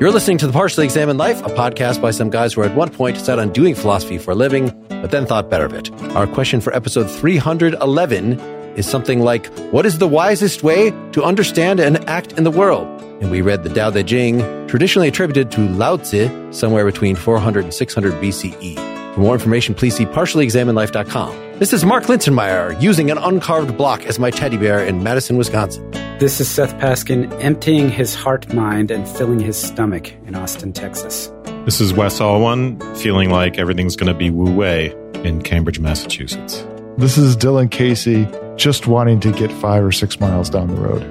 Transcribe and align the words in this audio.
You're 0.00 0.10
listening 0.10 0.38
to 0.38 0.46
The 0.46 0.52
Partially 0.52 0.84
Examined 0.84 1.18
Life, 1.18 1.40
a 1.42 1.48
podcast 1.50 2.02
by 2.02 2.10
some 2.10 2.28
guys 2.28 2.52
who 2.52 2.62
at 2.62 2.74
one 2.74 2.90
point 2.90 3.16
set 3.16 3.38
on 3.38 3.52
doing 3.52 3.74
philosophy 3.74 4.18
for 4.18 4.32
a 4.32 4.34
living, 4.34 4.68
but 4.88 5.12
then 5.12 5.24
thought 5.24 5.48
better 5.48 5.64
of 5.64 5.72
it. 5.72 5.90
Our 6.16 6.26
question 6.26 6.60
for 6.60 6.74
episode 6.74 7.08
311 7.08 8.40
is 8.76 8.86
something 8.86 9.20
like, 9.20 9.46
What 9.70 9.86
is 9.86 9.98
the 9.98 10.08
wisest 10.08 10.62
way 10.62 10.90
to 11.12 11.22
understand 11.22 11.78
and 11.80 12.06
act 12.08 12.32
in 12.32 12.44
the 12.44 12.50
world? 12.50 12.86
And 13.22 13.30
we 13.30 13.40
read 13.40 13.62
the 13.62 13.70
Tao 13.72 13.90
Te 13.90 14.02
Ching, 14.02 14.40
traditionally 14.66 15.08
attributed 15.08 15.50
to 15.52 15.68
Lao 15.68 15.96
Tzu, 15.96 16.52
somewhere 16.52 16.84
between 16.84 17.14
400 17.14 17.64
and 17.64 17.72
600 17.72 18.14
BCE. 18.14 19.14
For 19.14 19.20
more 19.20 19.34
information, 19.34 19.74
please 19.74 19.94
see 19.94 20.06
partiallyexaminedlife.com. 20.06 21.58
This 21.60 21.72
is 21.72 21.84
Mark 21.84 22.04
Linsenmeyer 22.04 22.80
using 22.82 23.12
an 23.12 23.18
uncarved 23.18 23.76
block 23.76 24.04
as 24.06 24.18
my 24.18 24.30
teddy 24.30 24.56
bear 24.56 24.84
in 24.84 25.04
Madison, 25.04 25.36
Wisconsin. 25.36 25.88
This 26.20 26.40
is 26.40 26.48
Seth 26.48 26.72
Paskin 26.76 27.32
emptying 27.42 27.90
his 27.90 28.14
heart 28.14 28.54
mind 28.54 28.92
and 28.92 29.06
filling 29.06 29.40
his 29.40 29.60
stomach 29.60 30.12
in 30.26 30.36
Austin, 30.36 30.72
Texas. 30.72 31.32
This 31.64 31.80
is 31.80 31.92
Wes 31.92 32.20
Alwan 32.20 32.80
feeling 32.96 33.30
like 33.30 33.58
everything's 33.58 33.96
going 33.96 34.12
to 34.12 34.16
be 34.16 34.30
Wu 34.30 34.48
Wei 34.52 34.94
in 35.24 35.42
Cambridge, 35.42 35.80
Massachusetts. 35.80 36.64
This 36.98 37.18
is 37.18 37.36
Dylan 37.36 37.68
Casey 37.68 38.28
just 38.54 38.86
wanting 38.86 39.18
to 39.20 39.32
get 39.32 39.50
five 39.50 39.82
or 39.82 39.90
six 39.90 40.20
miles 40.20 40.48
down 40.48 40.68
the 40.68 40.80
road 40.80 41.02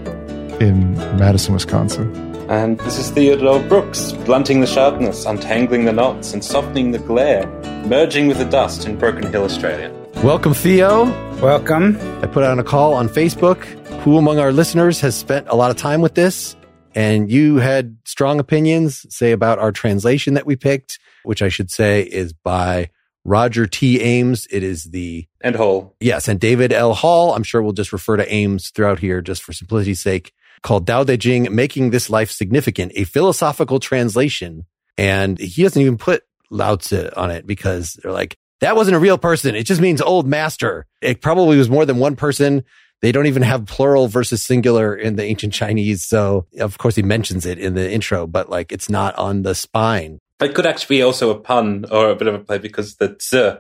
in 0.62 0.94
Madison, 1.18 1.54
Wisconsin. 1.54 2.16
And 2.50 2.80
this 2.80 2.98
is 2.98 3.10
Theodore 3.12 3.60
Brooks, 3.60 4.14
blunting 4.14 4.62
the 4.62 4.68
sharpness, 4.68 5.26
untangling 5.26 5.84
the 5.84 5.92
knots, 5.92 6.32
and 6.32 6.42
softening 6.44 6.92
the 6.92 7.00
glare, 7.00 7.46
merging 7.88 8.30
with 8.30 8.38
the 8.38 8.46
dust 8.46 8.86
in 8.86 8.98
Broken 8.98 9.30
Hill, 9.30 9.44
Australia. 9.44 9.94
Welcome, 10.24 10.54
Theo. 10.54 11.06
Welcome. 11.42 11.98
I 12.24 12.28
put 12.28 12.46
out 12.46 12.58
a 12.58 12.64
call 12.64 12.94
on 12.94 13.10
Facebook. 13.10 13.66
Who 14.04 14.18
among 14.18 14.38
our 14.38 14.52
listeners 14.52 15.00
has 15.00 15.16
spent 15.16 15.48
a 15.48 15.56
lot 15.56 15.72
of 15.72 15.78
time 15.78 16.02
with 16.02 16.14
this? 16.14 16.58
And 16.94 17.32
you 17.32 17.56
had 17.56 17.98
strong 18.04 18.38
opinions, 18.38 19.06
say, 19.10 19.32
about 19.32 19.60
our 19.60 19.72
translation 19.72 20.34
that 20.34 20.46
we 20.46 20.58
picked, 20.58 21.00
which 21.24 21.42
I 21.42 21.48
should 21.48 21.72
say 21.72 22.02
is 22.02 22.34
by 22.34 22.90
Roger 23.24 23.66
T. 23.66 24.02
Ames. 24.02 24.46
It 24.52 24.62
is 24.62 24.84
the 24.92 25.26
And 25.40 25.56
Hall. 25.56 25.96
Yes, 26.02 26.28
and 26.28 26.38
David 26.38 26.74
L. 26.74 26.94
Hall. 26.94 27.34
I'm 27.34 27.44
sure 27.44 27.62
we'll 27.62 27.72
just 27.72 27.94
refer 27.94 28.18
to 28.18 28.30
Ames 28.30 28.72
throughout 28.72 29.00
here 29.00 29.22
just 29.22 29.42
for 29.42 29.54
simplicity's 29.54 30.02
sake. 30.02 30.34
Called 30.64 30.86
Tao 30.86 31.06
Te 31.06 31.16
Ching, 31.16 31.48
Making 31.56 31.92
This 31.92 32.10
Life 32.10 32.30
Significant, 32.30 32.92
a 32.96 33.06
philosophical 33.06 33.80
translation. 33.80 34.66
And 34.98 35.40
he 35.40 35.64
doesn't 35.64 35.82
even 35.82 35.98
put 35.98 36.24
Lao 36.50 36.76
Tzu 36.76 37.10
on 37.16 37.32
it 37.32 37.48
because 37.48 37.94
they're 37.94 38.12
like, 38.12 38.38
that 38.60 38.76
wasn't 38.76 38.98
a 38.98 39.00
real 39.00 39.18
person. 39.18 39.56
It 39.56 39.64
just 39.64 39.80
means 39.80 40.02
old 40.02 40.28
master. 40.28 40.88
It 41.02 41.22
probably 41.22 41.58
was 41.58 41.70
more 41.70 41.86
than 41.86 42.00
one 42.00 42.18
person. 42.18 42.66
They 43.04 43.12
don't 43.12 43.28
even 43.28 43.42
have 43.42 43.66
plural 43.66 44.08
versus 44.08 44.42
singular 44.42 44.96
in 44.96 45.18
the 45.18 45.26
ancient 45.26 45.52
Chinese. 45.52 46.06
So 46.06 46.48
of 46.58 46.78
course 46.78 46.96
he 46.96 47.02
mentions 47.02 47.46
it 47.46 47.60
in 47.60 47.74
the 47.74 47.92
intro, 47.92 48.26
but 48.26 48.50
like 48.50 48.72
it's 48.72 48.90
not 48.90 49.14
on 49.18 49.42
the 49.42 49.56
spine. 49.56 50.20
It 50.40 50.56
could 50.56 50.66
actually 50.66 50.96
be 50.96 51.02
also 51.02 51.30
a 51.30 51.38
pun 51.38 51.84
or 51.92 52.10
a 52.10 52.16
bit 52.16 52.30
of 52.30 52.34
a 52.34 52.40
play 52.40 52.60
because 52.60 52.96
the 52.96 53.18
zi 53.22 53.58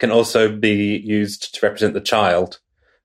can 0.00 0.10
also 0.10 0.50
be 0.50 0.96
used 1.04 1.54
to 1.54 1.64
represent 1.64 1.94
the 1.94 2.00
child. 2.00 2.58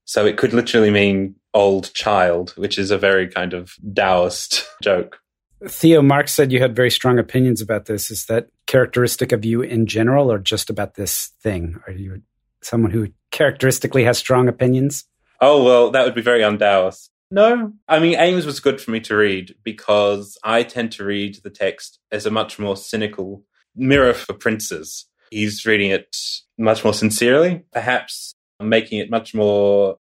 So 0.05 0.25
it 0.25 0.37
could 0.37 0.53
literally 0.53 0.89
mean 0.89 1.35
old 1.53 1.93
child, 1.93 2.53
which 2.57 2.79
is 2.79 2.89
a 2.89 2.97
very 2.97 3.27
kind 3.27 3.53
of 3.53 3.75
Taoist 3.93 4.67
joke. 4.81 5.19
Theo 5.67 6.01
Mark 6.01 6.29
said 6.29 6.51
you 6.51 6.59
had 6.61 6.75
very 6.75 6.89
strong 6.89 7.19
opinions 7.19 7.61
about 7.61 7.85
this. 7.85 8.09
Is 8.09 8.25
that 8.25 8.47
characteristic 8.65 9.31
of 9.31 9.45
you 9.45 9.61
in 9.61 9.85
general 9.85 10.31
or 10.31 10.39
just 10.39 10.71
about 10.71 10.95
this 10.95 11.31
thing? 11.43 11.79
Are 11.85 11.93
you 11.93 12.23
someone 12.61 12.89
who 12.89 13.09
characteristically 13.29 14.03
has 14.05 14.17
strong 14.17 14.47
opinions? 14.47 15.05
Oh, 15.41 15.63
well, 15.63 15.91
that 15.91 16.05
would 16.05 16.15
be 16.15 16.21
very 16.21 16.43
un-Taoist. 16.43 17.11
No. 17.31 17.73
I 17.87 17.99
mean, 17.99 18.15
Ames 18.17 18.45
was 18.45 18.59
good 18.59 18.79
for 18.79 18.91
me 18.91 18.99
to 19.01 19.15
read 19.15 19.55
because 19.63 20.37
I 20.43 20.63
tend 20.63 20.91
to 20.93 21.03
read 21.03 21.39
the 21.43 21.49
text 21.49 21.99
as 22.11 22.25
a 22.25 22.31
much 22.31 22.59
more 22.59 22.77
cynical 22.77 23.43
mirror 23.75 24.13
for 24.13 24.33
princes. 24.33 25.05
He's 25.31 25.65
reading 25.65 25.91
it 25.91 26.15
much 26.57 26.83
more 26.83 26.93
sincerely, 26.93 27.63
perhaps 27.73 28.33
making 28.61 28.99
it 28.99 29.09
much 29.09 29.33
more 29.33 29.97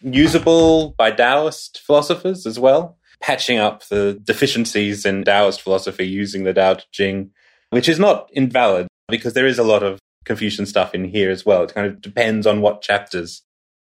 usable 0.00 0.94
by 0.96 1.10
Taoist 1.10 1.80
philosophers 1.80 2.46
as 2.46 2.58
well, 2.58 2.96
patching 3.20 3.58
up 3.58 3.86
the 3.88 4.18
deficiencies 4.24 5.04
in 5.04 5.24
Taoist 5.24 5.60
philosophy 5.60 6.06
using 6.06 6.44
the 6.44 6.54
Tao 6.54 6.74
Te 6.74 6.84
Ching, 6.92 7.30
which 7.70 7.88
is 7.88 7.98
not 7.98 8.30
invalid 8.32 8.86
because 9.08 9.34
there 9.34 9.46
is 9.46 9.58
a 9.58 9.64
lot 9.64 9.82
of 9.82 9.98
Confucian 10.24 10.66
stuff 10.66 10.94
in 10.94 11.04
here 11.04 11.30
as 11.30 11.44
well. 11.44 11.64
It 11.64 11.74
kind 11.74 11.86
of 11.86 12.00
depends 12.00 12.46
on 12.46 12.60
what 12.60 12.82
chapters 12.82 13.42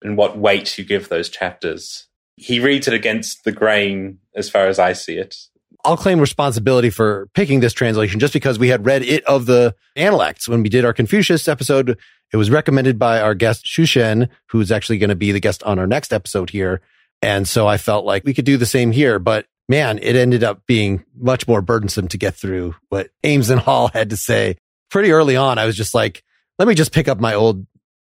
and 0.05 0.17
what 0.17 0.39
weight 0.39 0.79
you 0.79 0.85
give 0.85 1.09
those 1.09 1.29
chapters. 1.29 2.07
He 2.37 2.61
reads 2.61 2.87
it 2.87 2.95
against 2.95 3.45
the 3.45 3.53
grain 3.53 4.19
as 4.37 4.51
far 4.51 4.67
as 4.67 4.79
I 4.79 4.93
see 4.93 5.17
it. 5.17 5.37
I'll 5.85 5.97
claim 5.97 6.19
responsibility 6.19 6.91
for 6.91 7.29
picking 7.35 7.61
this 7.61 7.73
translation 7.73 8.19
just 8.21 8.33
because 8.33 8.59
we 8.59 8.69
had 8.69 8.87
read 8.87 9.03
it 9.03 9.25
of 9.25 9.47
the 9.47 9.75
Analects 9.97 10.49
when 10.49 10.63
we 10.63 10.69
did 10.69 10.85
our 10.85 10.93
Confucius 10.93 11.47
episode. 11.47 11.99
It 12.33 12.37
was 12.37 12.51
recommended 12.51 12.99
by 12.99 13.21
our 13.21 13.35
guest 13.35 13.67
Xu 13.67 13.87
Shen, 13.87 14.29
who's 14.49 14.73
actually 14.73 14.99
going 14.99 15.11
to 15.11 15.17
be 15.17 15.31
the 15.31 15.41
guest 15.41 15.63
on 15.63 15.79
our 15.79 15.87
next 15.87 16.13
episode 16.13 16.51
here. 16.51 16.81
And 17.21 17.47
so 17.47 17.67
I 17.67 17.77
felt 17.77 18.05
like 18.05 18.25
we 18.25 18.35
could 18.35 18.45
do 18.45 18.57
the 18.57 18.67
same 18.67 18.93
here, 18.93 19.19
but 19.19 19.47
man, 19.69 19.99
it 19.99 20.17
ended 20.17 20.43
up 20.43 20.63
being 20.67 21.05
much 21.17 21.47
more 21.47 21.63
burdensome 21.63 22.09
to 22.09 22.19
get 22.19 22.35
through 22.35 22.75
what 22.89 23.11
Ames 23.23 23.51
and 23.51 23.61
Hall 23.61 23.89
had 23.89 24.11
to 24.11 24.17
say. 24.17 24.57
Pretty 24.91 25.13
early 25.13 25.37
on, 25.37 25.59
I 25.59 25.67
was 25.67 25.77
just 25.77 25.95
like, 25.95 26.23
let 26.59 26.69
me 26.69 26.75
just 26.75 26.93
pick 26.93 27.09
up 27.09 27.21
my 27.21 27.35
old 27.35 27.67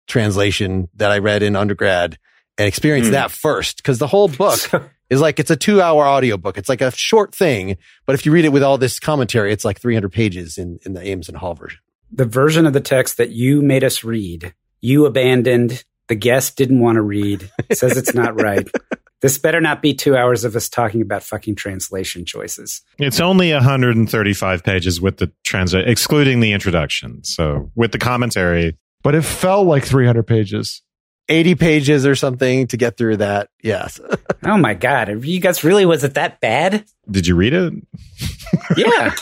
translation 0.07 0.89
that 0.97 1.11
I 1.11 1.19
read 1.19 1.43
in 1.43 1.57
undergrad 1.57 2.19
and 2.59 2.69
experience 2.69 3.09
Hmm. 3.09 3.13
that 3.13 3.31
first. 3.31 3.83
Cause 3.85 3.99
the 3.99 4.07
whole 4.07 4.29
book 4.29 4.59
is 5.11 5.21
like, 5.21 5.39
it's 5.39 5.51
a 5.51 5.57
two 5.57 5.81
hour 5.81 6.07
audiobook. 6.07 6.59
It's 6.59 6.69
like 6.69 6.81
a 6.81 6.91
short 6.91 7.35
thing, 7.35 7.77
but 8.07 8.15
if 8.15 8.27
you 8.27 8.33
read 8.33 8.45
it 8.45 8.53
with 8.53 8.63
all 8.63 8.79
this 8.79 9.01
commentary, 9.01 9.53
it's 9.53 9.65
like 9.65 9.81
300 9.81 10.11
pages 10.13 10.59
in, 10.59 10.79
in 10.85 10.93
the 10.93 11.03
Ames 11.07 11.29
and 11.29 11.37
Hall 11.39 11.55
version. 11.55 11.81
The 12.11 12.25
version 12.27 12.67
of 12.67 12.73
the 12.75 12.81
text 12.81 13.17
that 13.17 13.31
you 13.31 13.63
made 13.63 13.85
us 13.85 14.05
read, 14.05 14.55
you 14.81 15.07
abandoned, 15.07 15.83
the 16.09 16.15
guest 16.15 16.57
didn't 16.57 16.81
want 16.81 16.97
to 16.97 17.03
read, 17.03 17.51
says 17.73 17.97
it's 17.97 18.15
not 18.15 18.41
right. 18.41 18.69
This 19.23 19.39
better 19.39 19.61
not 19.61 19.83
be 19.83 19.95
two 19.95 20.17
hours 20.17 20.43
of 20.43 20.57
us 20.57 20.69
talking 20.69 21.01
about 21.01 21.23
fucking 21.23 21.55
translation 21.55 22.25
choices. 22.25 22.83
It's 22.99 23.21
only 23.21 23.53
135 23.53 24.65
pages 24.65 25.01
with 25.01 25.19
the 25.19 25.31
translate, 25.45 25.89
excluding 25.89 26.41
the 26.41 26.51
introduction. 26.51 27.23
So 27.23 27.71
with 27.77 27.93
the 27.93 27.99
commentary, 27.99 28.77
But 29.03 29.15
it 29.15 29.23
felt 29.23 29.67
like 29.67 29.85
300 29.85 30.23
pages. 30.25 30.83
80 31.29 31.55
pages 31.55 32.07
or 32.07 32.15
something 32.15 32.67
to 32.69 32.77
get 32.77 32.97
through 32.97 33.19
that. 33.19 33.49
Yes. 33.63 34.01
Oh 34.45 34.57
my 34.59 34.75
God. 34.75 35.25
You 35.25 35.39
guys 35.39 35.63
really, 35.63 35.87
was 35.87 36.03
it 36.03 36.15
that 36.15 36.41
bad? 36.41 36.85
did 37.09 37.29
you 37.29 37.37
read 37.37 37.53
it? 37.55 37.73
Yeah. 38.77 39.15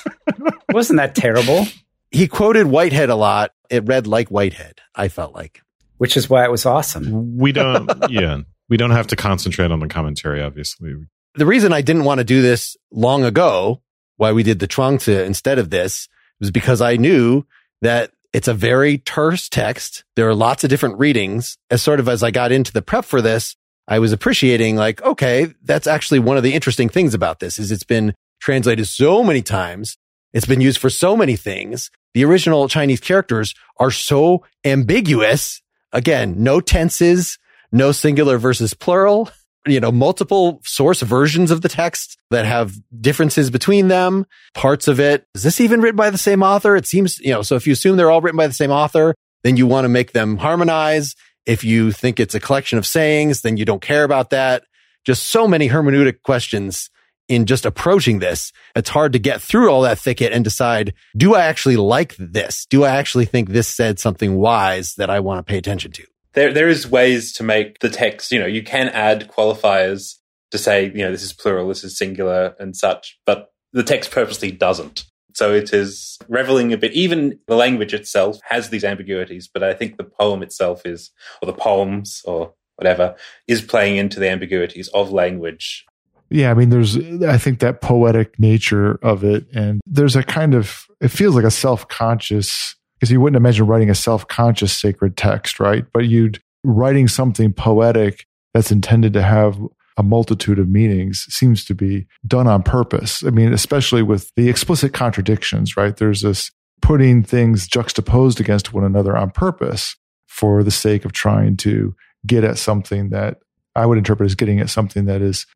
Wasn't 0.72 0.96
that 0.96 1.14
terrible? 1.14 1.66
he 2.10 2.26
quoted 2.26 2.66
Whitehead 2.66 3.10
a 3.10 3.14
lot. 3.14 3.52
It 3.68 3.86
read 3.86 4.06
like 4.06 4.28
Whitehead, 4.30 4.80
I 4.94 5.08
felt 5.08 5.34
like. 5.34 5.60
Which 5.98 6.16
is 6.16 6.30
why 6.30 6.44
it 6.44 6.50
was 6.50 6.64
awesome. 6.64 7.36
We 7.36 7.52
don't, 7.52 7.90
yeah, 8.10 8.40
we 8.70 8.78
don't 8.78 8.90
have 8.92 9.08
to 9.08 9.16
concentrate 9.16 9.70
on 9.70 9.80
the 9.80 9.88
commentary, 9.88 10.42
obviously. 10.42 10.94
The 11.34 11.46
reason 11.46 11.72
I 11.72 11.82
didn't 11.82 12.04
want 12.04 12.18
to 12.18 12.24
do 12.24 12.40
this 12.42 12.76
long 12.90 13.22
ago, 13.24 13.82
why 14.16 14.32
we 14.32 14.42
did 14.42 14.58
the 14.58 14.66
Chuangzi 14.68 15.24
instead 15.24 15.58
of 15.58 15.68
this, 15.70 16.08
was 16.40 16.50
because 16.50 16.80
I 16.80 16.96
knew 16.96 17.44
that 17.82 18.10
it's 18.32 18.48
a 18.48 18.54
very 18.54 18.98
terse 18.98 19.48
text. 19.48 20.04
There 20.16 20.28
are 20.28 20.34
lots 20.34 20.64
of 20.64 20.70
different 20.70 20.98
readings. 20.98 21.56
As 21.70 21.82
sort 21.82 22.00
of 22.00 22.08
as 22.08 22.22
I 22.22 22.30
got 22.30 22.52
into 22.52 22.72
the 22.72 22.82
prep 22.82 23.04
for 23.04 23.20
this, 23.20 23.56
I 23.88 23.98
was 23.98 24.12
appreciating 24.12 24.76
like, 24.76 25.02
okay, 25.02 25.48
that's 25.64 25.86
actually 25.86 26.20
one 26.20 26.36
of 26.36 26.42
the 26.42 26.54
interesting 26.54 26.88
things 26.88 27.12
about 27.12 27.40
this 27.40 27.58
is 27.58 27.72
it's 27.72 27.82
been 27.82 28.14
translated 28.40 28.86
so 28.86 29.24
many 29.24 29.42
times. 29.42 29.96
It's 30.32 30.46
been 30.46 30.60
used 30.60 30.78
for 30.78 30.90
so 30.90 31.16
many 31.16 31.34
things. 31.34 31.90
The 32.14 32.24
original 32.24 32.68
Chinese 32.68 33.00
characters 33.00 33.54
are 33.78 33.90
so 33.90 34.44
ambiguous. 34.64 35.60
Again, 35.92 36.36
no 36.38 36.60
tenses, 36.60 37.36
no 37.72 37.90
singular 37.90 38.38
versus 38.38 38.74
plural, 38.74 39.30
you 39.66 39.80
know, 39.80 39.92
multiple 39.92 40.60
source 40.64 41.02
versions 41.02 41.50
of 41.50 41.60
the 41.60 41.68
text 41.68 42.18
that 42.30 42.46
have 42.46 42.74
differences 43.00 43.50
between 43.50 43.88
them. 43.88 44.26
Parts 44.54 44.88
of 44.88 44.98
it. 44.98 45.26
Is 45.34 45.42
this 45.42 45.60
even 45.60 45.80
written 45.80 45.96
by 45.96 46.10
the 46.10 46.18
same 46.18 46.42
author? 46.42 46.76
It 46.76 46.86
seems, 46.86 47.18
you 47.20 47.32
know, 47.32 47.42
so 47.42 47.56
if 47.56 47.66
you 47.66 47.72
assume 47.72 47.96
they're 47.96 48.10
all 48.10 48.20
written 48.20 48.38
by 48.38 48.46
the 48.46 48.54
same 48.54 48.70
author, 48.70 49.14
then 49.44 49.56
you 49.56 49.66
want 49.66 49.84
to 49.84 49.88
make 49.88 50.12
them 50.12 50.36
harmonize. 50.38 51.14
If 51.46 51.64
you 51.64 51.92
think 51.92 52.20
it's 52.20 52.34
a 52.34 52.40
collection 52.40 52.78
of 52.78 52.86
sayings, 52.86 53.42
then 53.42 53.56
you 53.56 53.64
don't 53.64 53.82
care 53.82 54.04
about 54.04 54.30
that. 54.30 54.64
Just 55.04 55.26
so 55.26 55.48
many 55.48 55.68
hermeneutic 55.68 56.22
questions 56.22 56.90
in 57.28 57.46
just 57.46 57.64
approaching 57.64 58.18
this. 58.18 58.52
It's 58.74 58.90
hard 58.90 59.12
to 59.12 59.18
get 59.18 59.40
through 59.40 59.70
all 59.70 59.82
that 59.82 59.98
thicket 59.98 60.32
and 60.32 60.42
decide, 60.44 60.94
do 61.16 61.34
I 61.34 61.46
actually 61.46 61.76
like 61.76 62.16
this? 62.18 62.66
Do 62.66 62.84
I 62.84 62.90
actually 62.90 63.24
think 63.24 63.48
this 63.48 63.68
said 63.68 63.98
something 63.98 64.36
wise 64.36 64.94
that 64.96 65.10
I 65.10 65.20
want 65.20 65.38
to 65.38 65.50
pay 65.50 65.56
attention 65.56 65.92
to? 65.92 66.04
There, 66.34 66.52
there 66.52 66.68
is 66.68 66.88
ways 66.88 67.32
to 67.34 67.42
make 67.42 67.80
the 67.80 67.90
text, 67.90 68.30
you 68.30 68.38
know, 68.38 68.46
you 68.46 68.62
can 68.62 68.88
add 68.88 69.28
qualifiers 69.28 70.16
to 70.50 70.58
say, 70.58 70.86
you 70.86 71.04
know, 71.04 71.10
this 71.10 71.22
is 71.22 71.32
plural, 71.32 71.68
this 71.68 71.84
is 71.84 71.96
singular 71.96 72.54
and 72.58 72.76
such, 72.76 73.18
but 73.26 73.52
the 73.72 73.82
text 73.82 74.10
purposely 74.10 74.50
doesn't. 74.50 75.04
So 75.34 75.54
it 75.54 75.72
is 75.72 76.18
reveling 76.28 76.72
a 76.72 76.76
bit. 76.76 76.92
Even 76.92 77.38
the 77.46 77.54
language 77.54 77.94
itself 77.94 78.38
has 78.44 78.70
these 78.70 78.84
ambiguities, 78.84 79.48
but 79.52 79.62
I 79.62 79.74
think 79.74 79.96
the 79.96 80.04
poem 80.04 80.42
itself 80.42 80.82
is, 80.84 81.10
or 81.40 81.46
the 81.46 81.52
poems 81.52 82.22
or 82.24 82.52
whatever, 82.76 83.14
is 83.46 83.62
playing 83.62 83.96
into 83.96 84.18
the 84.18 84.28
ambiguities 84.28 84.88
of 84.88 85.12
language. 85.12 85.86
Yeah, 86.30 86.50
I 86.50 86.54
mean, 86.54 86.70
there's, 86.70 86.96
I 87.22 87.38
think 87.38 87.58
that 87.60 87.80
poetic 87.80 88.38
nature 88.38 88.98
of 89.02 89.24
it. 89.24 89.46
And 89.52 89.80
there's 89.86 90.16
a 90.16 90.22
kind 90.22 90.54
of, 90.54 90.86
it 91.00 91.08
feels 91.08 91.34
like 91.34 91.44
a 91.44 91.50
self 91.50 91.88
conscious, 91.88 92.76
because 93.00 93.10
you 93.10 93.20
wouldn't 93.20 93.38
imagine 93.38 93.66
writing 93.66 93.88
a 93.88 93.94
self 93.94 94.28
conscious 94.28 94.72
sacred 94.72 95.16
text, 95.16 95.58
right? 95.58 95.86
But 95.92 96.06
you'd 96.06 96.40
writing 96.62 97.08
something 97.08 97.52
poetic 97.52 98.26
that's 98.52 98.70
intended 98.70 99.14
to 99.14 99.22
have 99.22 99.58
a 99.96 100.02
multitude 100.02 100.58
of 100.58 100.68
meanings 100.68 101.26
seems 101.30 101.64
to 101.64 101.74
be 101.74 102.06
done 102.26 102.46
on 102.46 102.62
purpose. 102.62 103.24
I 103.24 103.30
mean, 103.30 103.52
especially 103.52 104.02
with 104.02 104.30
the 104.36 104.48
explicit 104.48 104.92
contradictions, 104.92 105.76
right? 105.76 105.96
There's 105.96 106.20
this 106.20 106.50
putting 106.82 107.22
things 107.22 107.66
juxtaposed 107.66 108.40
against 108.40 108.72
one 108.72 108.84
another 108.84 109.16
on 109.16 109.30
purpose 109.30 109.96
for 110.26 110.62
the 110.62 110.70
sake 110.70 111.04
of 111.04 111.12
trying 111.12 111.56
to 111.58 111.94
get 112.26 112.44
at 112.44 112.58
something 112.58 113.10
that 113.10 113.38
I 113.74 113.86
would 113.86 113.98
interpret 113.98 114.26
as 114.26 114.34
getting 114.34 114.60
at 114.60 114.70
something 114.70 115.06
that 115.06 115.22
is 115.22 115.46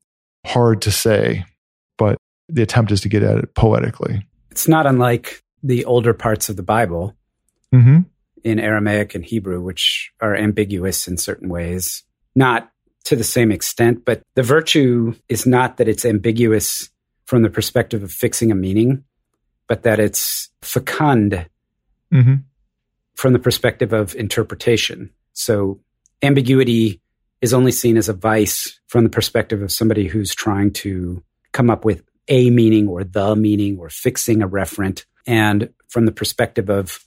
hard 0.46 0.82
to 0.82 0.91
say, 0.91 1.44
but 1.99 2.17
the 2.49 2.62
attempt 2.62 2.93
is 2.93 3.00
to 3.02 3.08
get 3.08 3.23
at 3.23 3.38
it 3.38 3.55
poetically. 3.55 4.26
It's 4.50 4.69
not 4.69 4.87
unlike 4.87 5.43
the 5.62 5.85
older 5.85 6.12
parts 6.12 6.49
of 6.49 6.56
the 6.56 6.62
Bible 6.62 7.14
Mm-hmm. 7.74 7.98
in 8.44 8.60
Aramaic 8.60 9.14
and 9.14 9.24
Hebrew, 9.24 9.60
which 9.60 10.12
are 10.20 10.36
ambiguous 10.36 11.08
in 11.08 11.16
certain 11.16 11.48
ways. 11.48 12.04
Not 12.34 12.70
to 13.04 13.16
the 13.16 13.24
same 13.24 13.50
extent, 13.52 14.04
but 14.04 14.22
the 14.34 14.42
virtue 14.42 15.14
is 15.28 15.46
not 15.46 15.76
that 15.76 15.88
it's 15.88 16.04
ambiguous 16.04 16.88
from 17.26 17.42
the 17.42 17.50
perspective 17.50 18.02
of 18.02 18.12
fixing 18.12 18.50
a 18.50 18.54
meaning, 18.54 19.04
but 19.66 19.82
that 19.82 19.98
it's 20.00 20.50
fecund 20.62 21.46
Mm-hmm. 22.12 22.34
from 23.16 23.32
the 23.32 23.40
perspective 23.40 23.92
of 23.92 24.14
interpretation. 24.14 25.10
So 25.32 25.80
ambiguity 26.22 27.00
is 27.40 27.52
only 27.52 27.72
seen 27.72 27.96
as 27.96 28.08
a 28.08 28.12
vice 28.12 28.78
from 28.86 29.02
the 29.02 29.10
perspective 29.10 29.62
of 29.62 29.72
somebody 29.72 30.06
who's 30.06 30.32
trying 30.32 30.70
to 30.74 31.24
come 31.50 31.70
up 31.70 31.84
with 31.84 32.04
a 32.28 32.50
meaning 32.50 32.86
or 32.86 33.02
the 33.02 33.34
meaning 33.34 33.78
or 33.80 33.88
fixing 33.88 34.42
a 34.42 34.48
referent. 34.48 35.06
And 35.26 35.70
from 35.88 36.06
the 36.06 36.12
perspective 36.12 36.70
of 36.70 37.04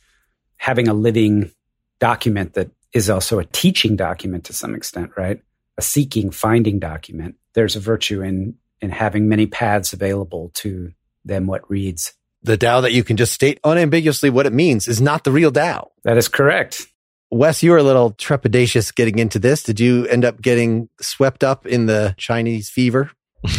having 0.57 0.87
a 0.87 0.93
living 0.93 1.51
document 1.99 2.53
that 2.53 2.69
is 2.93 3.09
also 3.09 3.39
a 3.39 3.45
teaching 3.45 3.95
document 3.95 4.45
to 4.45 4.53
some 4.53 4.75
extent, 4.75 5.11
right? 5.17 5.41
A 5.77 5.81
seeking, 5.81 6.31
finding 6.31 6.79
document. 6.79 7.35
There's 7.53 7.75
a 7.75 7.79
virtue 7.79 8.21
in, 8.21 8.55
in 8.81 8.89
having 8.89 9.27
many 9.27 9.45
paths 9.45 9.93
available 9.93 10.51
to 10.55 10.91
them 11.25 11.47
what 11.47 11.69
reads. 11.69 12.13
The 12.43 12.57
Tao 12.57 12.81
that 12.81 12.93
you 12.93 13.03
can 13.03 13.17
just 13.17 13.33
state 13.33 13.59
unambiguously 13.63 14.29
what 14.29 14.45
it 14.45 14.53
means 14.53 14.87
is 14.87 15.01
not 15.01 15.23
the 15.23 15.31
real 15.31 15.51
Tao. 15.51 15.91
That 16.03 16.17
is 16.17 16.27
correct. 16.27 16.87
Wes, 17.29 17.61
you 17.61 17.71
were 17.71 17.77
a 17.77 17.83
little 17.83 18.13
trepidatious 18.13 18.95
getting 18.95 19.19
into 19.19 19.37
this. 19.37 19.63
Did 19.63 19.79
you 19.79 20.05
end 20.07 20.23
up 20.23 20.41
getting 20.41 20.87
swept 21.01 21.43
up 21.43 21.65
in 21.65 21.85
the 21.85 22.15
Chinese 22.17 22.69
fever? 22.69 23.11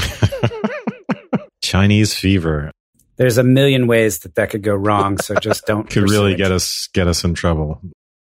Chinese 1.63 2.15
fever 2.15 2.73
There's 3.19 3.37
a 3.37 3.45
million 3.45 3.87
ways 3.87 4.21
that 4.21 4.37
that 4.37 4.51
could 4.51 4.63
go 4.63 4.75
wrong. 4.75 5.19
So 5.19 5.35
just 5.37 5.67
don't. 5.67 5.89
could 5.91 6.05
really 6.05 6.35
it. 6.35 6.39
get 6.39 6.53
us 6.53 6.89
get 6.95 7.07
us 7.07 7.25
in 7.25 7.35
trouble. 7.35 7.81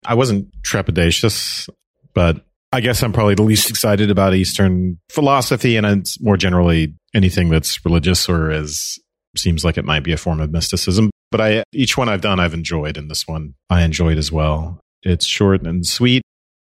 I 0.05 0.15
wasn't 0.15 0.51
trepidatious, 0.63 1.69
but 2.15 2.45
I 2.73 2.81
guess 2.81 3.03
I'm 3.03 3.13
probably 3.13 3.35
the 3.35 3.43
least 3.43 3.71
excited 3.71 4.11
about 4.11 4.35
Eastern 4.35 4.99
philosophy 5.11 5.77
and 5.77 5.87
it's 5.87 6.21
more 6.21 6.37
generally 6.37 6.95
anything 7.15 7.49
that's 7.49 7.85
religious 7.85 8.29
or 8.29 8.51
is 8.51 8.99
seems 9.37 9.65
like 9.65 9.79
it 9.79 9.85
might 9.85 10.03
be 10.03 10.13
a 10.13 10.17
form 10.17 10.41
of 10.41 10.51
mysticism. 10.51 11.11
But 11.31 11.41
I 11.41 11.65
each 11.73 11.97
one 11.97 12.09
I've 12.09 12.21
done 12.21 12.41
I've 12.41 12.55
enjoyed, 12.55 12.97
and 12.97 13.11
this 13.11 13.27
one 13.27 13.55
I 13.69 13.83
enjoyed 13.83 14.19
as 14.19 14.33
well. 14.33 14.81
It's 15.03 15.27
short 15.27 15.63
and 15.67 15.87
sweet. 15.87 16.23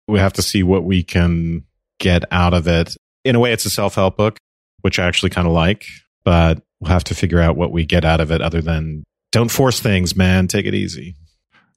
We 0.07 0.19
have 0.19 0.33
to 0.35 0.43
see 0.43 0.63
what 0.63 0.85
we 0.85 1.03
can 1.03 1.65
get 1.99 2.25
out 2.31 2.55
of 2.55 2.69
it. 2.69 2.97
In 3.25 3.35
a 3.35 3.41
way, 3.41 3.53
it's 3.53 3.65
a 3.65 3.71
self 3.71 3.97
help 3.97 4.17
book, 4.17 4.39
which 4.83 4.99
I 4.99 5.07
actually 5.07 5.31
kind 5.31 5.47
of 5.47 5.53
like, 5.53 5.87
but 6.25 6.63
we'll 6.81 6.91
have 6.91 7.05
to 7.05 7.15
figure 7.15 7.41
out 7.41 7.57
what 7.57 7.73
we 7.73 7.85
get 7.85 8.05
out 8.05 8.21
of 8.21 8.31
it 8.31 8.41
other 8.41 8.61
than 8.61 9.05
don't 9.33 9.51
force 9.51 9.81
things, 9.81 10.17
man. 10.17 10.47
Take 10.47 10.67
it 10.67 10.75
easy. 10.75 11.17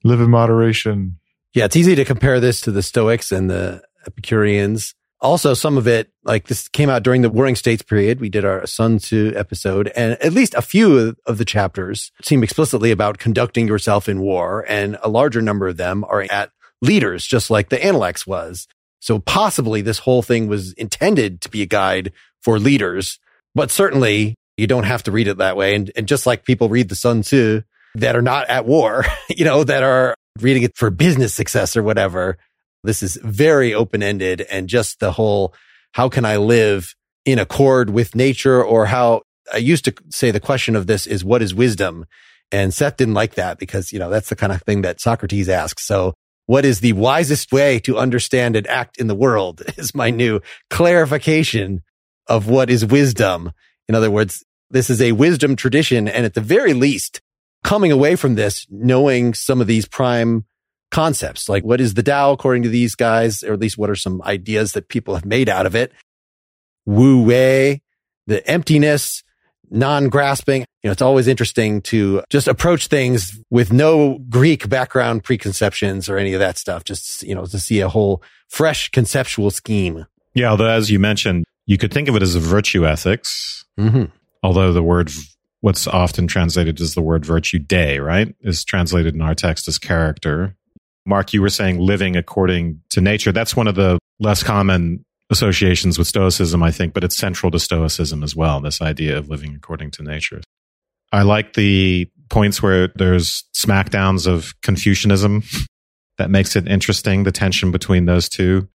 Live 0.04 0.20
in 0.20 0.30
moderation. 0.30 1.18
Yeah, 1.54 1.64
it's 1.64 1.76
easy 1.76 1.94
to 1.96 2.04
compare 2.04 2.40
this 2.40 2.60
to 2.62 2.70
the 2.70 2.82
Stoics 2.82 3.32
and 3.32 3.50
the 3.50 3.82
Epicureans. 4.06 4.94
Also, 5.20 5.54
some 5.54 5.76
of 5.76 5.88
it, 5.88 6.12
like 6.22 6.46
this 6.46 6.68
came 6.68 6.88
out 6.88 7.02
during 7.02 7.22
the 7.22 7.30
Warring 7.30 7.56
States 7.56 7.82
period. 7.82 8.20
We 8.20 8.28
did 8.28 8.44
our 8.44 8.64
Sun 8.66 8.98
Tzu 8.98 9.32
episode, 9.34 9.90
and 9.96 10.12
at 10.22 10.32
least 10.32 10.54
a 10.54 10.62
few 10.62 11.16
of 11.26 11.38
the 11.38 11.44
chapters 11.44 12.12
seem 12.22 12.44
explicitly 12.44 12.92
about 12.92 13.18
conducting 13.18 13.66
yourself 13.66 14.08
in 14.08 14.20
war, 14.20 14.64
and 14.68 14.96
a 15.02 15.08
larger 15.08 15.42
number 15.42 15.66
of 15.66 15.76
them 15.76 16.04
are 16.04 16.24
at 16.30 16.52
leaders, 16.80 17.26
just 17.26 17.50
like 17.50 17.68
the 17.68 17.84
Analects 17.84 18.26
was. 18.26 18.68
So 19.00 19.18
possibly 19.18 19.80
this 19.80 19.98
whole 19.98 20.22
thing 20.22 20.46
was 20.46 20.72
intended 20.74 21.40
to 21.40 21.48
be 21.48 21.62
a 21.62 21.66
guide 21.66 22.12
for 22.40 22.60
leaders, 22.60 23.18
but 23.58 23.72
certainly 23.72 24.36
you 24.56 24.68
don't 24.68 24.84
have 24.84 25.02
to 25.02 25.10
read 25.10 25.26
it 25.26 25.38
that 25.38 25.56
way. 25.56 25.74
And, 25.74 25.90
and 25.96 26.06
just 26.06 26.26
like 26.26 26.44
people 26.44 26.68
read 26.68 26.88
the 26.88 26.94
Sun 26.94 27.22
Tzu 27.22 27.62
that 27.96 28.14
are 28.14 28.22
not 28.22 28.48
at 28.48 28.66
war, 28.66 29.04
you 29.28 29.44
know, 29.44 29.64
that 29.64 29.82
are 29.82 30.14
reading 30.40 30.62
it 30.62 30.76
for 30.76 30.90
business 30.90 31.34
success 31.34 31.76
or 31.76 31.82
whatever, 31.82 32.38
this 32.84 33.02
is 33.02 33.16
very 33.16 33.74
open 33.74 34.00
ended 34.00 34.42
and 34.42 34.68
just 34.68 35.00
the 35.00 35.10
whole, 35.10 35.52
how 35.94 36.08
can 36.08 36.24
I 36.24 36.36
live 36.36 36.94
in 37.24 37.40
accord 37.40 37.90
with 37.90 38.14
nature 38.14 38.62
or 38.62 38.86
how 38.86 39.22
I 39.52 39.56
used 39.56 39.84
to 39.86 39.94
say 40.08 40.30
the 40.30 40.38
question 40.38 40.76
of 40.76 40.86
this 40.86 41.08
is 41.08 41.24
what 41.24 41.42
is 41.42 41.52
wisdom? 41.52 42.06
And 42.52 42.72
Seth 42.72 42.96
didn't 42.96 43.14
like 43.14 43.34
that 43.34 43.58
because, 43.58 43.92
you 43.92 43.98
know, 43.98 44.08
that's 44.08 44.28
the 44.28 44.36
kind 44.36 44.52
of 44.52 44.62
thing 44.62 44.82
that 44.82 45.00
Socrates 45.00 45.48
asks. 45.48 45.84
So 45.84 46.14
what 46.46 46.64
is 46.64 46.78
the 46.78 46.92
wisest 46.92 47.50
way 47.50 47.80
to 47.80 47.98
understand 47.98 48.54
and 48.54 48.68
act 48.68 48.98
in 48.98 49.08
the 49.08 49.16
world 49.16 49.62
is 49.76 49.96
my 49.96 50.10
new 50.10 50.42
clarification 50.70 51.82
of 52.28 52.48
what 52.48 52.70
is 52.70 52.84
wisdom. 52.84 53.52
In 53.88 53.94
other 53.94 54.10
words, 54.10 54.44
this 54.70 54.90
is 54.90 55.00
a 55.00 55.12
wisdom 55.12 55.56
tradition. 55.56 56.08
And 56.08 56.24
at 56.24 56.34
the 56.34 56.40
very 56.40 56.74
least, 56.74 57.20
coming 57.64 57.90
away 57.90 58.16
from 58.16 58.34
this, 58.34 58.66
knowing 58.70 59.34
some 59.34 59.60
of 59.60 59.66
these 59.66 59.86
prime 59.86 60.44
concepts, 60.90 61.48
like 61.48 61.64
what 61.64 61.80
is 61.80 61.94
the 61.94 62.02
Tao 62.02 62.32
according 62.32 62.62
to 62.64 62.68
these 62.68 62.94
guys, 62.94 63.42
or 63.42 63.52
at 63.52 63.60
least 63.60 63.78
what 63.78 63.90
are 63.90 63.96
some 63.96 64.22
ideas 64.22 64.72
that 64.72 64.88
people 64.88 65.14
have 65.14 65.24
made 65.24 65.48
out 65.48 65.66
of 65.66 65.74
it? 65.74 65.92
Wu 66.86 67.22
Wei, 67.22 67.82
the 68.26 68.46
emptiness, 68.48 69.22
non-grasping. 69.70 70.62
You 70.82 70.88
know, 70.88 70.92
it's 70.92 71.02
always 71.02 71.28
interesting 71.28 71.82
to 71.82 72.22
just 72.30 72.48
approach 72.48 72.86
things 72.86 73.38
with 73.50 73.72
no 73.72 74.18
Greek 74.30 74.68
background 74.68 75.24
preconceptions 75.24 76.08
or 76.08 76.16
any 76.16 76.32
of 76.32 76.40
that 76.40 76.56
stuff. 76.56 76.84
Just, 76.84 77.22
you 77.22 77.34
know, 77.34 77.44
to 77.44 77.58
see 77.58 77.80
a 77.80 77.88
whole 77.88 78.22
fresh 78.48 78.90
conceptual 78.90 79.50
scheme. 79.50 80.06
Yeah, 80.34 80.50
although 80.50 80.68
as 80.68 80.90
you 80.90 80.98
mentioned, 80.98 81.44
you 81.68 81.76
could 81.76 81.92
think 81.92 82.08
of 82.08 82.16
it 82.16 82.22
as 82.22 82.34
a 82.34 82.40
virtue 82.40 82.84
ethics, 82.84 83.64
hmm 83.78 84.04
although 84.44 84.72
the 84.72 84.82
word 84.84 85.10
what's 85.62 85.88
often 85.88 86.28
translated 86.28 86.80
as 86.80 86.94
the 86.94 87.02
word 87.02 87.26
virtue 87.26 87.58
day, 87.58 87.98
right, 87.98 88.34
is 88.40 88.64
translated 88.64 89.14
in 89.14 89.20
our 89.20 89.34
text 89.34 89.66
as 89.66 89.76
character. 89.76 90.54
Mark, 91.04 91.32
you 91.32 91.42
were 91.42 91.50
saying 91.50 91.80
living 91.80 92.14
according 92.14 92.80
to 92.90 93.00
nature. 93.00 93.32
That's 93.32 93.56
one 93.56 93.66
of 93.66 93.74
the 93.74 93.98
less 94.20 94.44
common 94.44 95.04
associations 95.30 95.98
with 95.98 96.06
Stoicism, 96.06 96.62
I 96.62 96.70
think, 96.70 96.94
but 96.94 97.02
it's 97.02 97.16
central 97.16 97.50
to 97.50 97.58
Stoicism 97.58 98.22
as 98.22 98.36
well, 98.36 98.60
this 98.60 98.80
idea 98.80 99.18
of 99.18 99.28
living 99.28 99.54
according 99.56 99.90
to 99.92 100.04
nature. 100.04 100.40
I 101.12 101.22
like 101.22 101.54
the 101.54 102.08
points 102.30 102.62
where 102.62 102.88
there's 102.94 103.44
smackdowns 103.56 104.26
of 104.26 104.54
Confucianism. 104.62 105.42
that 106.18 106.30
makes 106.30 106.54
it 106.56 106.68
interesting, 106.68 107.24
the 107.24 107.32
tension 107.32 107.70
between 107.72 108.06
those 108.06 108.28
two. 108.28 108.68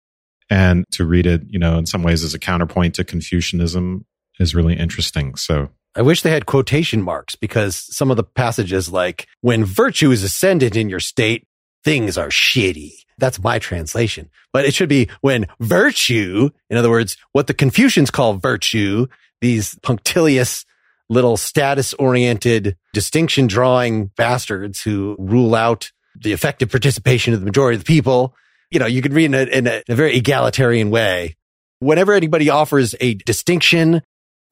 And 0.53 0.85
to 0.91 1.07
read 1.07 1.25
it, 1.25 1.45
you 1.49 1.59
know, 1.59 1.79
in 1.79 1.87
some 1.87 2.03
ways 2.03 2.23
as 2.23 2.35
a 2.35 2.39
counterpoint 2.39 2.97
to 2.97 3.05
Confucianism 3.05 4.05
is 4.39 4.55
really 4.55 4.75
interesting. 4.75 5.35
So 5.35 5.71
I 5.97 6.03
wish 6.03 6.21
they 6.21 6.31
had 6.31 6.45
quotation 6.45 7.01
marks 7.01 7.35
because 7.35 7.75
some 7.75 8.11
of 8.11 8.19
the 8.19 8.23
passages 8.23 8.93
like 8.93 9.27
when 9.41 9.65
virtue 9.65 10.11
is 10.11 10.23
ascendant 10.23 10.77
in 10.77 10.91
your 10.91 11.01
state, 11.01 11.47
things 11.85 12.19
are 12.19 12.29
shitty. 12.29 12.93
That's 13.17 13.43
my 13.43 13.61
translation, 13.61 14.29
but 14.53 14.67
it 14.67 14.75
should 14.75 14.91
be 14.91 15.09
when 15.23 15.47
virtue, 15.59 16.51
in 16.69 16.77
other 16.77 16.91
words, 16.91 17.17
what 17.33 17.47
the 17.47 17.55
Confucians 17.55 18.11
call 18.11 18.35
virtue, 18.35 19.07
these 19.41 19.79
punctilious 19.83 20.67
little 21.09 21.39
status 21.39 21.95
oriented 21.95 22.77
distinction 22.93 23.47
drawing 23.47 24.11
bastards 24.19 24.83
who 24.83 25.17
rule 25.19 25.55
out 25.55 25.93
the 26.15 26.35
effective 26.35 26.71
participation 26.71 27.33
of 27.33 27.41
the 27.41 27.47
majority 27.47 27.77
of 27.77 27.85
the 27.85 27.95
people. 27.95 28.35
You 28.73 28.79
know, 28.79 28.87
you 28.87 29.03
could 29.03 29.13
read 29.13 29.27
in 29.27 29.35
a, 29.35 29.43
in 29.43 29.67
a, 29.67 29.83
in 29.87 29.93
a 29.93 29.95
very 29.95 30.17
egalitarian 30.17 30.91
way. 30.91 31.37
Whenever 31.81 32.15
anybody 32.15 32.49
offers 32.49 32.95
a 33.01 33.15
distinction, 33.15 34.03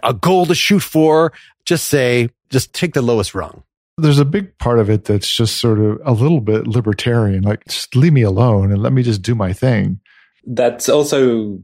a 0.03 0.12
goal 0.12 0.45
to 0.47 0.55
shoot 0.55 0.81
for, 0.81 1.33
just 1.65 1.87
say, 1.87 2.29
just 2.50 2.75
take 2.75 2.93
the 2.93 3.03
lowest 3.03 3.35
rung. 3.35 3.62
There's 3.97 4.19
a 4.19 4.25
big 4.25 4.59
part 4.59 4.79
of 4.79 4.91
it 4.91 5.05
that's 5.05 5.31
just 5.31 5.57
sort 5.57 5.79
of 5.79 6.00
a 6.05 6.12
little 6.12 6.41
bit 6.41 6.67
libertarian, 6.67 7.43
like 7.43 7.65
just 7.67 7.97
leave 7.97 8.12
me 8.12 8.23
alone 8.23 8.73
and 8.73 8.83
let 8.83 8.93
me 8.93 9.03
just 9.03 9.23
do 9.23 9.35
my 9.35 9.53
thing. 9.53 10.00
That's 10.45 10.89
also 10.89 11.62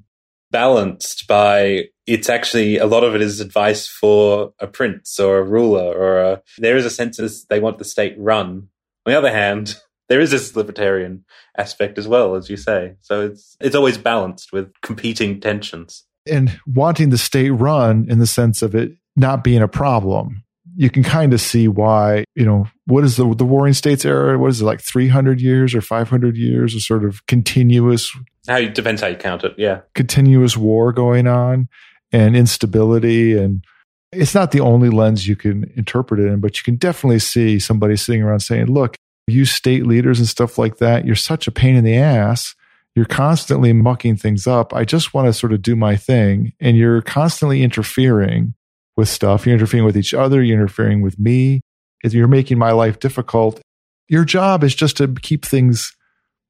balanced 0.51 1.27
by 1.27 1.85
it's 2.07 2.31
actually 2.31 2.79
a 2.79 2.87
lot 2.87 3.05
of 3.05 3.15
it 3.15 3.21
is 3.21 3.41
advice 3.41 3.87
for 3.87 4.53
a 4.61 4.67
prince 4.67 5.19
or 5.19 5.39
a 5.39 5.43
ruler 5.43 5.93
or 5.93 6.19
a, 6.21 6.43
there 6.59 6.77
is 6.77 6.87
a 6.87 6.91
sense 6.91 7.17
that 7.17 7.45
they 7.51 7.61
want 7.61 7.79
the 7.79 7.85
state 7.85 8.15
run. 8.17 8.69
On 9.05 9.13
the 9.13 9.19
other 9.19 9.33
hand, 9.33 9.77
there 10.09 10.21
is 10.21 10.31
this 10.31 10.55
libertarian 10.57 11.25
aspect 11.59 11.99
as 11.99 12.07
well, 12.09 12.35
as 12.37 12.49
you 12.49 12.57
say. 12.57 12.95
So 13.01 13.27
it's 13.27 13.57
it's 13.61 13.75
always 13.75 13.99
balanced 13.99 14.53
with 14.53 14.73
competing 14.83 15.41
tensions. 15.41 16.05
and 16.29 16.59
wanting 16.67 17.11
the 17.11 17.19
state 17.19 17.51
run 17.51 18.07
in 18.09 18.19
the 18.19 18.27
sense 18.27 18.63
of 18.63 18.75
it 18.75 18.93
not 19.17 19.43
being 19.45 19.63
a 19.63 19.69
problem. 19.69 20.43
You 20.79 20.91
can 20.91 21.03
kind 21.03 21.33
of 21.33 21.41
see 21.41 21.69
why, 21.69 22.25
you 22.35 22.45
know, 22.45 22.67
what 22.87 23.03
is 23.05 23.17
the, 23.17 23.35
the 23.35 23.47
warring 23.47 23.73
states 23.73 24.05
era? 24.05 24.37
What 24.39 24.49
is 24.49 24.61
it 24.61 24.65
like 24.67 24.81
300 24.83 25.41
years 25.41 25.75
or 25.75 25.81
500 25.81 26.37
years 26.37 26.75
of 26.75 26.83
sort 26.83 27.05
of 27.05 27.25
continuous, 27.27 28.13
How 28.47 28.59
it 28.59 28.75
depends 28.75 29.01
how 29.01 29.07
you 29.09 29.17
count 29.17 29.43
it. 29.45 29.55
Yeah. 29.57 29.81
continuous 29.95 30.55
war 30.57 30.93
going 30.93 31.27
on 31.27 31.69
and 32.13 32.37
instability. 32.37 33.39
And 33.39 33.65
it's 34.13 34.35
not 34.35 34.51
the 34.51 34.61
only 34.61 34.91
lens 34.91 35.27
you 35.27 35.35
can 35.37 35.73
interpret 35.77 36.21
it 36.21 36.27
in, 36.27 36.41
but 36.41 36.59
you 36.59 36.63
can 36.65 36.77
definitely 36.77 37.21
see 37.21 37.59
somebody 37.59 37.97
sitting 37.97 38.23
around 38.23 38.41
saying, 38.41 38.67
look, 38.67 38.97
you 39.27 39.45
state 39.45 39.87
leaders 39.87 40.19
and 40.19 40.29
stuff 40.29 40.59
like 40.59 40.79
that, 40.79 41.05
you're 41.05 41.15
such 41.15 41.47
a 41.47 41.53
pain 41.53 41.77
in 41.77 41.85
the 41.85 41.97
ass 41.97 42.55
you're 42.97 43.05
constantly 43.05 43.75
mucking 43.75 44.17
things 44.17 44.47
up. 44.47 44.73
I 44.73 44.87
just 44.87 45.13
want 45.13 45.27
to 45.27 45.33
sort 45.35 45.53
of 45.53 45.61
do 45.61 45.77
my 45.77 45.97
thing. 45.97 46.55
And 46.59 46.79
you're 46.79 47.03
constantly 47.03 47.63
interfering 47.63 48.55
with 48.97 49.11
stuff. 49.11 49.45
You're 49.45 49.55
interfering 49.55 49.85
with 49.85 49.99
each 49.99 50.15
other. 50.15 50.43
You're 50.43 50.59
interfering 50.59 51.03
with 51.03 51.19
me. 51.19 51.61
You're 52.03 52.27
making 52.27 52.57
my 52.57 52.73
life 52.73 52.99
difficult. 52.99 53.61
Your 54.09 54.25
job 54.25 54.65
is 54.65 54.75
just 54.75 54.97
to 54.97 55.09
keep 55.09 55.45
things 55.45 55.95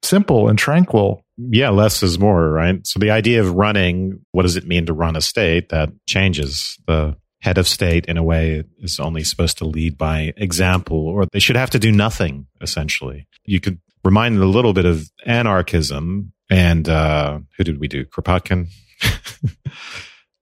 simple 0.02 0.48
and 0.48 0.56
tranquil. 0.56 1.24
Yeah, 1.36 1.70
less 1.70 2.02
is 2.02 2.18
more, 2.18 2.50
right? 2.50 2.86
So 2.86 3.00
the 3.00 3.10
idea 3.10 3.40
of 3.40 3.54
running, 3.54 4.20
what 4.30 4.42
does 4.42 4.54
it 4.54 4.68
mean 4.68 4.86
to 4.86 4.92
run 4.92 5.16
a 5.16 5.20
state? 5.20 5.70
That 5.70 5.90
changes. 6.06 6.78
The 6.86 7.16
head 7.46 7.58
of 7.58 7.68
state, 7.68 8.06
in 8.06 8.16
a 8.16 8.24
way, 8.24 8.64
is 8.80 8.98
only 8.98 9.22
supposed 9.22 9.56
to 9.58 9.64
lead 9.64 9.96
by 9.96 10.32
example, 10.36 11.06
or 11.06 11.26
they 11.26 11.38
should 11.38 11.56
have 11.56 11.70
to 11.70 11.78
do 11.78 11.92
nothing, 11.92 12.46
essentially. 12.60 13.28
You 13.44 13.60
could 13.60 13.78
remind 14.04 14.36
a 14.38 14.46
little 14.46 14.72
bit 14.72 14.84
of 14.84 15.08
anarchism 15.24 16.32
and 16.50 16.88
uh, 16.88 17.38
who 17.56 17.64
did 17.64 17.78
we 17.80 17.88
do? 17.88 18.04
Kropotkin. 18.04 18.68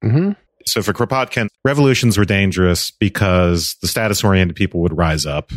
Mm-hmm. 0.05 0.33
So 0.67 0.83
for 0.83 0.93
Kropotkin, 0.93 1.49
revolutions 1.65 2.19
were 2.19 2.27
dangerous 2.27 2.91
because 2.91 3.77
the 3.81 3.89
status 3.89 4.23
oriented 4.23 4.55
people 4.55 4.81
would 4.81 4.95
rise 4.95 5.25
up 5.25 5.51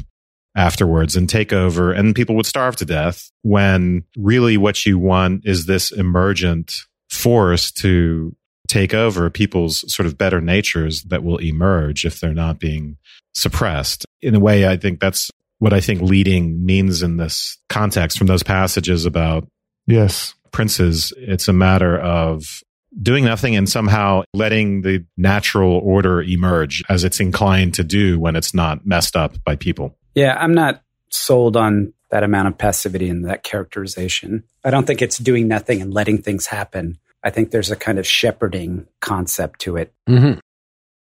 afterwards 0.55 1.17
and 1.17 1.27
take 1.27 1.51
over 1.51 1.91
and 1.91 2.15
people 2.15 2.35
would 2.35 2.45
starve 2.45 2.77
to 2.77 2.85
death 2.85 3.29
when 3.41 4.05
really 4.17 4.55
what 4.55 4.85
you 4.85 4.97
want 4.97 5.45
is 5.45 5.65
this 5.65 5.91
emergent 5.91 6.75
force 7.09 7.71
to 7.71 8.33
take 8.67 8.93
over 8.93 9.29
people's 9.29 9.91
sort 9.93 10.05
of 10.05 10.17
better 10.17 10.41
natures 10.41 11.03
that 11.03 11.23
will 11.23 11.37
emerge 11.37 12.05
if 12.05 12.19
they're 12.19 12.33
not 12.33 12.59
being 12.59 12.97
suppressed. 13.33 14.05
In 14.21 14.35
a 14.35 14.39
way, 14.39 14.67
I 14.67 14.77
think 14.77 14.99
that's 14.99 15.31
what 15.59 15.73
I 15.73 15.81
think 15.81 16.01
leading 16.01 16.65
means 16.65 17.01
in 17.01 17.17
this 17.17 17.57
context 17.69 18.17
from 18.17 18.27
those 18.27 18.43
passages 18.43 19.05
about 19.05 19.47
Yes. 19.87 20.33
princes. 20.51 21.13
It's 21.17 21.47
a 21.47 21.53
matter 21.53 21.97
of 21.99 22.61
doing 23.01 23.25
nothing 23.25 23.55
and 23.55 23.69
somehow 23.69 24.23
letting 24.33 24.81
the 24.81 25.05
natural 25.17 25.73
order 25.83 26.21
emerge 26.21 26.83
as 26.89 27.03
it's 27.03 27.19
inclined 27.19 27.73
to 27.75 27.83
do 27.83 28.19
when 28.19 28.35
it's 28.35 28.53
not 28.53 28.85
messed 28.85 29.15
up 29.15 29.35
by 29.43 29.55
people. 29.55 29.95
Yeah, 30.15 30.35
I'm 30.39 30.53
not 30.53 30.81
sold 31.09 31.55
on 31.55 31.93
that 32.09 32.23
amount 32.23 32.47
of 32.47 32.57
passivity 32.57 33.09
and 33.09 33.25
that 33.25 33.43
characterization. 33.43 34.43
I 34.63 34.71
don't 34.71 34.87
think 34.87 35.01
it's 35.01 35.17
doing 35.17 35.47
nothing 35.47 35.81
and 35.81 35.93
letting 35.93 36.21
things 36.21 36.47
happen. 36.47 36.97
I 37.27 37.29
think 37.29 37.51
there's 37.51 37.71
a 37.71 37.75
kind 37.75 37.99
of 37.99 38.07
shepherding 38.07 38.87
concept 39.01 39.59
to 39.59 39.75
it. 39.75 39.93
Mm-hmm. 40.07 40.39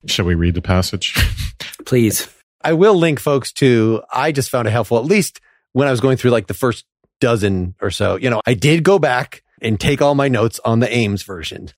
Shall 0.07 0.25
we 0.25 0.33
read 0.33 0.55
the 0.55 0.61
passage? 0.61 1.13
Please. 1.85 2.27
I 2.63 2.73
will 2.73 2.95
link 2.95 3.19
folks 3.19 3.51
to, 3.53 4.01
I 4.11 4.31
just 4.31 4.49
found 4.49 4.67
it 4.67 4.71
helpful, 4.71 4.97
at 4.97 5.05
least 5.05 5.39
when 5.73 5.87
I 5.87 5.91
was 5.91 6.01
going 6.01 6.17
through 6.17 6.31
like 6.31 6.47
the 6.47 6.55
first 6.55 6.85
dozen 7.19 7.75
or 7.79 7.91
so. 7.91 8.15
You 8.15 8.31
know, 8.31 8.41
I 8.47 8.55
did 8.55 8.83
go 8.83 8.97
back 8.97 9.43
and 9.61 9.79
take 9.79 10.01
all 10.01 10.15
my 10.15 10.29
notes 10.29 10.59
on 10.65 10.79
the 10.79 10.91
Ames 10.91 11.21
version. 11.21 11.69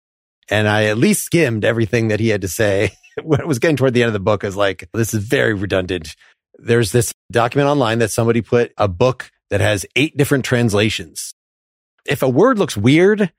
And 0.49 0.65
I 0.65 0.85
at 0.85 0.97
least 0.97 1.25
skimmed 1.25 1.65
everything 1.65 2.07
that 2.07 2.21
he 2.21 2.29
had 2.29 2.39
to 2.39 2.47
say 2.47 2.91
when 3.23 3.41
it 3.41 3.47
was 3.47 3.59
getting 3.59 3.75
toward 3.75 3.93
the 3.93 4.01
end 4.01 4.07
of 4.07 4.13
the 4.13 4.21
book. 4.21 4.45
is 4.45 4.55
like, 4.55 4.87
this 4.93 5.13
is 5.13 5.25
very 5.25 5.53
redundant. 5.53 6.15
There's 6.57 6.93
this 6.93 7.13
document 7.29 7.67
online 7.67 7.99
that 7.99 8.11
somebody 8.11 8.41
put 8.41 8.71
a 8.77 8.87
book 8.87 9.29
that 9.49 9.59
has 9.59 9.85
eight 9.97 10.15
different 10.15 10.45
translations. 10.45 11.33
If 12.05 12.21
a 12.21 12.29
word 12.29 12.57
looks 12.57 12.77
weird, 12.77 13.33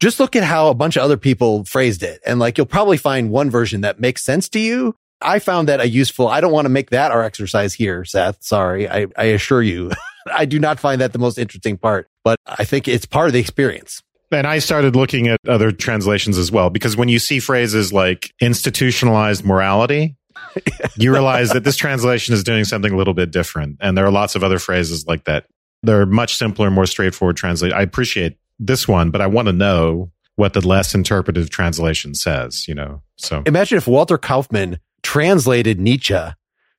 just 0.00 0.20
look 0.20 0.36
at 0.36 0.44
how 0.44 0.68
a 0.68 0.74
bunch 0.74 0.96
of 0.96 1.02
other 1.02 1.16
people 1.16 1.64
phrased 1.64 2.02
it. 2.02 2.20
And 2.26 2.38
like, 2.38 2.58
you'll 2.58 2.66
probably 2.66 2.96
find 2.96 3.30
one 3.30 3.50
version 3.50 3.82
that 3.82 4.00
makes 4.00 4.24
sense 4.24 4.48
to 4.50 4.60
you. 4.60 4.94
I 5.20 5.38
found 5.38 5.68
that 5.68 5.80
a 5.80 5.88
useful, 5.88 6.28
I 6.28 6.40
don't 6.40 6.52
want 6.52 6.66
to 6.66 6.70
make 6.70 6.90
that 6.90 7.10
our 7.10 7.22
exercise 7.22 7.72
here, 7.72 8.04
Seth. 8.04 8.42
Sorry. 8.42 8.88
I, 8.88 9.06
I 9.16 9.24
assure 9.26 9.62
you, 9.62 9.90
I 10.32 10.44
do 10.44 10.58
not 10.58 10.78
find 10.78 11.00
that 11.00 11.12
the 11.12 11.18
most 11.18 11.38
interesting 11.38 11.78
part, 11.78 12.08
but 12.22 12.38
I 12.46 12.64
think 12.64 12.88
it's 12.88 13.06
part 13.06 13.28
of 13.28 13.32
the 13.32 13.40
experience. 13.40 14.02
And 14.30 14.46
I 14.46 14.58
started 14.58 14.96
looking 14.96 15.28
at 15.28 15.38
other 15.46 15.70
translations 15.70 16.38
as 16.38 16.50
well, 16.50 16.68
because 16.68 16.96
when 16.96 17.08
you 17.08 17.18
see 17.18 17.38
phrases 17.38 17.92
like 17.92 18.32
institutionalized 18.40 19.44
morality, 19.44 20.16
you 20.96 21.12
realize 21.12 21.50
that 21.50 21.64
this 21.64 21.76
translation 21.76 22.34
is 22.34 22.42
doing 22.42 22.64
something 22.64 22.92
a 22.92 22.96
little 22.96 23.14
bit 23.14 23.30
different. 23.30 23.76
And 23.80 23.96
there 23.96 24.04
are 24.04 24.10
lots 24.10 24.34
of 24.34 24.42
other 24.42 24.58
phrases 24.58 25.06
like 25.06 25.24
that. 25.24 25.46
They're 25.82 26.06
much 26.06 26.34
simpler, 26.36 26.70
more 26.70 26.86
straightforward 26.86 27.36
translate. 27.36 27.72
I 27.72 27.82
appreciate 27.82 28.38
this 28.58 28.86
one, 28.86 29.10
but 29.10 29.20
I 29.20 29.26
want 29.26 29.46
to 29.46 29.52
know 29.52 30.10
what 30.36 30.52
the 30.52 30.66
less 30.66 30.94
interpretive 30.94 31.50
translation 31.50 32.14
says, 32.14 32.66
you 32.66 32.74
know? 32.74 33.02
So 33.16 33.42
Imagine 33.46 33.78
if 33.78 33.86
Walter 33.86 34.18
Kaufmann 34.18 34.78
translated 35.02 35.78
Nietzsche 35.78 36.18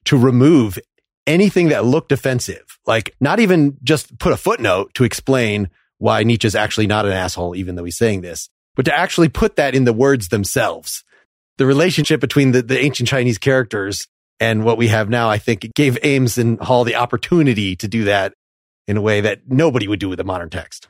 to 0.05 0.17
remove 0.17 0.77
anything 1.25 1.69
that 1.69 1.85
looked 1.85 2.11
offensive, 2.11 2.79
like 2.85 3.15
not 3.19 3.39
even 3.39 3.77
just 3.83 4.17
put 4.19 4.33
a 4.33 4.37
footnote 4.37 4.93
to 4.95 5.03
explain 5.03 5.69
why 5.97 6.23
Nietzsche's 6.23 6.55
actually 6.55 6.87
not 6.87 7.05
an 7.05 7.13
asshole, 7.13 7.55
even 7.55 7.75
though 7.75 7.85
he's 7.85 7.97
saying 7.97 8.21
this, 8.21 8.49
but 8.75 8.85
to 8.85 8.97
actually 8.97 9.29
put 9.29 9.55
that 9.55 9.73
in 9.73 9.85
the 9.85 9.93
words 9.93 10.27
themselves. 10.27 11.03
The 11.57 11.65
relationship 11.65 12.19
between 12.19 12.51
the, 12.51 12.61
the 12.61 12.77
ancient 12.77 13.07
Chinese 13.07 13.37
characters 13.37 14.07
and 14.39 14.65
what 14.65 14.77
we 14.77 14.89
have 14.89 15.09
now, 15.09 15.29
I 15.29 15.37
think 15.37 15.63
it 15.63 15.73
gave 15.73 15.97
Ames 16.03 16.37
and 16.37 16.59
Hall 16.59 16.83
the 16.83 16.95
opportunity 16.95 17.77
to 17.77 17.87
do 17.87 18.03
that 18.03 18.33
in 18.87 18.97
a 18.97 19.01
way 19.01 19.21
that 19.21 19.41
nobody 19.47 19.87
would 19.87 19.99
do 19.99 20.09
with 20.09 20.19
a 20.19 20.25
modern 20.25 20.49
text. 20.49 20.89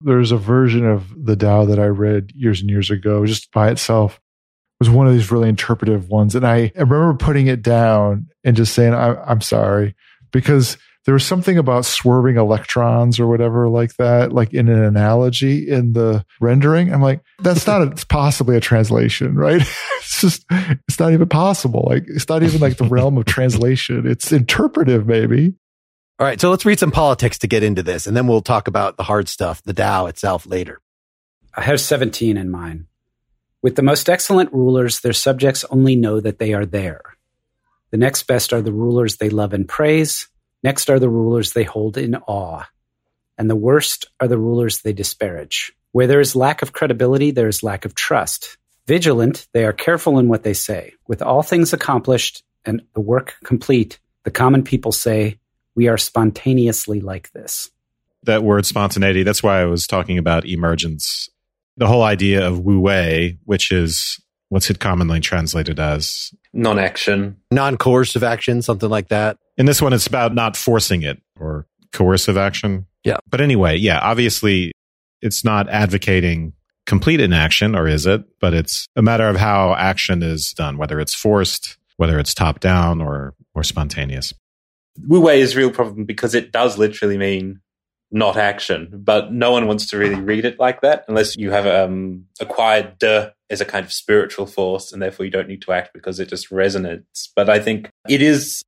There's 0.00 0.32
a 0.32 0.36
version 0.36 0.86
of 0.86 1.12
the 1.24 1.36
Tao 1.36 1.64
that 1.66 1.78
I 1.78 1.86
read 1.86 2.32
years 2.34 2.60
and 2.60 2.70
years 2.70 2.90
ago, 2.90 3.24
just 3.26 3.50
by 3.52 3.70
itself. 3.70 4.20
Was 4.78 4.90
one 4.90 5.06
of 5.06 5.14
these 5.14 5.32
really 5.32 5.48
interpretive 5.48 6.10
ones. 6.10 6.34
And 6.34 6.46
I, 6.46 6.70
I 6.76 6.80
remember 6.80 7.14
putting 7.14 7.46
it 7.46 7.62
down 7.62 8.26
and 8.44 8.54
just 8.54 8.74
saying, 8.74 8.92
I, 8.92 9.14
I'm 9.22 9.40
sorry, 9.40 9.94
because 10.32 10.76
there 11.06 11.14
was 11.14 11.24
something 11.24 11.56
about 11.56 11.86
swerving 11.86 12.36
electrons 12.36 13.18
or 13.18 13.28
whatever 13.28 13.68
like 13.68 13.94
that, 13.96 14.32
like 14.32 14.52
in 14.52 14.68
an 14.68 14.82
analogy 14.82 15.70
in 15.70 15.92
the 15.92 16.26
rendering. 16.40 16.92
I'm 16.92 17.00
like, 17.00 17.20
that's 17.38 17.66
not 17.66 17.82
a, 17.82 17.90
it's 17.92 18.04
possibly 18.04 18.56
a 18.56 18.60
translation, 18.60 19.34
right? 19.36 19.62
it's 19.98 20.20
just, 20.20 20.44
it's 20.50 20.98
not 20.98 21.12
even 21.12 21.28
possible. 21.28 21.86
Like, 21.88 22.04
it's 22.08 22.28
not 22.28 22.42
even 22.42 22.60
like 22.60 22.76
the 22.76 22.88
realm 22.88 23.16
of 23.16 23.24
translation. 23.26 24.06
It's 24.06 24.32
interpretive, 24.32 25.06
maybe. 25.06 25.54
All 26.18 26.26
right. 26.26 26.40
So 26.40 26.50
let's 26.50 26.64
read 26.64 26.78
some 26.78 26.90
politics 26.90 27.38
to 27.38 27.46
get 27.46 27.62
into 27.62 27.82
this, 27.82 28.06
and 28.06 28.16
then 28.16 28.26
we'll 28.26 28.40
talk 28.40 28.68
about 28.68 28.96
the 28.96 29.02
hard 29.02 29.28
stuff, 29.28 29.62
the 29.62 29.74
Tao 29.74 30.06
itself 30.06 30.46
later. 30.46 30.80
I 31.54 31.62
have 31.62 31.80
17 31.80 32.36
in 32.36 32.50
mind. 32.50 32.86
With 33.62 33.76
the 33.76 33.82
most 33.82 34.08
excellent 34.08 34.52
rulers, 34.52 35.00
their 35.00 35.12
subjects 35.12 35.64
only 35.70 35.96
know 35.96 36.20
that 36.20 36.38
they 36.38 36.54
are 36.54 36.64
there. 36.64 37.02
The 37.90 37.96
next 37.98 38.26
best 38.26 38.52
are 38.52 38.62
the 38.62 38.72
rulers 38.72 39.16
they 39.16 39.30
love 39.30 39.52
and 39.52 39.68
praise. 39.68 40.28
Next 40.62 40.88
are 40.88 40.98
the 40.98 41.08
rulers 41.08 41.52
they 41.52 41.64
hold 41.64 41.96
in 41.96 42.14
awe. 42.14 42.64
And 43.38 43.50
the 43.50 43.56
worst 43.56 44.06
are 44.20 44.28
the 44.28 44.38
rulers 44.38 44.82
they 44.82 44.92
disparage. 44.92 45.72
Where 45.92 46.06
there 46.06 46.20
is 46.20 46.36
lack 46.36 46.62
of 46.62 46.72
credibility, 46.72 47.30
there 47.30 47.48
is 47.48 47.62
lack 47.62 47.84
of 47.84 47.94
trust. 47.94 48.56
Vigilant, 48.86 49.48
they 49.52 49.64
are 49.64 49.72
careful 49.72 50.18
in 50.18 50.28
what 50.28 50.42
they 50.42 50.54
say. 50.54 50.94
With 51.06 51.22
all 51.22 51.42
things 51.42 51.72
accomplished 51.72 52.42
and 52.64 52.82
the 52.94 53.00
work 53.00 53.36
complete, 53.44 53.98
the 54.24 54.30
common 54.30 54.62
people 54.62 54.92
say, 54.92 55.38
We 55.76 55.86
are 55.88 55.98
spontaneously 55.98 57.00
like 57.00 57.30
this. 57.32 57.70
that 58.24 58.42
word 58.42 58.66
spontaneity, 58.66 59.22
that's 59.22 59.42
why 59.42 59.60
I 59.60 59.66
was 59.66 59.86
talking 59.86 60.18
about 60.18 60.44
emergence. 60.46 61.28
The 61.76 61.86
whole 61.86 62.02
idea 62.02 62.44
of 62.46 62.58
wu 62.60 62.80
wei, 62.80 63.38
which 63.44 63.70
is 63.70 64.18
what's 64.48 64.70
it 64.70 64.80
commonly 64.80 65.20
translated 65.20 65.78
as? 65.78 66.32
Non 66.52 66.78
action. 66.78 67.36
Non 67.52 67.76
coercive 67.76 68.24
action, 68.24 68.62
something 68.62 68.88
like 68.88 69.08
that. 69.08 69.36
In 69.58 69.66
this 69.66 69.80
one, 69.82 69.92
it's 69.92 70.06
about 70.06 70.34
not 70.34 70.56
forcing 70.56 71.02
it 71.02 71.20
or 71.38 71.66
coercive 71.92 72.36
action. 72.36 72.86
Yeah. 73.04 73.18
But 73.28 73.40
anyway, 73.40 73.76
yeah, 73.76 74.00
obviously 74.00 74.72
it's 75.22 75.44
not 75.44 75.68
advocating 75.68 76.52
complete 76.86 77.20
inaction, 77.20 77.74
or 77.76 77.86
is 77.86 78.06
it? 78.06 78.24
But 78.40 78.54
it's 78.54 78.86
a 78.96 79.02
matter 79.02 79.28
of 79.28 79.36
how 79.36 79.74
action 79.74 80.22
is 80.22 80.52
done, 80.52 80.78
whether 80.78 80.98
it's 81.00 81.14
forced, 81.14 81.76
whether 81.96 82.18
it's 82.18 82.32
top 82.34 82.60
down 82.60 83.00
or, 83.02 83.34
or 83.54 83.62
spontaneous. 83.62 84.32
Wu 85.06 85.20
Wei 85.20 85.40
is 85.40 85.54
a 85.54 85.58
real 85.58 85.70
problem 85.70 86.04
because 86.04 86.34
it 86.34 86.52
does 86.52 86.78
literally 86.78 87.18
mean 87.18 87.60
not 88.10 88.36
action, 88.36 88.88
but 88.92 89.32
no 89.32 89.52
one 89.52 89.66
wants 89.66 89.86
to 89.90 89.98
really 89.98 90.20
read 90.20 90.44
it 90.44 90.58
like 90.60 90.80
that 90.82 91.04
unless 91.08 91.36
you 91.36 91.50
have 91.50 91.66
um, 91.66 92.24
acquired 92.40 92.98
de 92.98 93.32
as 93.48 93.60
a 93.60 93.64
kind 93.64 93.84
of 93.84 93.92
spiritual 93.92 94.46
force 94.46 94.92
and 94.92 95.00
therefore 95.00 95.24
you 95.24 95.30
don't 95.30 95.48
need 95.48 95.62
to 95.62 95.72
act 95.72 95.90
because 95.92 96.18
it 96.18 96.28
just 96.28 96.50
resonates. 96.50 97.28
But 97.34 97.48
I 97.48 97.60
think 97.60 97.90
it 98.08 98.20
is 98.20 98.62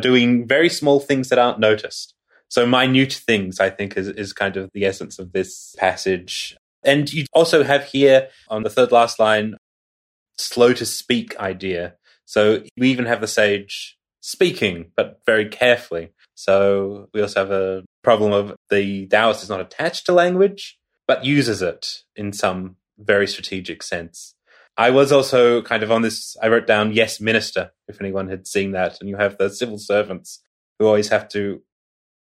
doing 0.00 0.46
very 0.46 0.68
small 0.68 1.00
things 1.00 1.28
that 1.28 1.38
aren't 1.38 1.60
noticed. 1.60 2.14
So 2.48 2.66
minute 2.66 3.12
things, 3.12 3.60
I 3.60 3.70
think, 3.70 3.96
is, 3.96 4.08
is 4.08 4.32
kind 4.32 4.56
of 4.56 4.70
the 4.74 4.84
essence 4.84 5.18
of 5.18 5.32
this 5.32 5.74
passage. 5.78 6.56
And 6.84 7.12
you 7.12 7.26
also 7.32 7.62
have 7.64 7.84
here 7.84 8.28
on 8.48 8.62
the 8.62 8.70
third 8.70 8.92
last 8.92 9.18
line, 9.18 9.56
slow 10.36 10.72
to 10.74 10.86
speak 10.86 11.36
idea. 11.38 11.94
So 12.26 12.62
we 12.76 12.90
even 12.90 13.06
have 13.06 13.20
the 13.20 13.28
sage 13.28 13.96
speaking, 14.24 14.86
but 14.96 15.20
very 15.26 15.46
carefully. 15.46 16.08
So 16.34 17.10
we 17.12 17.20
also 17.20 17.40
have 17.40 17.50
a 17.50 17.84
problem 18.02 18.32
of 18.32 18.56
the 18.70 19.06
Taoist 19.06 19.42
is 19.42 19.50
not 19.50 19.60
attached 19.60 20.06
to 20.06 20.12
language, 20.12 20.78
but 21.06 21.26
uses 21.26 21.60
it 21.60 21.86
in 22.16 22.32
some 22.32 22.76
very 22.96 23.26
strategic 23.26 23.82
sense. 23.82 24.34
I 24.78 24.88
was 24.88 25.12
also 25.12 25.60
kind 25.60 25.82
of 25.82 25.92
on 25.92 26.00
this, 26.00 26.38
I 26.42 26.48
wrote 26.48 26.66
down 26.66 26.94
yes, 26.94 27.20
minister, 27.20 27.72
if 27.86 28.00
anyone 28.00 28.30
had 28.30 28.46
seen 28.46 28.72
that. 28.72 28.96
And 28.98 29.10
you 29.10 29.16
have 29.18 29.36
the 29.36 29.50
civil 29.50 29.76
servants 29.76 30.40
who 30.78 30.86
always 30.86 31.10
have 31.10 31.28
to 31.28 31.60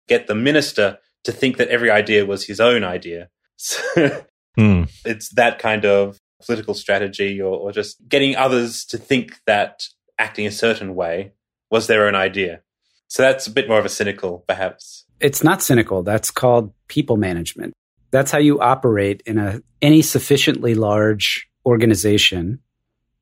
get 0.09 0.27
the 0.27 0.35
minister 0.35 0.99
to 1.23 1.31
think 1.31 1.59
that 1.59 1.69
every 1.69 1.93
idea 1.93 2.27
was 2.27 2.45
his 2.45 2.59
own 2.59 2.83
idea. 2.83 3.29
So 3.57 4.25
Hmm. 4.57 4.85
it's 5.05 5.33
that 5.35 5.61
kind 5.61 5.85
of 5.85 6.19
political 6.45 6.75
strategy 6.75 7.41
or, 7.41 7.57
or 7.57 7.73
just 7.73 8.09
getting 8.09 8.35
others 8.35 8.85
to 8.87 8.99
think 8.99 9.39
that 9.47 9.85
acting 10.19 10.47
a 10.47 10.51
certain 10.51 10.95
way 10.97 11.33
was 11.75 11.89
their 11.89 12.07
own 12.07 12.15
idea. 12.15 12.61
So 13.09 13.25
that's 13.25 13.49
a 13.49 13.51
bit 13.51 13.69
more 13.69 13.81
of 13.81 13.85
a 13.85 13.89
cynical, 13.89 14.45
perhaps. 14.47 15.07
It's 15.19 15.43
not 15.43 15.61
cynical. 15.61 16.05
That's 16.05 16.31
called 16.31 16.73
people 16.87 17.17
management. 17.17 17.75
That's 18.13 18.31
how 18.31 18.39
you 18.39 18.61
operate 18.61 19.25
in 19.27 19.39
a 19.39 19.61
any 19.83 20.01
sufficiently 20.01 20.77
large 20.77 21.49
organization, 21.67 22.61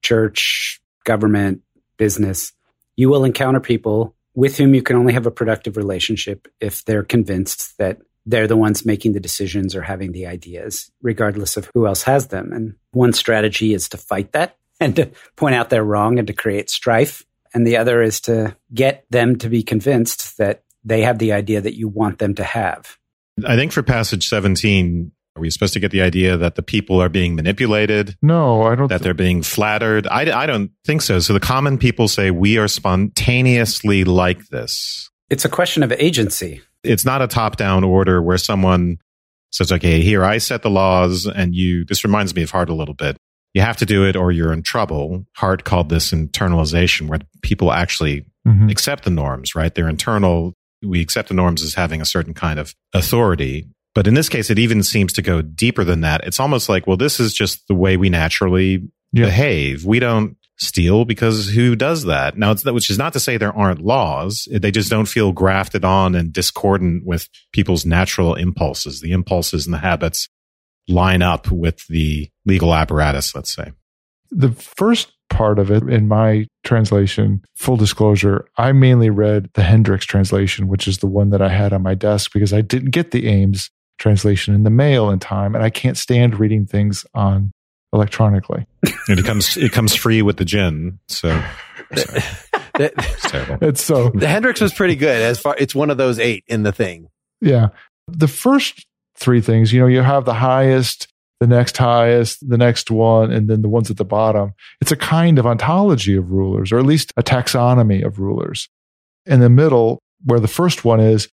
church, 0.02 0.82
government, 1.04 1.62
business. 1.96 2.52
You 2.94 3.08
will 3.08 3.24
encounter 3.24 3.58
people 3.58 4.14
with 4.34 4.58
whom 4.58 4.74
you 4.74 4.82
can 4.82 4.96
only 4.96 5.14
have 5.14 5.24
a 5.24 5.30
productive 5.30 5.78
relationship 5.78 6.46
if 6.60 6.84
they're 6.84 7.02
convinced 7.02 7.78
that 7.78 8.02
they're 8.26 8.46
the 8.46 8.56
ones 8.56 8.84
making 8.84 9.14
the 9.14 9.20
decisions 9.28 9.74
or 9.74 9.80
having 9.80 10.12
the 10.12 10.26
ideas, 10.26 10.90
regardless 11.00 11.56
of 11.56 11.70
who 11.72 11.86
else 11.86 12.02
has 12.02 12.28
them. 12.28 12.52
And 12.52 12.74
one 12.90 13.14
strategy 13.14 13.72
is 13.72 13.88
to 13.88 13.96
fight 13.96 14.32
that 14.32 14.58
and 14.80 14.94
to 14.96 15.10
point 15.36 15.54
out 15.54 15.70
they're 15.70 15.82
wrong 15.82 16.18
and 16.18 16.26
to 16.26 16.34
create 16.34 16.68
strife. 16.68 17.24
And 17.54 17.66
the 17.66 17.76
other 17.76 18.02
is 18.02 18.20
to 18.22 18.56
get 18.72 19.04
them 19.10 19.36
to 19.38 19.48
be 19.48 19.62
convinced 19.62 20.38
that 20.38 20.62
they 20.84 21.02
have 21.02 21.18
the 21.18 21.32
idea 21.32 21.60
that 21.60 21.76
you 21.76 21.88
want 21.88 22.18
them 22.18 22.34
to 22.36 22.44
have. 22.44 22.96
I 23.46 23.56
think 23.56 23.72
for 23.72 23.82
passage 23.82 24.28
17, 24.28 25.12
are 25.36 25.40
we 25.40 25.48
supposed 25.50 25.72
to 25.74 25.80
get 25.80 25.90
the 25.90 26.02
idea 26.02 26.36
that 26.36 26.54
the 26.56 26.62
people 26.62 27.00
are 27.00 27.08
being 27.08 27.34
manipulated, 27.34 28.16
No, 28.20 28.62
I 28.62 28.74
don't. 28.74 28.88
that 28.88 28.98
thi- 28.98 29.04
they're 29.04 29.14
being 29.14 29.42
flattered? 29.42 30.06
I, 30.06 30.42
I 30.42 30.46
don't 30.46 30.70
think 30.84 31.02
so. 31.02 31.20
So 31.20 31.32
the 31.32 31.40
common 31.40 31.78
people 31.78 32.08
say 32.08 32.30
we 32.30 32.58
are 32.58 32.68
spontaneously 32.68 34.04
like 34.04 34.48
this. 34.48 35.10
It's 35.30 35.44
a 35.44 35.48
question 35.48 35.82
of 35.82 35.92
agency. 35.92 36.60
It's 36.84 37.04
not 37.04 37.22
a 37.22 37.26
top 37.28 37.56
down 37.56 37.84
order 37.84 38.20
where 38.20 38.36
someone 38.38 38.98
says, 39.52 39.70
okay, 39.72 40.00
here, 40.00 40.24
I 40.24 40.38
set 40.38 40.62
the 40.62 40.70
laws 40.70 41.26
and 41.26 41.54
you, 41.54 41.84
this 41.84 42.04
reminds 42.04 42.34
me 42.34 42.42
of 42.42 42.50
Hart 42.50 42.68
a 42.68 42.74
little 42.74 42.94
bit. 42.94 43.16
You 43.54 43.60
have 43.62 43.76
to 43.78 43.86
do 43.86 44.04
it 44.04 44.16
or 44.16 44.32
you're 44.32 44.52
in 44.52 44.62
trouble. 44.62 45.26
Hart 45.36 45.64
called 45.64 45.88
this 45.88 46.10
internalization 46.12 47.08
where 47.08 47.20
people 47.42 47.72
actually 47.72 48.24
Mhm. 48.46 48.70
accept 48.70 49.04
the 49.04 49.10
norms, 49.10 49.54
right? 49.54 49.74
They're 49.74 49.88
internal. 49.88 50.54
We 50.82 51.00
accept 51.00 51.28
the 51.28 51.34
norms 51.34 51.62
as 51.62 51.74
having 51.74 52.00
a 52.00 52.04
certain 52.06 52.34
kind 52.34 52.58
of 52.58 52.74
authority. 52.92 53.66
But 53.94 54.06
in 54.06 54.14
this 54.14 54.28
case, 54.30 54.48
it 54.50 54.58
even 54.58 54.82
seems 54.82 55.12
to 55.12 55.22
go 55.22 55.42
deeper 55.42 55.84
than 55.84 56.00
that. 56.00 56.22
It's 56.24 56.40
almost 56.40 56.68
like, 56.68 56.86
well, 56.86 56.96
this 56.96 57.20
is 57.20 57.34
just 57.34 57.68
the 57.68 57.74
way 57.74 57.96
we 57.96 58.08
naturally 58.08 58.82
Yeah. 59.12 59.26
behave. 59.26 59.84
We 59.84 59.98
don't 60.00 60.36
steal 60.58 61.04
because 61.04 61.50
who 61.50 61.76
does 61.76 62.04
that? 62.04 62.38
Now, 62.38 62.52
it's, 62.52 62.64
which 62.64 62.88
is 62.90 62.96
not 62.98 63.12
to 63.12 63.20
say 63.20 63.36
there 63.36 63.52
aren't 63.56 63.82
laws. 63.82 64.48
They 64.50 64.70
just 64.70 64.90
don't 64.90 65.06
feel 65.08 65.32
grafted 65.32 65.84
on 65.84 66.14
and 66.14 66.32
discordant 66.32 67.04
with 67.04 67.28
people's 67.52 67.84
natural 67.84 68.34
impulses. 68.34 69.00
The 69.00 69.12
impulses 69.12 69.66
and 69.66 69.74
the 69.74 69.78
habits 69.78 70.28
line 70.88 71.22
up 71.22 71.50
with 71.50 71.86
the 71.88 72.28
legal 72.44 72.74
apparatus, 72.74 73.34
let's 73.34 73.54
say. 73.54 73.72
the 74.30 74.50
first 74.52 75.12
part 75.30 75.58
of 75.58 75.70
it 75.70 75.82
in 75.84 76.08
my 76.08 76.46
translation, 76.64 77.42
full 77.56 77.76
disclosure, 77.76 78.46
I 78.56 78.72
mainly 78.72 79.10
read 79.10 79.50
the 79.54 79.62
Henricks 79.62 80.02
translation, 80.02 80.68
which 80.68 80.86
is 80.86 80.98
the 80.98 81.06
one 81.06 81.30
that 81.30 81.42
I 81.42 81.48
had 81.48 81.72
on 81.72 81.82
my 81.82 81.94
desk 81.94 82.32
because 82.32 82.52
I 82.52 82.60
didn't 82.60 82.90
get 82.90 83.10
the 83.10 83.26
Ames 83.26 83.70
translation 83.98 84.54
in 84.54 84.62
the 84.62 84.70
mail 84.70 85.10
in 85.10 85.18
time, 85.18 85.54
and 85.54 85.64
I 85.64 85.70
can't 85.70 85.96
stand 85.96 86.38
reading 86.38 86.66
things 86.66 87.06
on 87.14 87.52
electronically. 87.92 88.66
And 89.08 89.18
it 89.18 89.24
comes, 89.24 89.56
it 89.56 89.72
comes 89.72 89.94
free 89.94 90.22
with 90.22 90.36
the 90.36 90.44
gin. 90.44 90.98
So 91.08 91.28
sorry, 91.94 92.22
it's 92.78 93.30
terrible. 93.30 93.66
It's 93.66 93.82
so 93.82 94.10
the 94.10 94.26
Henricks 94.26 94.60
was 94.60 94.72
pretty 94.72 94.96
good 94.96 95.20
as 95.20 95.38
far. 95.40 95.56
It's 95.58 95.74
one 95.74 95.90
of 95.90 95.96
those 95.96 96.18
eight 96.18 96.44
in 96.46 96.62
the 96.62 96.72
thing. 96.72 97.08
Yeah. 97.40 97.68
The 98.08 98.28
first 98.28 98.86
three 99.22 99.40
things, 99.40 99.72
you 99.72 99.80
know, 99.80 99.86
you 99.86 100.02
have 100.02 100.24
the 100.24 100.34
highest, 100.34 101.08
the 101.40 101.46
next 101.46 101.76
highest, 101.76 102.48
the 102.48 102.58
next 102.58 102.90
one, 102.90 103.32
and 103.32 103.48
then 103.48 103.62
the 103.62 103.68
ones 103.68 103.90
at 103.90 103.96
the 103.96 104.04
bottom. 104.04 104.52
It's 104.80 104.92
a 104.92 104.96
kind 104.96 105.38
of 105.38 105.46
ontology 105.46 106.16
of 106.16 106.30
rulers, 106.30 106.72
or 106.72 106.78
at 106.78 106.86
least 106.86 107.12
a 107.16 107.22
taxonomy 107.22 108.04
of 108.04 108.18
rulers. 108.18 108.68
In 109.26 109.40
the 109.40 109.48
middle, 109.48 110.00
where 110.24 110.40
the 110.40 110.48
first 110.48 110.84
one 110.84 111.00
is, 111.00 111.28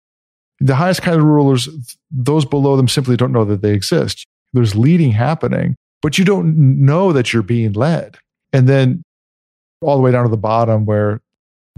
the 0.60 0.76
highest 0.76 1.02
kind 1.02 1.18
of 1.18 1.24
rulers, 1.24 1.70
those 2.12 2.46
below 2.46 2.76
them 2.76 2.88
simply 2.88 3.16
don't 3.18 3.32
know 3.32 3.46
that 3.46 3.62
they 3.62 3.74
exist. 3.74 4.26
There's 4.54 4.76
leading 4.76 5.12
happening, 5.12 5.76
but 6.02 6.18
you 6.18 6.26
don't 6.26 6.86
know 6.86 7.14
that 7.14 7.34
you're 7.34 7.44
being 7.44 7.74
led. 7.74 8.18
And 8.52 8.68
then 8.68 9.04
all 9.82 9.96
the 9.96 10.02
way 10.02 10.12
down 10.12 10.24
to 10.24 10.30
the 10.30 10.38
bottom, 10.38 10.86
where 10.86 11.22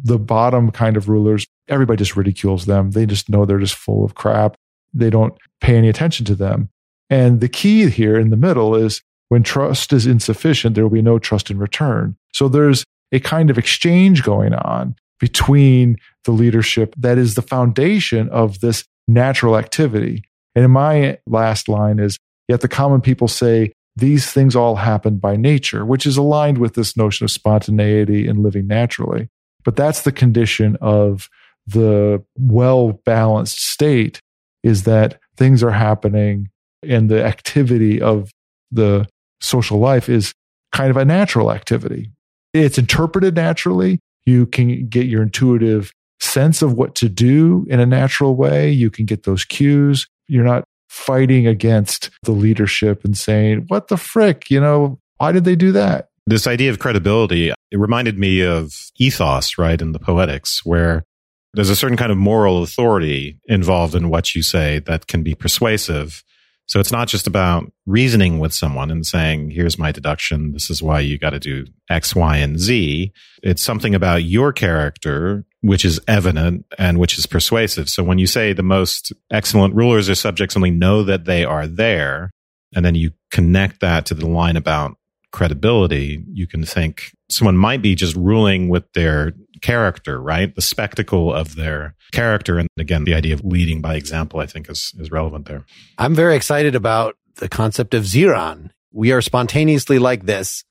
the 0.03 0.17
bottom 0.17 0.71
kind 0.71 0.97
of 0.97 1.09
rulers, 1.09 1.45
everybody 1.67 1.97
just 1.97 2.15
ridicules 2.15 2.65
them. 2.65 2.91
They 2.91 3.05
just 3.05 3.29
know 3.29 3.45
they're 3.45 3.59
just 3.59 3.75
full 3.75 4.03
of 4.03 4.15
crap. 4.15 4.55
They 4.93 5.09
don't 5.09 5.33
pay 5.59 5.75
any 5.75 5.89
attention 5.89 6.25
to 6.27 6.35
them. 6.35 6.69
And 7.09 7.41
the 7.41 7.49
key 7.49 7.89
here 7.89 8.17
in 8.17 8.29
the 8.29 8.37
middle 8.37 8.75
is 8.75 9.01
when 9.29 9.43
trust 9.43 9.93
is 9.93 10.05
insufficient, 10.05 10.75
there 10.75 10.83
will 10.83 10.91
be 10.91 11.01
no 11.01 11.19
trust 11.19 11.49
in 11.49 11.57
return. 11.57 12.15
So 12.33 12.47
there's 12.47 12.83
a 13.11 13.19
kind 13.19 13.49
of 13.49 13.57
exchange 13.57 14.23
going 14.23 14.53
on 14.53 14.95
between 15.19 15.97
the 16.25 16.31
leadership 16.31 16.93
that 16.97 17.17
is 17.17 17.35
the 17.35 17.41
foundation 17.41 18.29
of 18.29 18.59
this 18.59 18.83
natural 19.07 19.57
activity. 19.57 20.23
And 20.55 20.65
in 20.65 20.71
my 20.71 21.17
last 21.27 21.69
line 21.69 21.99
is, 21.99 22.17
yet 22.47 22.61
the 22.61 22.67
common 22.67 23.01
people 23.01 23.27
say 23.27 23.71
these 23.95 24.31
things 24.31 24.55
all 24.55 24.77
happen 24.77 25.17
by 25.17 25.35
nature, 25.35 25.85
which 25.85 26.05
is 26.05 26.17
aligned 26.17 26.57
with 26.57 26.75
this 26.75 26.95
notion 26.95 27.25
of 27.25 27.31
spontaneity 27.31 28.27
and 28.27 28.39
living 28.39 28.67
naturally. 28.67 29.29
But 29.63 29.75
that's 29.75 30.01
the 30.01 30.11
condition 30.11 30.77
of 30.81 31.29
the 31.67 32.23
well 32.37 32.99
balanced 33.05 33.61
state 33.61 34.19
is 34.63 34.83
that 34.83 35.19
things 35.37 35.63
are 35.63 35.71
happening 35.71 36.49
and 36.83 37.09
the 37.09 37.23
activity 37.23 38.01
of 38.01 38.31
the 38.71 39.07
social 39.39 39.79
life 39.79 40.09
is 40.09 40.33
kind 40.71 40.89
of 40.89 40.97
a 40.97 41.05
natural 41.05 41.51
activity. 41.51 42.11
It's 42.53 42.77
interpreted 42.77 43.35
naturally. 43.35 43.99
You 44.25 44.45
can 44.45 44.87
get 44.87 45.07
your 45.07 45.23
intuitive 45.23 45.91
sense 46.19 46.61
of 46.61 46.73
what 46.73 46.95
to 46.95 47.09
do 47.09 47.65
in 47.69 47.79
a 47.79 47.85
natural 47.85 48.35
way. 48.35 48.69
You 48.71 48.89
can 48.89 49.05
get 49.05 49.23
those 49.23 49.43
cues. 49.43 50.07
You're 50.27 50.45
not 50.45 50.63
fighting 50.89 51.47
against 51.47 52.09
the 52.23 52.31
leadership 52.31 53.03
and 53.03 53.17
saying, 53.17 53.65
what 53.67 53.87
the 53.87 53.97
frick? 53.97 54.51
You 54.51 54.59
know, 54.59 54.99
why 55.17 55.31
did 55.31 55.45
they 55.45 55.55
do 55.55 55.71
that? 55.71 56.09
This 56.27 56.45
idea 56.45 56.69
of 56.69 56.79
credibility, 56.79 57.49
it 57.49 57.79
reminded 57.79 58.19
me 58.19 58.41
of 58.41 58.73
ethos, 58.97 59.57
right, 59.57 59.81
in 59.81 59.91
the 59.91 59.99
poetics, 59.99 60.63
where 60.63 61.03
there's 61.53 61.69
a 61.69 61.75
certain 61.75 61.97
kind 61.97 62.11
of 62.11 62.17
moral 62.17 62.63
authority 62.63 63.39
involved 63.45 63.95
in 63.95 64.09
what 64.09 64.35
you 64.35 64.41
say 64.41 64.79
that 64.79 65.07
can 65.07 65.23
be 65.23 65.35
persuasive. 65.35 66.23
So 66.67 66.79
it's 66.79 66.91
not 66.91 67.09
just 67.09 67.27
about 67.27 67.69
reasoning 67.85 68.39
with 68.39 68.53
someone 68.53 68.91
and 68.91 69.05
saying, 69.05 69.51
here's 69.51 69.77
my 69.77 69.91
deduction. 69.91 70.53
This 70.53 70.69
is 70.69 70.81
why 70.81 71.01
you 71.01 71.17
got 71.17 71.31
to 71.31 71.39
do 71.39 71.65
X, 71.89 72.15
Y, 72.15 72.37
and 72.37 72.57
Z. 72.57 73.11
It's 73.43 73.61
something 73.61 73.93
about 73.93 74.23
your 74.23 74.53
character, 74.53 75.43
which 75.61 75.83
is 75.83 75.99
evident 76.07 76.65
and 76.77 76.97
which 76.97 77.17
is 77.17 77.25
persuasive. 77.25 77.89
So 77.89 78.03
when 78.03 78.19
you 78.19 78.27
say 78.27 78.53
the 78.53 78.63
most 78.63 79.11
excellent 79.29 79.75
rulers 79.75 80.09
or 80.09 80.15
subjects 80.15 80.55
only 80.55 80.71
know 80.71 81.03
that 81.03 81.25
they 81.25 81.43
are 81.43 81.67
there, 81.67 82.31
and 82.73 82.85
then 82.85 82.95
you 82.95 83.11
connect 83.31 83.81
that 83.81 84.05
to 84.05 84.13
the 84.13 84.27
line 84.27 84.55
about 84.55 84.95
credibility, 85.33 86.23
you 86.31 86.47
can 86.47 86.63
think 86.63 87.11
someone 87.29 87.57
might 87.57 87.81
be 87.81 87.95
just 87.95 88.15
ruling 88.15 88.69
with 88.69 88.91
their 88.93 89.33
character, 89.61 90.21
right? 90.21 90.53
The 90.53 90.61
spectacle 90.61 91.33
of 91.33 91.55
their 91.55 91.95
character. 92.11 92.57
And 92.57 92.67
again, 92.77 93.03
the 93.03 93.13
idea 93.13 93.33
of 93.33 93.43
leading 93.43 93.81
by 93.81 93.95
example, 93.95 94.39
I 94.39 94.45
think 94.45 94.69
is, 94.69 94.93
is 94.97 95.11
relevant 95.11 95.47
there. 95.47 95.65
I'm 95.97 96.15
very 96.15 96.35
excited 96.35 96.75
about 96.75 97.15
the 97.35 97.49
concept 97.49 97.93
of 97.93 98.03
Ziran. 98.03 98.71
We 98.91 99.11
are 99.11 99.21
spontaneously 99.21 99.99
like 99.99 100.25
this, 100.25 100.63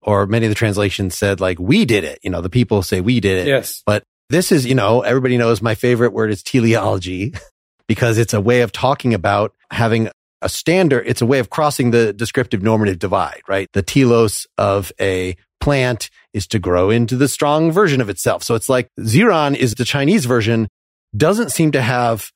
or 0.00 0.26
many 0.26 0.46
of 0.46 0.50
the 0.50 0.56
translations 0.56 1.16
said 1.16 1.40
like 1.40 1.58
we 1.58 1.84
did 1.84 2.04
it. 2.04 2.18
You 2.22 2.30
know, 2.30 2.40
the 2.40 2.50
people 2.50 2.82
say 2.82 3.00
we 3.00 3.20
did 3.20 3.38
it. 3.38 3.48
Yes. 3.48 3.82
But 3.84 4.04
this 4.30 4.52
is, 4.52 4.66
you 4.66 4.74
know, 4.74 5.00
everybody 5.00 5.36
knows 5.36 5.60
my 5.60 5.74
favorite 5.74 6.12
word 6.12 6.30
is 6.30 6.42
teleology 6.42 7.34
because 7.88 8.18
it's 8.18 8.34
a 8.34 8.40
way 8.40 8.62
of 8.62 8.72
talking 8.72 9.14
about 9.14 9.54
having 9.70 10.08
a 10.40 10.48
standard. 10.48 11.04
It's 11.06 11.22
a 11.22 11.26
way 11.26 11.38
of 11.38 11.50
crossing 11.50 11.90
the 11.90 12.12
descriptive 12.12 12.62
normative 12.62 12.98
divide, 12.98 13.40
right? 13.48 13.68
The 13.72 13.82
telos 13.82 14.46
of 14.58 14.92
a 15.00 15.36
plant 15.64 16.10
is 16.34 16.46
to 16.46 16.58
grow 16.58 16.90
into 16.90 17.16
the 17.16 17.26
strong 17.26 17.72
version 17.72 18.02
of 18.02 18.10
itself. 18.10 18.42
So 18.42 18.54
it's 18.54 18.68
like 18.68 18.90
Ziran 19.00 19.56
is 19.56 19.72
the 19.72 19.86
Chinese 19.86 20.26
version, 20.26 20.68
doesn't 21.16 21.52
seem 21.52 21.72
to 21.72 21.80
have 21.80 22.30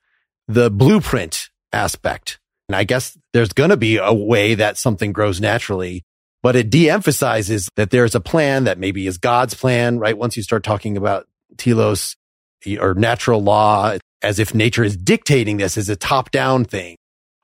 the 0.46 0.70
blueprint 0.70 1.50
aspect. 1.70 2.40
And 2.70 2.76
I 2.76 2.84
guess 2.84 3.18
there's 3.34 3.52
going 3.52 3.68
to 3.68 3.76
be 3.76 3.98
a 3.98 4.14
way 4.14 4.54
that 4.54 4.78
something 4.78 5.12
grows 5.12 5.42
naturally, 5.42 6.04
but 6.42 6.56
it 6.56 6.70
de-emphasizes 6.70 7.68
that 7.76 7.90
there's 7.90 8.14
a 8.14 8.20
plan 8.20 8.64
that 8.64 8.78
maybe 8.78 9.06
is 9.06 9.18
God's 9.18 9.52
plan, 9.52 9.98
right? 9.98 10.16
Once 10.16 10.34
you 10.34 10.42
start 10.42 10.64
talking 10.64 10.96
about 10.96 11.26
telos 11.58 12.16
or 12.80 12.94
natural 12.94 13.42
law, 13.42 13.98
as 14.22 14.38
if 14.38 14.54
nature 14.54 14.84
is 14.84 14.96
dictating 14.96 15.58
this 15.58 15.76
as 15.76 15.90
a 15.90 15.96
top 15.96 16.30
down 16.30 16.64
thing, 16.64 16.96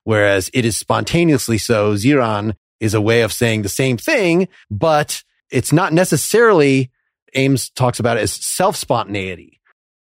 whereas 0.04 0.50
it 0.54 0.64
is 0.64 0.78
spontaneously 0.78 1.58
so. 1.58 1.92
Ziran 1.92 2.54
is 2.80 2.94
a 2.94 3.02
way 3.02 3.20
of 3.20 3.34
saying 3.34 3.60
the 3.62 3.68
same 3.68 3.98
thing, 3.98 4.48
but 4.70 5.22
it's 5.50 5.72
not 5.72 5.92
necessarily 5.92 6.90
Ames 7.35 7.70
talks 7.70 7.98
about 7.98 8.16
it 8.16 8.20
as 8.20 8.33
self 8.33 8.76
spontaneity, 8.76 9.61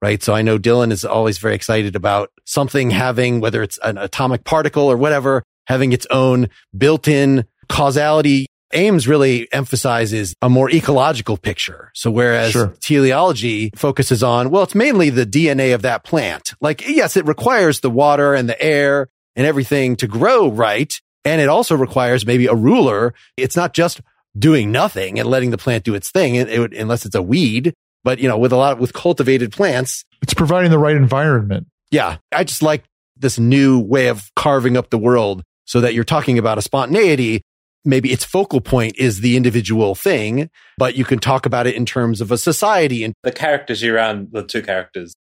right? 0.02 0.22
So 0.22 0.34
I 0.34 0.42
know 0.42 0.60
Dylan 0.60 0.92
is 0.92 1.06
always 1.06 1.38
very 1.38 1.56
excited 1.56 1.96
about 1.96 2.32
something 2.46 2.90
having, 2.92 3.40
whether 3.40 3.64
it's 3.64 3.78
an 3.84 3.98
atomic 3.98 4.44
particle 4.44 4.84
or 4.92 4.98
whatever, 4.98 5.44
having 5.68 5.94
its 5.94 6.06
own 6.12 6.50
built 6.78 7.08
in 7.08 7.46
causality. 7.70 8.46
Ames 8.76 9.08
really 9.08 9.48
emphasizes 9.54 10.34
a 10.42 10.50
more 10.50 10.70
ecological 10.72 11.38
picture. 11.38 11.92
So 11.94 12.10
whereas 12.10 12.52
Sure. 12.54 12.74
teleology 12.82 13.70
focuses 13.76 14.24
on, 14.24 14.50
well, 14.50 14.64
it's 14.64 14.74
mainly 14.74 15.12
the 15.12 15.28
DNA 15.28 15.76
of 15.76 15.84
that 15.84 16.04
plant. 16.04 16.56
Like, 16.60 16.88
yes, 16.90 17.16
it 17.16 17.28
requires 17.28 17.82
the 17.82 17.92
water 17.92 18.34
and 18.34 18.50
the 18.50 18.60
air 18.62 19.10
and 19.36 19.46
everything 19.46 19.96
to 19.98 20.08
grow 20.08 20.50
right. 20.50 20.92
And 21.24 21.40
it 21.40 21.50
also 21.50 21.76
requires 21.78 22.26
maybe 22.26 22.48
a 22.48 22.56
ruler. 22.56 23.14
It's 23.38 23.56
not 23.56 23.74
just 23.74 24.02
doing 24.38 24.72
nothing 24.72 25.20
and 25.20 25.30
letting 25.30 25.52
the 25.52 25.58
plant 25.58 25.84
do 25.84 25.94
its 25.96 26.10
thing, 26.12 26.36
it, 26.36 26.50
it 26.50 26.60
would, 26.60 26.74
unless 26.74 27.06
it's 27.06 27.16
a 27.16 27.22
weed. 27.22 27.74
But, 28.04 28.20
you 28.20 28.28
know, 28.28 28.38
with 28.38 28.52
a 28.52 28.58
lot, 28.58 28.80
with 28.80 28.94
cultivated 28.94 29.52
plants, 29.54 30.04
It's 30.22 30.34
providing 30.34 30.72
the 30.72 30.80
right 30.80 30.96
environment. 30.96 31.68
yeah, 31.92 32.18
I 32.34 32.44
just 32.44 32.62
like 32.62 32.84
this 33.16 33.40
new 33.40 33.80
way 33.80 34.08
of 34.08 34.30
carving 34.36 34.76
up 34.76 34.90
the 34.90 34.98
world 34.98 35.44
so 35.66 35.80
that 35.82 35.94
you're 35.94 36.04
talking 36.04 36.38
about 36.38 36.58
a 36.58 36.62
spontaneity. 36.62 37.42
Maybe 37.86 38.12
its 38.12 38.26
focal 38.26 38.60
point 38.62 38.96
is 38.98 39.22
the 39.22 39.38
individual 39.38 39.94
thing, 39.96 40.50
but 40.78 40.96
you 40.96 41.06
can 41.06 41.20
talk 41.20 41.46
about 41.46 41.68
it 41.68 41.76
in 41.76 41.86
terms 41.86 42.20
of 42.22 42.32
a 42.32 42.38
society. 42.38 43.04
And 43.04 43.14
the 43.24 43.32
characters 43.32 43.82
you're 43.82 43.96
around, 43.96 44.30
the 44.32 44.44
two 44.44 44.62
characters, 44.62 45.14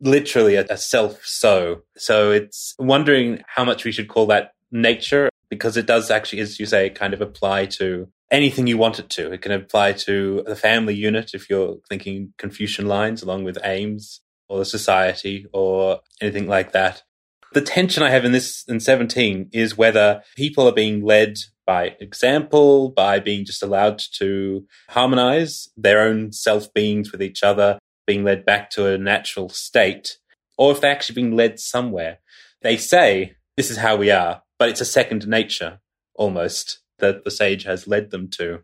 literally 0.00 0.54
a, 0.56 0.64
a 0.70 0.76
self 0.76 1.24
so. 1.24 1.82
So 1.96 2.30
it's 2.30 2.74
wondering 2.78 3.42
how 3.46 3.64
much 3.64 3.84
we 3.84 3.92
should 3.92 4.08
call 4.08 4.26
that 4.26 4.52
nature 4.72 5.28
because 5.50 5.76
it 5.76 5.86
does 5.86 6.10
actually, 6.10 6.40
as 6.40 6.58
you 6.58 6.66
say, 6.66 6.90
kind 6.90 7.14
of 7.14 7.20
apply 7.20 7.66
to 7.66 8.08
anything 8.34 8.66
you 8.66 8.76
want 8.76 8.98
it 8.98 9.08
to. 9.10 9.32
It 9.32 9.42
can 9.42 9.52
apply 9.52 9.92
to 9.92 10.42
the 10.46 10.56
family 10.56 10.94
unit 10.94 11.30
if 11.34 11.48
you're 11.48 11.76
thinking 11.88 12.34
Confucian 12.36 12.86
lines 12.86 13.22
along 13.22 13.44
with 13.44 13.58
Ames 13.64 14.20
or 14.48 14.58
the 14.58 14.64
society 14.64 15.46
or 15.52 16.00
anything 16.20 16.48
like 16.48 16.72
that. 16.72 17.04
The 17.52 17.60
tension 17.60 18.02
I 18.02 18.10
have 18.10 18.24
in 18.24 18.32
this 18.32 18.64
in 18.66 18.80
17 18.80 19.50
is 19.52 19.78
whether 19.78 20.22
people 20.36 20.66
are 20.68 20.72
being 20.72 21.04
led 21.04 21.38
by 21.66 21.96
example, 22.00 22.90
by 22.90 23.20
being 23.20 23.44
just 23.44 23.62
allowed 23.62 24.02
to 24.18 24.66
harmonize 24.90 25.68
their 25.76 26.00
own 26.00 26.32
self 26.32 26.74
beings 26.74 27.12
with 27.12 27.22
each 27.22 27.42
other, 27.42 27.78
being 28.06 28.24
led 28.24 28.44
back 28.44 28.70
to 28.70 28.88
a 28.88 28.98
natural 28.98 29.48
state, 29.48 30.18
or 30.58 30.72
if 30.72 30.80
they're 30.80 30.92
actually 30.92 31.14
being 31.14 31.36
led 31.36 31.60
somewhere. 31.60 32.18
They 32.62 32.76
say, 32.76 33.36
this 33.56 33.70
is 33.70 33.76
how 33.76 33.96
we 33.96 34.10
are, 34.10 34.42
but 34.58 34.68
it's 34.68 34.80
a 34.80 34.84
second 34.84 35.28
nature 35.28 35.78
almost 36.16 36.80
that 36.98 37.24
the 37.24 37.30
sage 37.30 37.64
has 37.64 37.86
led 37.86 38.10
them 38.10 38.28
to. 38.28 38.60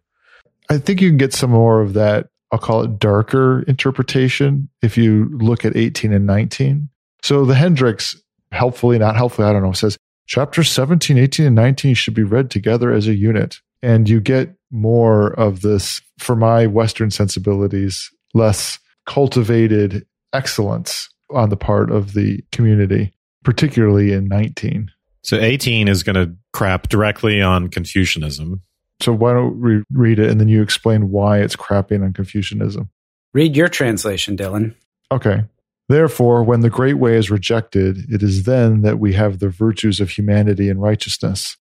I 0.68 0.78
think 0.78 1.00
you 1.00 1.10
can 1.10 1.18
get 1.18 1.32
some 1.32 1.50
more 1.50 1.80
of 1.80 1.94
that, 1.94 2.28
I'll 2.52 2.58
call 2.58 2.82
it 2.82 2.98
darker 2.98 3.62
interpretation 3.62 4.68
if 4.82 4.96
you 4.96 5.28
look 5.38 5.64
at 5.64 5.76
18 5.76 6.12
and 6.12 6.26
19. 6.26 6.88
So 7.22 7.44
the 7.44 7.54
Henricks, 7.54 8.16
helpfully, 8.52 8.98
not 8.98 9.16
helpfully, 9.16 9.48
I 9.48 9.52
don't 9.52 9.62
know, 9.62 9.72
says 9.72 9.96
chapter 10.26 10.62
17, 10.62 11.18
18, 11.18 11.46
and 11.46 11.54
19 11.54 11.94
should 11.94 12.14
be 12.14 12.22
read 12.22 12.50
together 12.50 12.92
as 12.92 13.06
a 13.06 13.14
unit. 13.14 13.58
And 13.82 14.08
you 14.08 14.20
get 14.20 14.54
more 14.70 15.32
of 15.34 15.62
this, 15.62 16.00
for 16.18 16.36
my 16.36 16.66
Western 16.66 17.10
sensibilities, 17.10 18.10
less 18.34 18.78
cultivated 19.06 20.06
excellence 20.32 21.08
on 21.30 21.48
the 21.48 21.56
part 21.56 21.90
of 21.90 22.14
the 22.14 22.42
community, 22.52 23.12
particularly 23.44 24.12
in 24.12 24.28
19. 24.28 24.90
So 25.22 25.38
18 25.38 25.88
is 25.88 26.02
going 26.02 26.16
to 26.16 26.34
crap 26.52 26.88
directly 26.88 27.42
on 27.42 27.68
Confucianism. 27.68 28.62
So 29.00 29.12
why 29.12 29.32
don't 29.32 29.60
we 29.60 29.82
read 29.92 30.18
it 30.18 30.30
and 30.30 30.40
then 30.40 30.48
you 30.48 30.62
explain 30.62 31.10
why 31.10 31.38
it's 31.38 31.56
crapping 31.56 32.02
on 32.02 32.12
Confucianism? 32.12 32.90
Read 33.32 33.56
your 33.56 33.68
translation, 33.68 34.36
Dylan. 34.36 34.74
Okay. 35.12 35.44
Therefore, 35.88 36.44
when 36.44 36.60
the 36.60 36.70
great 36.70 36.94
way 36.94 37.16
is 37.16 37.30
rejected, 37.30 38.12
it 38.12 38.22
is 38.22 38.44
then 38.44 38.82
that 38.82 38.98
we 38.98 39.12
have 39.14 39.38
the 39.38 39.48
virtues 39.48 40.00
of 40.00 40.10
humanity 40.10 40.68
and 40.68 40.80
righteousness. 40.80 41.56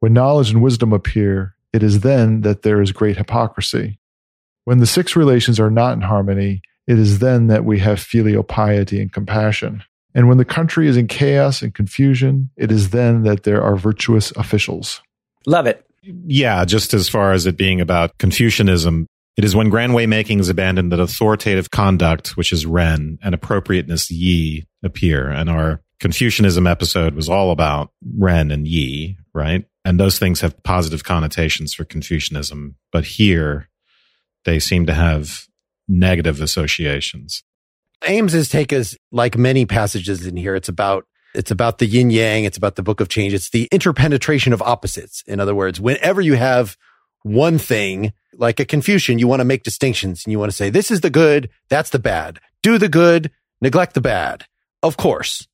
When 0.00 0.12
knowledge 0.12 0.50
and 0.50 0.62
wisdom 0.62 0.92
appear, 0.92 1.54
it 1.72 1.82
is 1.82 2.00
then 2.00 2.42
that 2.42 2.62
there 2.62 2.82
is 2.82 2.92
great 2.92 3.16
hypocrisy. 3.16 3.98
When 4.64 4.78
the 4.78 4.86
six 4.86 5.16
relations 5.16 5.58
are 5.58 5.70
not 5.70 5.94
in 5.94 6.02
harmony, 6.02 6.62
it 6.86 6.98
is 6.98 7.20
then 7.20 7.46
that 7.46 7.64
we 7.64 7.78
have 7.78 8.00
filial 8.00 8.42
piety 8.42 9.00
and 9.00 9.12
compassion. 9.12 9.82
And 10.14 10.28
when 10.28 10.38
the 10.38 10.44
country 10.44 10.88
is 10.88 10.96
in 10.96 11.06
chaos 11.06 11.62
and 11.62 11.74
confusion, 11.74 12.50
it 12.56 12.70
is 12.70 12.90
then 12.90 13.22
that 13.22 13.44
there 13.44 13.62
are 13.62 13.76
virtuous 13.76 14.30
officials. 14.32 15.02
Love 15.46 15.66
it. 15.66 15.84
Yeah, 16.02 16.64
just 16.64 16.94
as 16.94 17.08
far 17.08 17.32
as 17.32 17.46
it 17.46 17.56
being 17.56 17.80
about 17.80 18.18
Confucianism, 18.18 19.06
it 19.36 19.44
is 19.44 19.56
when 19.56 19.70
grand 19.70 19.94
way 19.94 20.06
making 20.06 20.40
is 20.40 20.48
abandoned 20.48 20.92
that 20.92 21.00
authoritative 21.00 21.70
conduct, 21.70 22.36
which 22.36 22.52
is 22.52 22.66
Ren, 22.66 23.18
and 23.22 23.34
appropriateness 23.34 24.10
Yi 24.10 24.66
appear. 24.82 25.28
And 25.28 25.48
our 25.48 25.80
Confucianism 26.00 26.66
episode 26.66 27.14
was 27.14 27.28
all 27.28 27.52
about 27.52 27.90
Ren 28.18 28.50
and 28.50 28.66
Yi, 28.66 29.16
right? 29.32 29.64
And 29.84 29.98
those 29.98 30.18
things 30.18 30.40
have 30.40 30.62
positive 30.64 31.04
connotations 31.04 31.72
for 31.72 31.84
Confucianism. 31.84 32.76
But 32.90 33.04
here, 33.04 33.68
they 34.44 34.58
seem 34.58 34.86
to 34.86 34.94
have 34.94 35.46
negative 35.88 36.40
associations. 36.40 37.44
Ames's 38.06 38.48
take 38.48 38.72
is 38.72 38.96
like 39.10 39.36
many 39.36 39.66
passages 39.66 40.26
in 40.26 40.36
here. 40.36 40.54
It's 40.54 40.68
about 40.68 41.06
it's 41.34 41.50
about 41.50 41.78
the 41.78 41.86
yin 41.86 42.10
yang. 42.10 42.44
It's 42.44 42.58
about 42.58 42.76
the 42.76 42.82
book 42.82 43.00
of 43.00 43.08
change. 43.08 43.32
It's 43.32 43.50
the 43.50 43.68
interpenetration 43.72 44.52
of 44.52 44.60
opposites. 44.60 45.22
In 45.26 45.40
other 45.40 45.54
words, 45.54 45.80
whenever 45.80 46.20
you 46.20 46.34
have 46.34 46.76
one 47.22 47.58
thing 47.58 48.12
like 48.34 48.60
a 48.60 48.64
Confucian, 48.64 49.18
you 49.18 49.28
want 49.28 49.40
to 49.40 49.44
make 49.44 49.62
distinctions 49.62 50.24
and 50.24 50.32
you 50.32 50.38
want 50.38 50.50
to 50.50 50.56
say, 50.56 50.70
this 50.70 50.90
is 50.90 51.00
the 51.00 51.10
good. 51.10 51.48
That's 51.68 51.90
the 51.90 51.98
bad. 51.98 52.40
Do 52.62 52.76
the 52.78 52.88
good, 52.88 53.30
neglect 53.60 53.94
the 53.94 54.00
bad. 54.00 54.44
Of 54.82 54.96
course. 54.96 55.48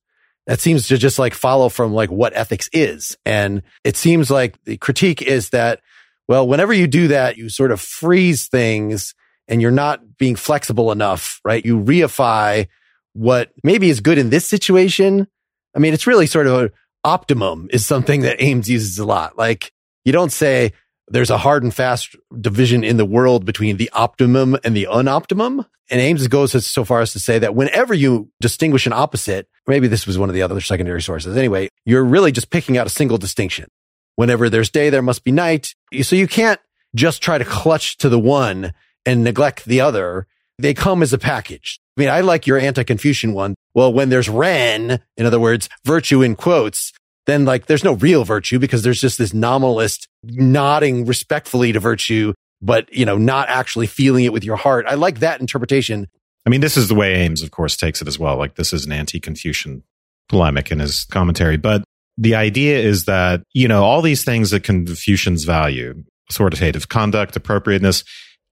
That 0.47 0.59
seems 0.59 0.87
to 0.87 0.97
just 0.97 1.19
like 1.19 1.33
follow 1.33 1.69
from 1.69 1.93
like 1.93 2.09
what 2.09 2.35
ethics 2.35 2.69
is. 2.73 3.15
And 3.25 3.61
it 3.83 3.95
seems 3.95 4.31
like 4.31 4.61
the 4.63 4.77
critique 4.77 5.21
is 5.21 5.51
that, 5.51 5.79
well, 6.27 6.47
whenever 6.47 6.73
you 6.73 6.87
do 6.87 7.09
that, 7.09 7.37
you 7.37 7.49
sort 7.49 7.71
of 7.71 7.79
freeze 7.79 8.47
things 8.47 9.13
and 9.49 9.61
you're 9.61 9.71
not 9.71 10.17
being 10.17 10.35
flexible 10.35 10.91
enough, 10.91 11.41
right? 11.43 11.65
You 11.65 11.79
reify 11.79 12.67
what 13.13 13.51
maybe 13.63 13.89
is 13.89 13.99
good 13.99 14.17
in 14.17 14.29
this 14.29 14.47
situation. 14.47 15.27
I 15.75 15.79
mean, 15.79 15.93
it's 15.93 16.07
really 16.07 16.27
sort 16.27 16.47
of 16.47 16.53
a 16.53 16.71
optimum 17.03 17.67
is 17.71 17.85
something 17.85 18.21
that 18.21 18.41
Ames 18.41 18.69
uses 18.69 18.99
a 18.99 19.05
lot. 19.05 19.37
Like 19.37 19.73
you 20.05 20.11
don't 20.11 20.31
say 20.31 20.73
there's 21.07 21.29
a 21.29 21.37
hard 21.37 21.63
and 21.63 21.73
fast 21.73 22.15
division 22.39 22.83
in 22.83 22.97
the 22.97 23.05
world 23.05 23.45
between 23.45 23.77
the 23.77 23.89
optimum 23.93 24.55
and 24.63 24.75
the 24.75 24.87
unoptimum. 24.89 25.65
And 25.89 25.99
Ames 25.99 26.27
goes 26.27 26.65
so 26.65 26.85
far 26.85 27.01
as 27.01 27.13
to 27.13 27.19
say 27.19 27.39
that 27.39 27.55
whenever 27.55 27.95
you 27.95 28.29
distinguish 28.39 28.85
an 28.85 28.93
opposite, 28.93 29.47
maybe 29.65 29.87
this 29.87 30.05
was 30.05 30.19
one 30.19 30.29
of 30.29 30.35
the 30.35 30.43
other 30.43 30.61
secondary 30.61 31.01
sources. 31.01 31.35
Anyway, 31.35 31.69
you're 31.83 32.03
really 32.03 32.31
just 32.31 32.51
picking 32.51 32.77
out 32.77 32.85
a 32.85 32.91
single 32.91 33.17
distinction. 33.17 33.67
Whenever 34.15 34.49
there's 34.49 34.69
day, 34.69 34.91
there 34.91 35.01
must 35.01 35.23
be 35.23 35.31
night. 35.31 35.73
So 36.01 36.15
you 36.15 36.27
can't 36.27 36.59
just 36.93 37.23
try 37.23 37.39
to 37.39 37.45
clutch 37.45 37.97
to 37.99 38.09
the 38.09 38.19
one 38.19 38.73
and 39.05 39.23
neglect 39.23 39.65
the 39.65 39.81
other. 39.81 40.27
They 40.57 40.73
come 40.73 41.01
as 41.01 41.13
a 41.13 41.17
package. 41.17 41.79
I 41.97 42.01
mean, 42.01 42.09
I 42.09 42.21
like 42.21 42.45
your 42.45 42.57
anti-Confucian 42.57 43.33
one. 43.33 43.55
Well, 43.73 43.93
when 43.93 44.09
there's 44.09 44.29
Ren, 44.29 44.99
in 45.17 45.25
other 45.25 45.39
words, 45.39 45.69
virtue 45.85 46.21
in 46.21 46.35
quotes, 46.35 46.91
then 47.25 47.45
like 47.45 47.67
there's 47.67 47.83
no 47.83 47.93
real 47.93 48.23
virtue 48.25 48.59
because 48.59 48.83
there's 48.83 49.01
just 49.01 49.17
this 49.17 49.33
nominalist 49.33 50.07
nodding 50.23 51.05
respectfully 51.05 51.71
to 51.71 51.79
virtue, 51.79 52.33
but 52.61 52.91
you 52.93 53.05
know, 53.05 53.17
not 53.17 53.47
actually 53.49 53.87
feeling 53.87 54.25
it 54.25 54.33
with 54.33 54.43
your 54.43 54.55
heart. 54.55 54.85
I 54.87 54.95
like 54.95 55.19
that 55.19 55.39
interpretation. 55.39 56.07
I 56.45 56.49
mean, 56.49 56.61
this 56.61 56.77
is 56.77 56.87
the 56.87 56.95
way 56.95 57.15
Ames, 57.15 57.41
of 57.41 57.51
course, 57.51 57.77
takes 57.77 58.01
it 58.01 58.07
as 58.07 58.17
well. 58.17 58.37
Like 58.37 58.55
this 58.55 58.73
is 58.73 58.85
an 58.85 58.91
anti-Confucian 58.91 59.83
polemic 60.27 60.71
in 60.71 60.79
his 60.79 61.05
commentary, 61.05 61.57
but 61.57 61.83
the 62.17 62.35
idea 62.35 62.79
is 62.79 63.05
that, 63.05 63.43
you 63.53 63.67
know, 63.67 63.83
all 63.83 64.01
these 64.01 64.23
things 64.25 64.49
that 64.51 64.63
Confucians 64.63 65.45
value, 65.45 66.03
authoritative 66.29 66.89
conduct, 66.89 67.35
appropriateness, 67.35 68.03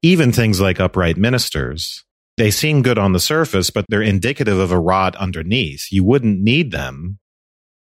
even 0.01 0.31
things 0.31 0.61
like 0.61 0.79
upright 0.79 1.17
ministers, 1.17 2.03
they 2.37 2.51
seem 2.51 2.83
good 2.83 2.97
on 2.99 3.13
the 3.13 3.19
surface, 3.19 3.69
but 3.69 3.85
they're 3.89 4.01
indicative 4.01 4.59
of 4.59 4.71
a 4.71 4.79
rot 4.79 5.15
underneath. 5.15 5.91
You 5.91 6.03
wouldn't 6.03 6.39
need 6.39 6.71
them 6.71 7.17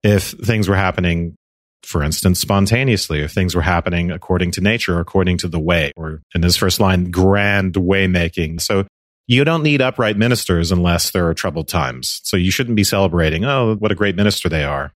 if 0.03 0.31
things 0.31 0.69
were 0.69 0.77
happening, 0.77 1.37
for 1.83 2.03
instance, 2.03 2.41
spontaneously, 2.41 3.21
if 3.21 3.33
things 3.33 3.55
were 3.55 3.63
happening 3.63 4.11
according 4.11 4.53
to 4.53 4.61
nature, 4.61 4.99
according 4.99 5.39
to 5.39 5.49
the 5.49 5.61
way, 5.61 5.93
or 5.97 6.23
in 6.35 6.43
his 6.43 6.57
first 6.57 6.81
line, 6.81 7.11
grand 7.11 7.77
way 7.77 8.07
making. 8.07 8.61
So 8.61 8.87
you 9.27 9.45
don't 9.45 9.63
need 9.63 9.83
upright 9.83 10.17
ministers 10.17 10.73
unless 10.73 11.11
there 11.11 11.29
are 11.29 11.35
troubled 11.35 11.69
times. 11.69 12.21
So 12.25 12.37
you 12.37 12.51
shouldn't 12.51 12.77
be 12.77 12.85
celebrating, 12.85 13.45
oh, 13.45 13.75
what 13.75 13.93
a 13.93 13.97
great 13.97 14.17
minister 14.17 14.49
they 14.49 14.65
are. 14.65 14.93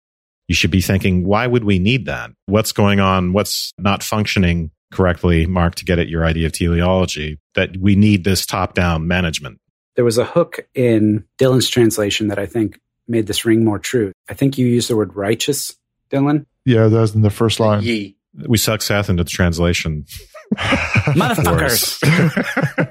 you 0.49 0.55
should 0.55 0.71
be 0.71 0.81
thinking, 0.81 1.25
why 1.25 1.47
would 1.47 1.65
we 1.65 1.79
need 1.79 2.07
that? 2.07 2.31
What's 2.47 2.73
going 2.73 3.01
on? 3.01 3.33
What's 3.33 3.73
not 3.79 4.03
functioning 4.03 4.71
correctly, 4.93 5.47
Mark, 5.47 5.75
to 5.77 5.85
get 5.85 5.99
at 5.99 6.09
your 6.09 6.25
idea 6.25 6.47
of 6.47 6.53
teleology, 6.53 7.39
that 7.55 7.77
we 7.77 7.97
need 7.97 8.25
this 8.25 8.47
top 8.47 8.75
down 8.75 9.07
management? 9.07 9.61
There 9.97 10.05
was 10.05 10.19
a 10.19 10.25
hook 10.25 10.61
in 10.75 11.25
Dylan's 11.39 11.69
translation 11.69 12.29
that 12.29 12.39
I 12.39 12.47
think 12.47 12.81
made 13.09 13.27
this 13.27 13.45
ring 13.45 13.65
more 13.65 13.79
true. 13.79 14.13
I 14.29 14.35
think 14.35 14.59
you 14.59 14.67
used 14.67 14.89
the 14.89 14.97
word 14.97 15.17
righteous, 15.17 15.77
Dylan. 16.11 16.47
Yeah, 16.65 16.89
that 16.89 17.01
was 17.01 17.15
in 17.15 17.23
the 17.23 17.31
first 17.31 17.61
line. 17.61 17.83
Ye. 17.83 18.17
We 18.47 18.59
suck 18.59 18.83
Seth 18.83 19.11
into 19.11 19.25
the 19.25 19.31
translation. 19.31 20.05
Motherfuckers. 20.57 21.99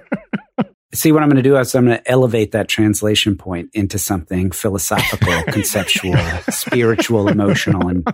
See, 0.93 1.11
what 1.11 1.21
I'm 1.21 1.29
going 1.29 1.43
to 1.43 1.47
do 1.47 1.55
is 1.57 1.75
I'm 1.75 1.85
going 1.85 1.97
to 1.99 2.11
elevate 2.11 2.53
that 2.53 2.67
translation 2.67 3.37
point 3.37 3.69
into 3.73 3.99
something 3.99 4.49
philosophical, 4.51 5.43
conceptual, 5.53 6.17
spiritual, 6.49 7.27
emotional, 7.27 7.87
and 7.87 8.07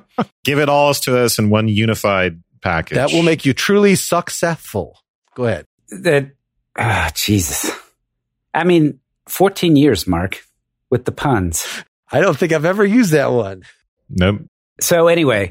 Give 0.43 0.59
it 0.59 0.67
all 0.67 0.93
to 0.93 1.17
us 1.17 1.39
in 1.39 1.49
one 1.49 1.69
unified 1.69 2.43
package. 2.63 2.95
That 2.95 3.11
will 3.11 3.23
make 3.23 3.45
you 3.45 3.53
truly 3.53 3.95
successful. 3.95 4.99
Go 5.35 5.45
ahead. 5.45 5.67
that. 5.89 6.31
Ah, 6.77 7.11
Jesus. 7.13 7.69
I 8.53 8.63
mean, 8.63 8.99
14 9.27 9.75
years, 9.75 10.07
Mark, 10.07 10.43
with 10.89 11.05
the 11.05 11.11
puns. 11.11 11.65
I 12.11 12.19
don't 12.19 12.37
think 12.37 12.51
I've 12.51 12.65
ever 12.65 12.85
used 12.85 13.11
that 13.11 13.31
one. 13.31 13.63
Nope. 14.09 14.41
So 14.79 15.07
anyway, 15.07 15.49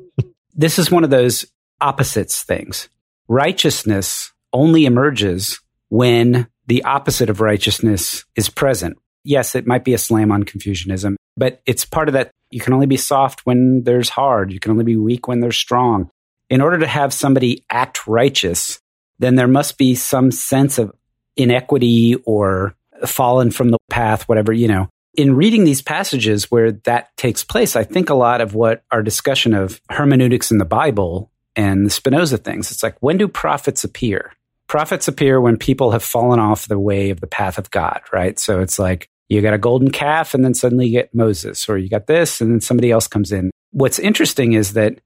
this 0.54 0.78
is 0.78 0.90
one 0.90 1.04
of 1.04 1.10
those 1.10 1.46
opposites 1.80 2.42
things. 2.42 2.88
Righteousness 3.28 4.32
only 4.52 4.84
emerges 4.86 5.60
when 5.88 6.48
the 6.66 6.84
opposite 6.84 7.30
of 7.30 7.40
righteousness 7.40 8.24
is 8.36 8.48
present. 8.48 8.98
Yes, 9.24 9.54
it 9.54 9.66
might 9.66 9.84
be 9.84 9.94
a 9.94 9.98
slam 9.98 10.32
on 10.32 10.44
Confucianism, 10.44 11.16
but 11.36 11.60
it's 11.66 11.84
part 11.84 12.08
of 12.08 12.14
that. 12.14 12.30
You 12.50 12.60
can 12.60 12.72
only 12.72 12.86
be 12.86 12.96
soft 12.96 13.44
when 13.44 13.82
there's 13.84 14.08
hard. 14.08 14.52
You 14.52 14.60
can 14.60 14.72
only 14.72 14.84
be 14.84 14.96
weak 14.96 15.28
when 15.28 15.40
there's 15.40 15.56
strong. 15.56 16.10
In 16.50 16.60
order 16.60 16.78
to 16.78 16.86
have 16.86 17.12
somebody 17.12 17.64
act 17.70 18.06
righteous, 18.06 18.80
then 19.18 19.34
there 19.34 19.48
must 19.48 19.78
be 19.78 19.94
some 19.94 20.30
sense 20.30 20.78
of 20.78 20.92
inequity 21.36 22.16
or 22.24 22.74
fallen 23.06 23.50
from 23.50 23.70
the 23.70 23.78
path, 23.90 24.28
whatever, 24.28 24.52
you 24.52 24.68
know. 24.68 24.88
In 25.14 25.34
reading 25.34 25.64
these 25.64 25.82
passages 25.82 26.50
where 26.50 26.72
that 26.72 27.16
takes 27.16 27.42
place, 27.42 27.74
I 27.74 27.84
think 27.84 28.08
a 28.08 28.14
lot 28.14 28.40
of 28.40 28.54
what 28.54 28.82
our 28.90 29.02
discussion 29.02 29.52
of 29.52 29.80
hermeneutics 29.90 30.50
in 30.50 30.58
the 30.58 30.64
Bible 30.64 31.30
and 31.56 31.84
the 31.84 31.90
Spinoza 31.90 32.38
things, 32.38 32.70
it's 32.70 32.82
like, 32.82 32.96
when 33.00 33.18
do 33.18 33.26
prophets 33.26 33.82
appear? 33.82 34.32
Prophets 34.68 35.08
appear 35.08 35.40
when 35.40 35.56
people 35.56 35.90
have 35.90 36.04
fallen 36.04 36.38
off 36.38 36.68
the 36.68 36.78
way 36.78 37.10
of 37.10 37.20
the 37.20 37.26
path 37.26 37.58
of 37.58 37.70
God, 37.70 38.00
right? 38.12 38.38
So 38.38 38.60
it's 38.60 38.78
like 38.78 39.08
you 39.28 39.42
got 39.42 39.54
a 39.54 39.58
golden 39.58 39.90
calf 39.90 40.34
and 40.34 40.44
then 40.44 40.54
suddenly 40.54 40.86
you 40.86 40.92
get 40.92 41.14
Moses, 41.14 41.68
or 41.68 41.78
you 41.78 41.88
got 41.88 42.06
this 42.06 42.40
and 42.40 42.52
then 42.52 42.60
somebody 42.60 42.90
else 42.90 43.08
comes 43.08 43.32
in. 43.32 43.50
What's 43.72 43.98
interesting 43.98 44.52
is 44.52 44.74
that 44.74 45.00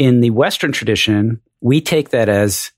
in 0.00 0.20
the 0.20 0.30
Western 0.30 0.72
tradition, 0.72 1.42
we 1.60 1.82
take 1.82 2.08
that 2.08 2.30
as 2.30 2.72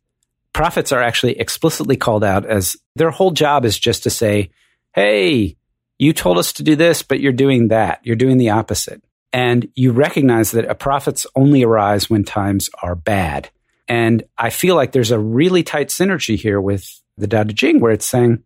prophets 0.52 0.90
are 0.90 1.00
actually 1.00 1.38
explicitly 1.38 1.96
called 1.96 2.24
out 2.24 2.44
as 2.44 2.76
their 2.96 3.12
whole 3.12 3.30
job 3.30 3.64
is 3.64 3.78
just 3.78 4.02
to 4.02 4.10
say, 4.10 4.50
Hey, 4.92 5.56
you 6.00 6.12
told 6.12 6.36
us 6.36 6.52
to 6.54 6.64
do 6.64 6.74
this, 6.74 7.04
but 7.04 7.20
you're 7.20 7.30
doing 7.30 7.68
that. 7.68 8.00
You're 8.02 8.16
doing 8.16 8.38
the 8.38 8.50
opposite. 8.50 9.04
And 9.32 9.68
you 9.76 9.92
recognize 9.92 10.50
that 10.50 10.68
a 10.68 10.74
prophets 10.74 11.24
only 11.36 11.62
arise 11.62 12.10
when 12.10 12.24
times 12.24 12.68
are 12.82 12.96
bad. 12.96 13.50
And 13.86 14.24
I 14.36 14.50
feel 14.50 14.74
like 14.74 14.90
there's 14.90 15.12
a 15.12 15.18
really 15.18 15.62
tight 15.62 15.90
synergy 15.90 16.36
here 16.36 16.60
with 16.60 17.00
the 17.16 17.28
Tao 17.28 17.44
Te 17.44 17.54
Ching 17.54 17.78
where 17.78 17.92
it's 17.92 18.04
saying, 18.04 18.42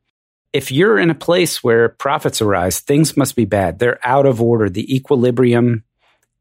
if 0.52 0.70
you're 0.70 0.98
in 0.98 1.08
a 1.08 1.14
place 1.14 1.64
where 1.64 1.88
prophets 1.88 2.42
arise, 2.42 2.80
things 2.80 3.16
must 3.16 3.36
be 3.36 3.46
bad. 3.46 3.78
They're 3.78 4.06
out 4.06 4.26
of 4.26 4.42
order. 4.42 4.68
The 4.68 4.94
equilibrium 4.94 5.82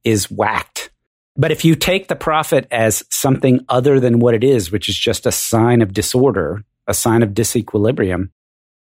is 0.04 0.30
whacked. 0.30 0.92
But 1.38 1.52
if 1.52 1.66
you 1.66 1.76
take 1.76 2.08
the 2.08 2.16
prophet 2.16 2.68
as 2.72 3.04
something 3.10 3.66
other 3.68 4.00
than 4.00 4.20
what 4.20 4.34
it 4.34 4.44
is, 4.44 4.72
which 4.72 4.88
is 4.88 4.98
just 4.98 5.26
a 5.26 5.32
sign 5.32 5.82
of 5.82 5.94
disorder, 5.94 6.64
a 6.88 6.94
sign 6.94 7.24
of 7.24 7.32
disequilibrium, 7.32 8.30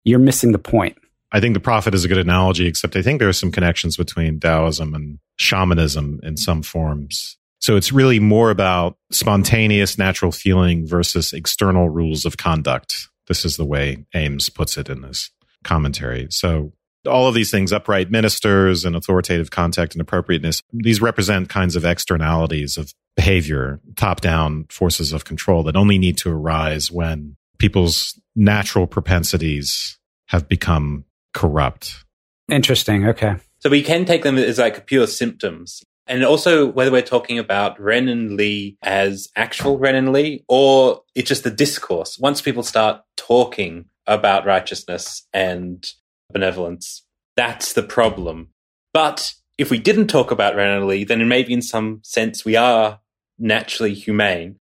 you're 0.03 0.19
missing 0.19 0.51
the 0.51 0.59
point. 0.59 0.97
I 1.31 1.39
think 1.39 1.53
the 1.53 1.59
prophet 1.59 1.93
is 1.93 2.03
a 2.03 2.07
good 2.07 2.17
analogy, 2.17 2.65
except 2.65 2.95
I 2.95 3.03
think 3.03 3.19
there 3.19 3.29
are 3.29 3.33
some 3.33 3.51
connections 3.51 3.97
between 3.97 4.39
Taoism 4.39 4.95
and 4.95 5.19
shamanism 5.37 6.19
in 6.23 6.37
some 6.37 6.63
forms. 6.63 7.37
So 7.59 7.75
it's 7.75 7.91
really 7.91 8.19
more 8.19 8.49
about 8.49 8.97
spontaneous 9.11 9.97
natural 9.97 10.31
feeling 10.31 10.87
versus 10.87 11.33
external 11.33 11.89
rules 11.89 12.25
of 12.25 12.37
conduct. 12.37 13.09
This 13.27 13.45
is 13.45 13.57
the 13.57 13.65
way 13.65 14.05
Ames 14.15 14.49
puts 14.49 14.77
it 14.77 14.89
in 14.89 15.01
this 15.01 15.29
commentary. 15.63 16.27
So 16.31 16.71
all 17.07 17.27
of 17.27 17.33
these 17.33 17.51
things, 17.51 17.71
upright 17.71 18.11
ministers 18.11 18.85
and 18.85 18.95
authoritative 18.95 19.51
contact 19.51 19.93
and 19.93 20.01
appropriateness, 20.01 20.61
these 20.73 21.01
represent 21.01 21.49
kinds 21.49 21.75
of 21.75 21.85
externalities 21.85 22.77
of 22.77 22.93
behavior, 23.15 23.79
top 23.95 24.21
down 24.21 24.65
forces 24.69 25.13
of 25.13 25.25
control 25.25 25.63
that 25.63 25.75
only 25.75 25.97
need 25.97 26.17
to 26.17 26.31
arise 26.31 26.91
when 26.91 27.35
people's 27.57 28.19
natural 28.35 28.87
propensities 28.87 29.97
have 30.27 30.47
become 30.47 31.05
corrupt. 31.33 32.03
Interesting. 32.49 33.07
Okay. 33.07 33.35
So 33.59 33.69
we 33.69 33.83
can 33.83 34.05
take 34.05 34.23
them 34.23 34.37
as 34.37 34.57
like 34.57 34.85
pure 34.87 35.07
symptoms. 35.07 35.83
And 36.07 36.23
also 36.23 36.65
whether 36.65 36.91
we're 36.91 37.01
talking 37.03 37.37
about 37.37 37.79
Ren 37.79 38.07
and 38.07 38.35
Li 38.35 38.77
as 38.81 39.27
actual 39.35 39.77
Ren 39.77 39.95
and 39.95 40.11
Li 40.11 40.43
or 40.47 41.01
it's 41.13 41.27
just 41.27 41.43
the 41.43 41.51
discourse. 41.51 42.17
Once 42.19 42.41
people 42.41 42.63
start 42.63 43.01
talking 43.15 43.85
about 44.07 44.45
righteousness 44.45 45.27
and 45.33 45.87
benevolence, 46.31 47.05
that's 47.35 47.73
the 47.73 47.83
problem. 47.83 48.49
But 48.93 49.33
if 49.57 49.69
we 49.69 49.77
didn't 49.77 50.07
talk 50.07 50.31
about 50.31 50.57
and 50.57 51.07
then 51.07 51.27
maybe 51.27 51.53
in 51.53 51.61
some 51.61 51.99
sense 52.03 52.45
we 52.45 52.55
are 52.55 52.99
naturally 53.39 53.93
humane. 53.93 54.57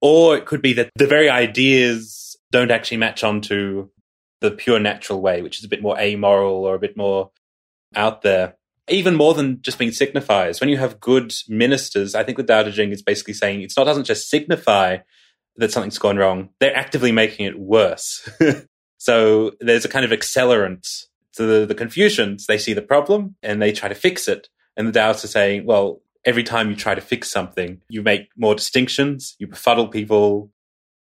Or 0.00 0.36
it 0.36 0.46
could 0.46 0.62
be 0.62 0.74
that 0.74 0.90
the 0.94 1.06
very 1.06 1.28
ideas 1.28 2.36
don't 2.52 2.70
actually 2.70 2.98
match 2.98 3.24
onto 3.24 3.88
the 4.40 4.50
pure 4.50 4.78
natural 4.78 5.20
way, 5.20 5.42
which 5.42 5.58
is 5.58 5.64
a 5.64 5.68
bit 5.68 5.82
more 5.82 5.98
amoral 5.98 6.64
or 6.64 6.74
a 6.74 6.78
bit 6.78 6.96
more 6.96 7.30
out 7.96 8.22
there. 8.22 8.56
Even 8.88 9.16
more 9.16 9.34
than 9.34 9.60
just 9.60 9.78
being 9.78 9.90
signifiers. 9.90 10.60
When 10.60 10.70
you 10.70 10.78
have 10.78 11.00
good 11.00 11.34
ministers, 11.48 12.14
I 12.14 12.22
think 12.22 12.38
the 12.38 12.44
Tao 12.44 12.62
Te 12.62 12.72
Ching 12.72 12.92
is 12.92 13.02
basically 13.02 13.34
saying 13.34 13.60
it's 13.60 13.76
not 13.76 13.84
doesn't 13.84 14.04
just 14.04 14.30
signify 14.30 14.98
that 15.56 15.72
something's 15.72 15.98
gone 15.98 16.16
wrong; 16.16 16.50
they're 16.58 16.76
actively 16.76 17.12
making 17.12 17.44
it 17.46 17.58
worse. 17.58 18.26
so 18.98 19.52
there's 19.60 19.84
a 19.84 19.88
kind 19.88 20.04
of 20.04 20.10
accelerant 20.10 21.06
to 21.34 21.44
the, 21.44 21.66
the 21.66 21.74
Confucians. 21.74 22.46
They 22.46 22.58
see 22.58 22.72
the 22.74 22.82
problem 22.82 23.36
and 23.42 23.62
they 23.62 23.72
try 23.72 23.88
to 23.88 23.94
fix 23.94 24.28
it, 24.28 24.48
and 24.76 24.86
the 24.86 24.92
Taoists 24.92 25.24
are 25.24 25.28
saying, 25.28 25.64
well, 25.64 26.00
every 26.24 26.42
time 26.44 26.68
you 26.68 26.76
try 26.76 26.94
to 26.94 27.00
fix 27.00 27.30
something, 27.30 27.80
you 27.88 28.02
make 28.02 28.28
more 28.36 28.54
distinctions, 28.54 29.34
you 29.38 29.46
befuddle 29.46 29.88
people, 29.88 30.50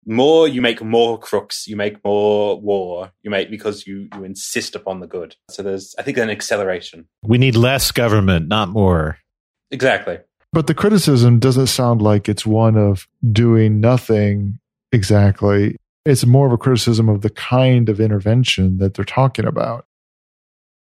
more 0.09 0.47
you 0.47 0.61
make 0.61 0.81
more 0.81 1.19
crooks 1.19 1.67
you 1.67 1.75
make 1.75 2.01
more 2.05 2.59
war 2.61 3.11
you 3.23 3.29
make 3.29 3.49
because 3.51 3.85
you 3.85 4.07
you 4.15 4.23
insist 4.23 4.73
upon 4.73 5.01
the 5.01 5.05
good 5.07 5.35
so 5.49 5.61
there's 5.61 5.93
i 5.99 6.01
think 6.01 6.17
an 6.17 6.29
acceleration 6.29 7.05
We 7.23 7.37
need 7.37 7.57
less 7.57 7.91
government, 7.91 8.47
not 8.47 8.69
more. 8.69 9.17
exactly 9.69 10.19
But 10.53 10.67
the 10.67 10.73
criticism 10.73 11.39
doesn't 11.39 11.67
sound 11.67 12.01
like 12.01 12.29
it's 12.29 12.45
one 12.45 12.77
of 12.77 13.05
doing 13.33 13.81
nothing 13.81 14.59
exactly. 14.93 15.75
It's 16.07 16.25
more 16.25 16.47
of 16.47 16.53
a 16.53 16.57
criticism 16.57 17.09
of 17.09 17.21
the 17.21 17.29
kind 17.29 17.89
of 17.89 17.99
intervention 17.99 18.77
that 18.77 18.93
they're 18.93 19.03
talking 19.03 19.45
about. 19.45 19.85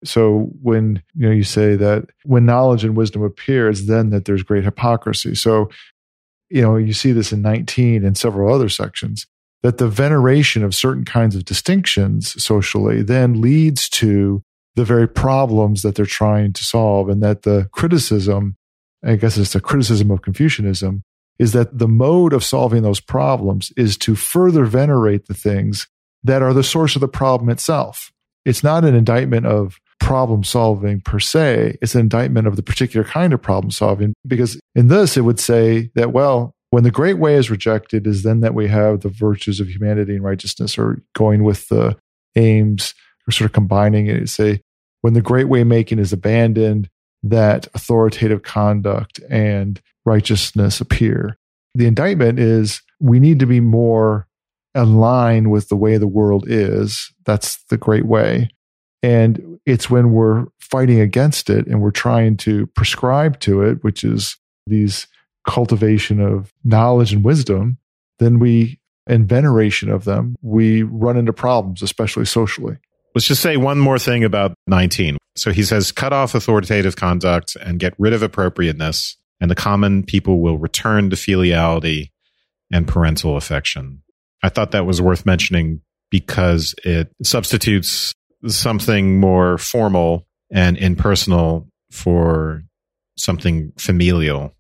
So 0.03 0.49
when 0.61 1.01
you 1.15 1.27
know 1.27 1.31
you 1.31 1.43
say 1.43 1.77
that 1.77 2.05
when 2.25 2.45
knowledge 2.45 2.83
and 2.83 2.97
wisdom 2.97 3.23
appears, 3.23 3.85
then 3.85 4.09
that 4.09 4.25
there's 4.25 4.43
great 4.43 4.65
hypocrisy. 4.65 5.33
So 5.33 5.69
you 6.49 6.61
know 6.61 6.75
you 6.75 6.91
see 6.91 7.13
this 7.13 7.31
in 7.31 7.41
19 7.41 8.03
and 8.03 8.17
several 8.17 8.53
other 8.53 8.67
sections 8.67 9.25
that 9.61 9.77
the 9.77 9.87
veneration 9.87 10.61
of 10.61 10.75
certain 10.75 11.05
kinds 11.05 11.37
of 11.37 11.45
distinctions 11.45 12.43
socially 12.43 13.01
then 13.01 13.39
leads 13.39 13.87
to 13.87 14.43
the 14.75 14.83
very 14.83 15.07
problems 15.07 15.83
that 15.83 15.95
they're 15.95 16.05
trying 16.05 16.51
to 16.51 16.65
solve, 16.65 17.07
and 17.07 17.23
that 17.23 17.43
the 17.43 17.69
criticism 17.71 18.57
I 19.05 19.15
guess 19.15 19.37
it's 19.37 19.55
a 19.55 19.61
criticism 19.61 20.11
of 20.11 20.21
Confucianism, 20.21 21.03
is 21.39 21.53
that 21.53 21.77
the 21.77 21.87
mode 21.87 22.33
of 22.33 22.43
solving 22.43 22.83
those 22.83 22.99
problems 22.99 23.71
is 23.75 23.97
to 23.97 24.15
further 24.15 24.65
venerate 24.65 25.27
the 25.27 25.33
things 25.33 25.87
that 26.23 26.41
are 26.41 26.53
the 26.53 26.63
source 26.63 26.95
of 26.95 27.01
the 27.01 27.07
problem 27.07 27.49
itself. 27.49 28.11
It's 28.45 28.63
not 28.63 28.85
an 28.85 28.95
indictment 28.95 29.45
of 29.45 29.79
problem 29.99 30.43
solving 30.43 30.99
per 30.99 31.19
se, 31.19 31.77
it's 31.81 31.95
an 31.95 32.01
indictment 32.01 32.45
of 32.45 32.55
the 32.55 32.63
particular 32.63 33.05
kind 33.05 33.33
of 33.33 33.41
problem 33.41 33.71
solving. 33.71 34.13
Because 34.27 34.59
in 34.75 34.87
this, 34.87 35.15
it 35.15 35.21
would 35.21 35.39
say 35.39 35.91
that, 35.95 36.11
well, 36.11 36.53
when 36.71 36.83
the 36.83 36.91
great 36.91 37.19
way 37.19 37.35
is 37.35 37.51
rejected, 37.51 38.07
is 38.07 38.23
then 38.23 38.41
that 38.41 38.53
we 38.53 38.67
have 38.67 39.01
the 39.01 39.09
virtues 39.09 39.59
of 39.59 39.69
humanity 39.69 40.15
and 40.15 40.23
righteousness, 40.23 40.77
or 40.77 41.01
going 41.13 41.43
with 41.43 41.67
the 41.69 41.95
Ames, 42.35 42.93
or 43.27 43.31
sort 43.31 43.49
of 43.49 43.53
combining 43.53 44.07
it, 44.07 44.27
say, 44.27 44.59
when 45.01 45.13
the 45.13 45.21
great 45.21 45.47
way 45.47 45.63
making 45.63 45.99
is 45.99 46.11
abandoned, 46.11 46.89
that 47.23 47.67
authoritative 47.73 48.43
conduct 48.43 49.19
and 49.29 49.81
righteousness 50.05 50.81
appear. 50.81 51.37
The 51.75 51.85
indictment 51.85 52.39
is 52.39 52.81
we 52.99 53.19
need 53.19 53.39
to 53.39 53.45
be 53.45 53.59
more 53.59 54.27
aligned 54.75 55.51
with 55.51 55.69
the 55.69 55.75
way 55.75 55.97
the 55.97 56.07
world 56.07 56.45
is. 56.47 57.11
That's 57.25 57.63
the 57.65 57.77
great 57.77 58.05
way. 58.05 58.49
And 59.01 59.59
it's 59.65 59.89
when 59.89 60.11
we're 60.11 60.45
fighting 60.59 60.99
against 60.99 61.49
it 61.49 61.67
and 61.67 61.81
we're 61.81 61.91
trying 61.91 62.37
to 62.37 62.67
prescribe 62.67 63.39
to 63.41 63.61
it, 63.61 63.83
which 63.83 64.03
is 64.03 64.37
these 64.65 65.07
cultivation 65.47 66.21
of 66.21 66.53
knowledge 66.63 67.13
and 67.13 67.23
wisdom, 67.23 67.77
then 68.19 68.39
we, 68.39 68.79
and 69.07 69.27
veneration 69.27 69.89
of 69.89 70.05
them, 70.05 70.35
we 70.41 70.83
run 70.83 71.17
into 71.17 71.33
problems, 71.33 71.81
especially 71.81 72.25
socially. 72.25 72.77
Let's 73.15 73.27
just 73.27 73.41
say 73.41 73.57
one 73.57 73.79
more 73.79 73.99
thing 73.99 74.23
about 74.23 74.55
19. 74.67 75.17
So 75.35 75.51
he 75.51 75.63
says, 75.63 75.91
cut 75.91 76.13
off 76.13 76.35
authoritative 76.35 76.95
conduct 76.95 77.55
and 77.55 77.79
get 77.79 77.93
rid 77.97 78.13
of 78.13 78.23
appropriateness, 78.23 79.17
and 79.39 79.51
the 79.51 79.55
common 79.55 80.03
people 80.03 80.41
will 80.41 80.57
return 80.57 81.09
to 81.09 81.15
filiality 81.15 82.11
and 82.71 82.87
parental 82.87 83.37
affection. 83.37 84.01
I 84.41 84.49
thought 84.49 84.71
that 84.71 84.85
was 84.85 85.01
worth 85.01 85.25
mentioning 85.25 85.81
because 86.09 86.75
it 86.83 87.11
substitutes 87.23 88.13
something 88.47 89.19
more 89.19 89.57
formal 89.57 90.27
and 90.51 90.77
impersonal 90.77 91.67
for 91.91 92.63
something 93.17 93.71
familial 93.77 94.53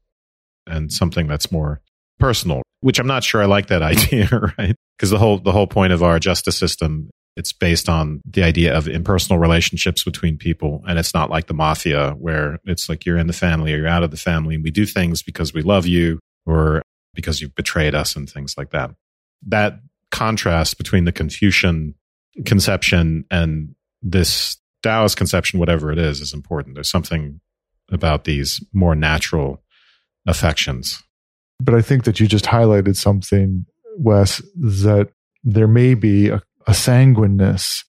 and 0.65 0.91
something 0.91 1.27
that's 1.27 1.51
more 1.51 1.81
personal, 2.19 2.61
which 2.81 2.99
I'm 2.99 3.07
not 3.07 3.23
sure 3.23 3.41
I 3.41 3.45
like 3.45 3.67
that 3.67 3.81
idea, 3.81 4.29
right? 4.57 4.75
Because 4.97 5.09
the 5.09 5.17
whole 5.17 5.39
the 5.39 5.51
whole 5.51 5.67
point 5.67 5.91
of 5.91 6.03
our 6.03 6.19
justice 6.19 6.57
system 6.57 7.09
it's 7.35 7.51
based 7.51 7.89
on 7.89 8.21
the 8.25 8.43
idea 8.43 8.75
of 8.75 8.87
impersonal 8.87 9.39
relationships 9.39 10.03
between 10.03 10.37
people 10.37 10.83
and 10.87 10.99
it's 10.99 11.13
not 11.13 11.29
like 11.29 11.47
the 11.47 11.53
mafia 11.53 12.11
where 12.11 12.59
it's 12.65 12.89
like 12.89 13.05
you're 13.05 13.17
in 13.17 13.27
the 13.27 13.33
family 13.33 13.73
or 13.73 13.77
you're 13.77 13.87
out 13.87 14.03
of 14.03 14.11
the 14.11 14.17
family 14.17 14.55
and 14.55 14.63
we 14.63 14.71
do 14.71 14.85
things 14.85 15.23
because 15.23 15.53
we 15.53 15.61
love 15.61 15.87
you 15.87 16.19
or 16.45 16.81
because 17.13 17.41
you've 17.41 17.55
betrayed 17.55 17.95
us 17.95 18.15
and 18.15 18.29
things 18.29 18.55
like 18.57 18.71
that. 18.71 18.91
That 19.47 19.79
contrast 20.11 20.77
between 20.77 21.05
the 21.05 21.11
Confucian 21.11 21.95
conception 22.45 23.25
and 23.31 23.75
this 24.01 24.57
Taoist 24.83 25.17
conception, 25.17 25.59
whatever 25.59 25.91
it 25.91 25.97
is, 25.97 26.19
is 26.19 26.33
important. 26.33 26.75
There's 26.75 26.89
something 26.89 27.39
about 27.91 28.25
these 28.25 28.63
more 28.73 28.95
natural 28.95 29.63
affections. 30.27 31.01
But 31.59 31.75
I 31.75 31.81
think 31.81 32.03
that 32.03 32.19
you 32.19 32.27
just 32.27 32.45
highlighted 32.45 32.95
something, 32.97 33.65
Wes, 33.97 34.41
that 34.55 35.09
there 35.43 35.67
may 35.67 35.93
be 35.93 36.29
a, 36.29 36.41
a 36.67 36.73
sanguineness 36.73 37.83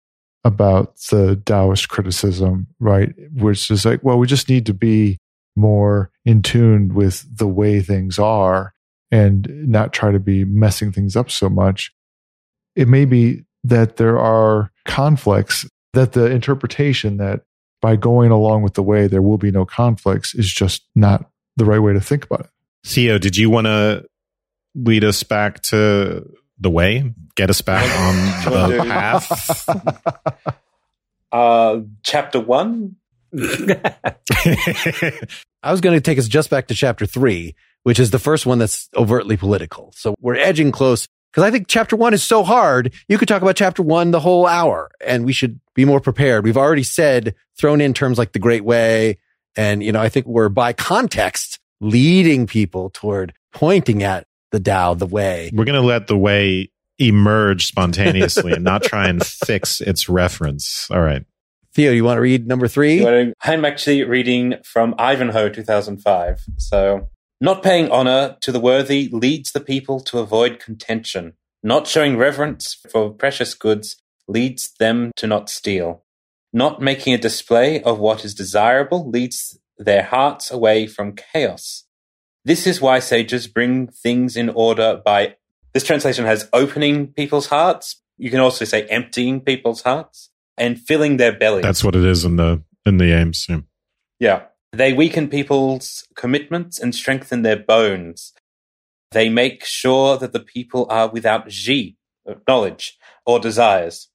about 0.44 0.96
the 1.10 1.40
Taoist 1.46 1.88
criticism, 1.88 2.66
right? 2.78 3.14
Which 3.32 3.70
is 3.70 3.84
like, 3.84 4.02
well, 4.02 4.18
we 4.18 4.26
just 4.26 4.48
need 4.48 4.66
to 4.66 4.74
be 4.74 5.18
more 5.56 6.10
in 6.24 6.42
tune 6.42 6.94
with 6.94 7.24
the 7.37 7.48
way 7.48 7.80
things 7.80 8.18
are 8.18 8.74
and 9.10 9.48
not 9.68 9.92
try 9.92 10.10
to 10.10 10.18
be 10.18 10.44
messing 10.44 10.92
things 10.92 11.16
up 11.16 11.30
so 11.30 11.48
much. 11.48 11.92
It 12.76 12.88
may 12.88 13.04
be 13.04 13.44
that 13.62 13.96
there 13.96 14.18
are 14.18 14.70
conflicts, 14.84 15.66
that 15.92 16.12
the 16.12 16.26
interpretation 16.26 17.16
that 17.18 17.42
by 17.80 17.96
going 17.96 18.30
along 18.30 18.62
with 18.62 18.74
the 18.74 18.82
way 18.82 19.06
there 19.06 19.22
will 19.22 19.38
be 19.38 19.50
no 19.50 19.64
conflicts 19.64 20.34
is 20.34 20.52
just 20.52 20.82
not 20.94 21.30
the 21.56 21.64
right 21.64 21.78
way 21.78 21.92
to 21.92 22.00
think 22.00 22.24
about 22.24 22.40
it. 22.40 22.50
Theo, 22.84 23.18
did 23.18 23.37
you 23.37 23.48
want 23.48 23.66
to 23.66 24.04
lead 24.74 25.04
us 25.04 25.22
back 25.22 25.62
to 25.62 26.28
the 26.64 26.70
way? 26.70 27.12
Get 27.37 27.50
us 27.50 27.61
back 27.61 27.85
on 28.00 28.53
the 28.70 28.85
path? 28.85 29.68
Uh, 31.33 31.81
chapter 32.05 32.38
one. 32.38 32.94
I 33.37 33.96
was 35.64 35.81
going 35.81 35.96
to 35.96 36.00
take 36.00 36.16
us 36.16 36.29
just 36.29 36.48
back 36.48 36.68
to 36.68 36.74
chapter 36.74 37.07
three, 37.07 37.57
which 37.83 37.98
is 37.98 38.12
the 38.12 38.20
first 38.20 38.46
one 38.46 38.61
that's 38.61 38.88
overtly 38.94 39.37
political. 39.37 39.92
So 39.96 40.14
we're 40.20 40.37
edging 40.37 40.70
close 40.70 41.09
because 41.33 41.42
I 41.42 41.50
think 41.50 41.66
chapter 41.66 41.96
one 41.96 42.14
is 42.14 42.22
so 42.22 42.44
hard. 42.44 42.94
You 43.09 43.18
could 43.18 43.27
talk 43.27 43.42
about 43.42 43.57
chapter 43.57 43.83
one 43.83 44.12
the 44.12 44.20
whole 44.20 44.46
hour 44.46 44.92
and 45.05 45.24
we 45.24 45.33
should 45.33 45.59
be 45.74 45.85
more 45.85 45.98
prepared. 45.98 46.44
We've 46.44 46.57
already 46.57 46.85
said 46.85 47.35
thrown 47.59 47.81
in 47.81 47.94
terms 47.94 48.16
like 48.16 48.31
the 48.31 48.38
great 48.38 48.64
way. 48.64 49.18
And, 49.57 49.83
you 49.83 49.90
know, 49.90 50.00
I 50.00 50.11
think 50.11 50.27
we're 50.27 50.48
by 50.48 50.72
context 50.72 51.59
leading 51.81 52.46
people 52.46 52.90
toward 52.90 53.35
pointing 53.53 54.05
at 54.05 54.29
the 54.55 54.61
Tao, 54.61 54.95
the 54.95 55.07
way. 55.07 55.51
We're 55.53 55.64
going 55.64 55.81
to 55.81 55.87
let 55.87 56.07
the 56.07 56.17
way 56.17 56.71
emerge 56.99 57.67
spontaneously 57.67 58.53
and 58.53 58.62
not 58.62 58.85
try 58.85 59.09
and 59.09 59.25
fix 59.25 59.81
its 59.81 60.09
reference. 60.09 60.88
All 60.93 61.01
right. 61.01 61.25
Theo, 61.75 61.90
you 61.90 62.05
want 62.05 62.19
to 62.19 62.21
read 62.21 62.47
number 62.47 62.69
three? 62.69 63.05
I'm 63.43 63.64
actually 63.64 64.05
reading 64.05 64.55
from 64.64 64.95
Ivanhoe 64.97 65.49
2005. 65.49 66.45
So, 66.59 67.09
not 67.40 67.64
paying 67.64 67.90
honor 67.90 68.37
to 68.43 68.53
the 68.53 68.61
worthy 68.61 69.09
leads 69.11 69.51
the 69.51 69.61
people 69.61 69.99
to 70.01 70.21
avoid 70.21 70.61
contention. 70.61 71.33
Not 71.64 71.88
showing 71.88 72.17
reverence 72.17 72.77
for 72.93 73.11
precious 73.11 73.55
goods 73.55 73.97
leads 74.29 74.73
them 74.79 75.11
to 75.17 75.27
not 75.27 75.51
steal. 75.51 76.05
Not 76.53 76.81
making 76.81 77.12
a 77.12 77.19
display 77.19 77.83
of 77.83 77.99
what 77.99 78.25
is 78.25 78.35
desirable 78.35 79.11
leads 79.11 79.59
their 79.77 80.05
hearts 80.05 80.53
away 80.53 80.87
from 80.87 81.17
chaos. 81.17 81.85
This 82.44 82.66
is 82.66 82.80
why 82.80 82.98
sages 82.98 83.46
bring 83.46 83.87
things 83.88 84.37
in 84.37 84.50
order 84.50 85.00
by 85.02 85.37
this 85.72 85.83
translation 85.83 86.24
has 86.24 86.48
opening 86.52 87.09
people's 87.09 87.46
hearts. 87.46 88.00
You 88.18 88.30
can 88.30 88.40
also 88.40 88.64
say 88.64 88.87
emptying 88.87 89.40
people's 89.40 89.83
hearts 89.83 90.30
and 90.57 90.78
filling 90.78 91.16
their 91.16 91.37
bellies. 91.37 91.62
That's 91.62 91.83
what 91.83 91.96
it 91.96 92.04
is 92.04 92.24
in 92.24 92.37
the 92.37 92.62
in 92.87 92.98
the 92.98 93.12
Ames. 93.12 93.46
Yeah. 93.48 93.61
yeah. 94.20 94.42
They 94.72 94.92
weaken 94.92 95.28
people's 95.28 96.07
commitments 96.16 96.78
and 96.78 96.94
strengthen 96.94 97.42
their 97.42 97.57
bones. 97.57 98.33
They 99.12 99.28
make 99.28 99.64
sure 99.64 100.18
that 100.18 100.33
the 100.33 100.40
people 100.40 100.87
are 100.90 101.09
without 101.09 101.48
ji, 101.48 101.96
uh, 102.28 102.35
knowledge, 102.46 102.98
or 103.24 103.38
desires. 103.38 104.09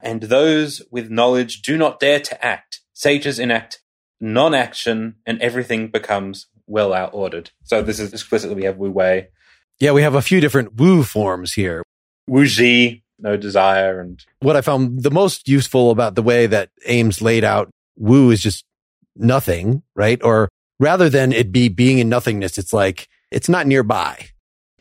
And 0.00 0.22
those 0.22 0.82
with 0.90 1.10
knowledge 1.10 1.62
do 1.62 1.76
not 1.76 2.00
dare 2.00 2.20
to 2.20 2.44
act. 2.44 2.80
Sages 2.92 3.38
enact 3.38 3.80
non 4.20 4.54
action, 4.54 5.16
and 5.26 5.40
everything 5.42 5.88
becomes 5.88 6.46
well 6.66 6.92
out 6.92 7.10
ordered. 7.12 7.50
So 7.64 7.82
this 7.82 8.00
is 8.00 8.12
explicitly 8.12 8.56
we 8.56 8.64
have 8.64 8.78
Wu 8.78 8.90
Wei. 8.90 9.28
Yeah, 9.78 9.92
we 9.92 10.02
have 10.02 10.14
a 10.14 10.22
few 10.22 10.40
different 10.40 10.74
Wu 10.76 11.02
forms 11.02 11.52
here. 11.52 11.82
Wu 12.26 12.46
Ji, 12.46 13.02
no 13.18 13.36
desire, 13.36 14.00
and 14.00 14.24
what 14.40 14.56
I 14.56 14.60
found 14.60 15.02
the 15.02 15.10
most 15.10 15.48
useful 15.48 15.90
about 15.90 16.14
the 16.14 16.22
way 16.22 16.46
that 16.46 16.70
Ames 16.86 17.20
laid 17.20 17.44
out 17.44 17.70
Wu 17.96 18.30
is 18.30 18.42
just 18.42 18.64
nothing, 19.14 19.82
right? 19.94 20.20
Or 20.22 20.48
rather 20.80 21.08
than 21.08 21.32
it 21.32 21.52
be 21.52 21.68
being 21.68 21.98
in 21.98 22.08
nothingness, 22.08 22.58
it's 22.58 22.72
like 22.72 23.08
it's 23.30 23.48
not 23.48 23.66
nearby. 23.66 24.28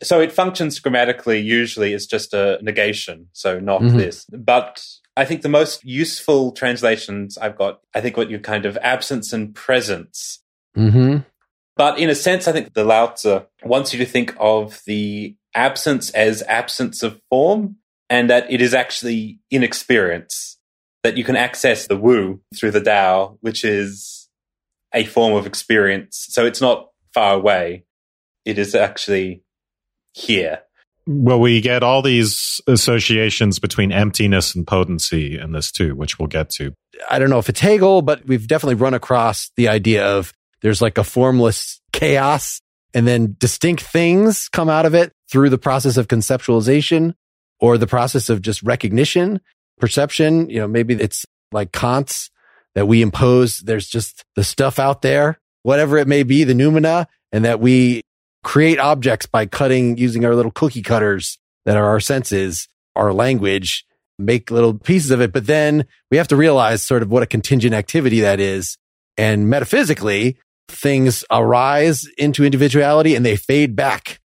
So 0.03 0.19
it 0.19 0.31
functions 0.31 0.79
grammatically 0.79 1.39
usually 1.39 1.93
as 1.93 2.05
just 2.05 2.33
a 2.33 2.59
negation, 2.61 3.27
so 3.31 3.59
not 3.59 3.81
mm-hmm. 3.81 3.97
this. 3.97 4.25
But 4.25 4.85
I 5.15 5.25
think 5.25 5.41
the 5.41 5.49
most 5.49 5.83
useful 5.85 6.51
translations 6.51 7.37
I've 7.37 7.57
got, 7.57 7.79
I 7.93 8.01
think 8.01 8.17
what 8.17 8.29
you 8.29 8.39
kind 8.39 8.65
of 8.65 8.77
absence 8.81 9.31
and 9.31 9.55
presence. 9.55 10.39
Mm-hmm. 10.77 11.19
But 11.75 11.99
in 11.99 12.09
a 12.09 12.15
sense, 12.15 12.47
I 12.47 12.51
think 12.51 12.73
the 12.73 12.85
Lao 12.85 13.07
Tzu 13.07 13.41
wants 13.63 13.93
you 13.93 13.99
to 13.99 14.05
think 14.05 14.35
of 14.39 14.81
the 14.85 15.35
absence 15.53 16.09
as 16.11 16.41
absence 16.43 17.03
of 17.03 17.19
form 17.29 17.77
and 18.09 18.29
that 18.29 18.51
it 18.51 18.61
is 18.61 18.73
actually 18.73 19.39
inexperience, 19.51 20.57
that 21.03 21.17
you 21.17 21.23
can 21.23 21.35
access 21.35 21.87
the 21.87 21.97
Wu 21.97 22.41
through 22.55 22.71
the 22.71 22.81
Tao, 22.81 23.37
which 23.41 23.65
is 23.65 24.29
a 24.93 25.05
form 25.05 25.33
of 25.33 25.45
experience. 25.45 26.27
So 26.29 26.45
it's 26.45 26.61
not 26.61 26.89
far 27.13 27.33
away. 27.33 27.83
It 28.45 28.57
is 28.57 28.75
actually 28.75 29.43
here. 30.13 30.61
Well, 31.07 31.39
we 31.39 31.61
get 31.61 31.83
all 31.83 32.01
these 32.01 32.61
associations 32.67 33.59
between 33.59 33.91
emptiness 33.91 34.55
and 34.55 34.65
potency 34.65 35.37
in 35.37 35.51
this 35.51 35.71
too, 35.71 35.95
which 35.95 36.17
we'll 36.17 36.27
get 36.27 36.49
to. 36.51 36.73
I 37.09 37.19
don't 37.19 37.29
know 37.29 37.37
if 37.37 37.49
it's 37.49 37.59
Hegel, 37.59 38.01
but 38.01 38.25
we've 38.25 38.47
definitely 38.47 38.75
run 38.75 38.93
across 38.93 39.51
the 39.55 39.67
idea 39.67 40.05
of 40.05 40.33
there's 40.65 40.81
like 40.81 40.97
a 40.97 41.03
formless 41.03 41.79
chaos 41.93 42.59
and 42.95 43.07
then 43.07 43.35
distinct 43.37 43.83
things 43.83 44.49
come 44.49 44.67
out 44.67 44.87
of 44.87 44.95
it 44.95 45.11
through 45.29 45.51
the 45.51 45.59
process 45.59 45.95
of 45.95 46.07
conceptualization 46.07 47.13
or 47.59 47.77
the 47.77 47.85
process 47.85 48.31
of 48.31 48.41
just 48.41 48.63
recognition, 48.63 49.41
perception. 49.77 50.49
You 50.49 50.61
know, 50.61 50.67
maybe 50.67 50.95
it's 50.95 51.23
like 51.51 51.71
Kant's 51.71 52.31
that 52.73 52.87
we 52.87 53.03
impose. 53.03 53.59
There's 53.59 53.87
just 53.87 54.23
the 54.35 54.43
stuff 54.43 54.79
out 54.79 55.03
there, 55.03 55.39
whatever 55.61 55.99
it 55.99 56.07
may 56.07 56.23
be, 56.23 56.43
the 56.43 56.55
noumena, 56.55 57.05
and 57.31 57.45
that 57.45 57.59
we 57.59 58.01
create 58.43 58.79
objects 58.79 59.27
by 59.27 59.45
cutting 59.45 59.97
using 59.97 60.25
our 60.25 60.33
little 60.33 60.51
cookie 60.51 60.81
cutters 60.81 61.37
that 61.65 61.77
are 61.77 61.85
our 61.85 61.99
senses, 61.99 62.67
our 62.95 63.13
language, 63.13 63.85
make 64.17 64.49
little 64.49 64.73
pieces 64.73 65.11
of 65.11 65.21
it. 65.21 65.31
But 65.31 65.45
then 65.45 65.85
we 66.09 66.17
have 66.17 66.29
to 66.29 66.35
realize 66.35 66.81
sort 66.81 67.03
of 67.03 67.11
what 67.11 67.21
a 67.21 67.27
contingent 67.27 67.75
activity 67.75 68.21
that 68.21 68.39
is. 68.39 68.79
And 69.15 69.47
metaphysically, 69.47 70.37
things 70.67 71.23
arise 71.31 72.07
into 72.17 72.43
individuality 72.43 73.15
and 73.15 73.25
they 73.25 73.35
fade 73.35 73.75
back. 73.75 74.19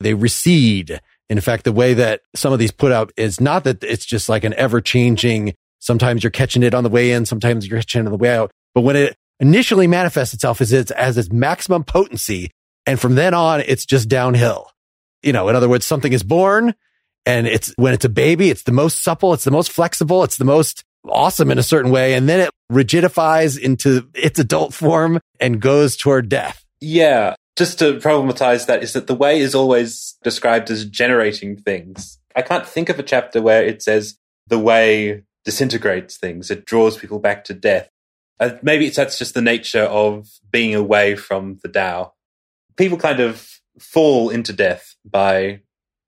They 0.00 0.14
recede. 0.14 1.00
In 1.28 1.40
fact, 1.40 1.64
the 1.64 1.72
way 1.72 1.94
that 1.94 2.20
some 2.34 2.52
of 2.52 2.58
these 2.58 2.72
put 2.72 2.92
out 2.92 3.12
is 3.16 3.40
not 3.40 3.64
that 3.64 3.82
it's 3.84 4.04
just 4.04 4.28
like 4.28 4.44
an 4.44 4.54
ever 4.54 4.80
changing. 4.80 5.54
Sometimes 5.78 6.22
you're 6.22 6.30
catching 6.30 6.62
it 6.62 6.74
on 6.74 6.84
the 6.84 6.90
way 6.90 7.12
in. 7.12 7.26
Sometimes 7.26 7.66
you're 7.66 7.78
catching 7.78 8.02
it 8.02 8.06
on 8.06 8.12
the 8.12 8.18
way 8.18 8.34
out. 8.34 8.50
But 8.74 8.82
when 8.82 8.96
it 8.96 9.16
initially 9.40 9.86
manifests 9.86 10.34
itself 10.34 10.60
as 10.60 10.72
its, 10.72 10.90
as 10.90 11.16
its 11.18 11.30
maximum 11.30 11.84
potency, 11.84 12.50
and 12.86 13.00
from 13.00 13.14
then 13.14 13.34
on, 13.34 13.60
it's 13.60 13.86
just 13.86 14.08
downhill. 14.08 14.70
You 15.22 15.32
know, 15.32 15.48
in 15.48 15.56
other 15.56 15.68
words, 15.68 15.86
something 15.86 16.12
is 16.12 16.22
born 16.22 16.74
and 17.24 17.46
it's 17.46 17.72
when 17.76 17.94
it's 17.94 18.04
a 18.04 18.08
baby, 18.08 18.50
it's 18.50 18.64
the 18.64 18.72
most 18.72 19.02
supple, 19.02 19.32
it's 19.32 19.44
the 19.44 19.50
most 19.50 19.70
flexible, 19.70 20.24
it's 20.24 20.36
the 20.36 20.44
most 20.44 20.84
awesome 21.08 21.50
in 21.50 21.58
a 21.58 21.62
certain 21.62 21.90
way. 21.90 22.14
And 22.14 22.28
then 22.28 22.40
it 22.40 22.50
rigidifies 22.70 23.58
into 23.58 24.08
its 24.14 24.38
adult 24.38 24.74
form 24.74 25.20
and 25.40 25.60
goes 25.60 25.96
toward 25.96 26.28
death. 26.28 26.64
Yeah. 26.80 27.34
Just 27.56 27.78
to 27.80 27.94
problematize 27.94 28.66
that 28.66 28.82
is 28.82 28.94
that 28.94 29.06
the 29.06 29.14
way 29.14 29.38
is 29.38 29.54
always 29.54 30.16
described 30.22 30.70
as 30.70 30.84
generating 30.86 31.56
things. 31.56 32.18
I 32.34 32.42
can't 32.42 32.66
think 32.66 32.88
of 32.88 32.98
a 32.98 33.02
chapter 33.02 33.42
where 33.42 33.62
it 33.62 33.82
says 33.82 34.16
the 34.48 34.58
way 34.58 35.24
disintegrates 35.44 36.16
things. 36.16 36.50
It 36.50 36.64
draws 36.64 36.96
people 36.96 37.18
back 37.18 37.44
to 37.44 37.54
death. 37.54 37.88
Uh, 38.40 38.56
maybe 38.62 38.88
that's 38.88 39.18
just 39.18 39.34
the 39.34 39.42
nature 39.42 39.84
of 39.84 40.28
being 40.50 40.74
away 40.74 41.14
from 41.14 41.58
the 41.62 41.68
Tao. 41.68 42.14
People 42.76 42.98
kind 42.98 43.20
of 43.20 43.60
fall 43.78 44.30
into 44.30 44.52
death 44.52 44.96
by 45.04 45.60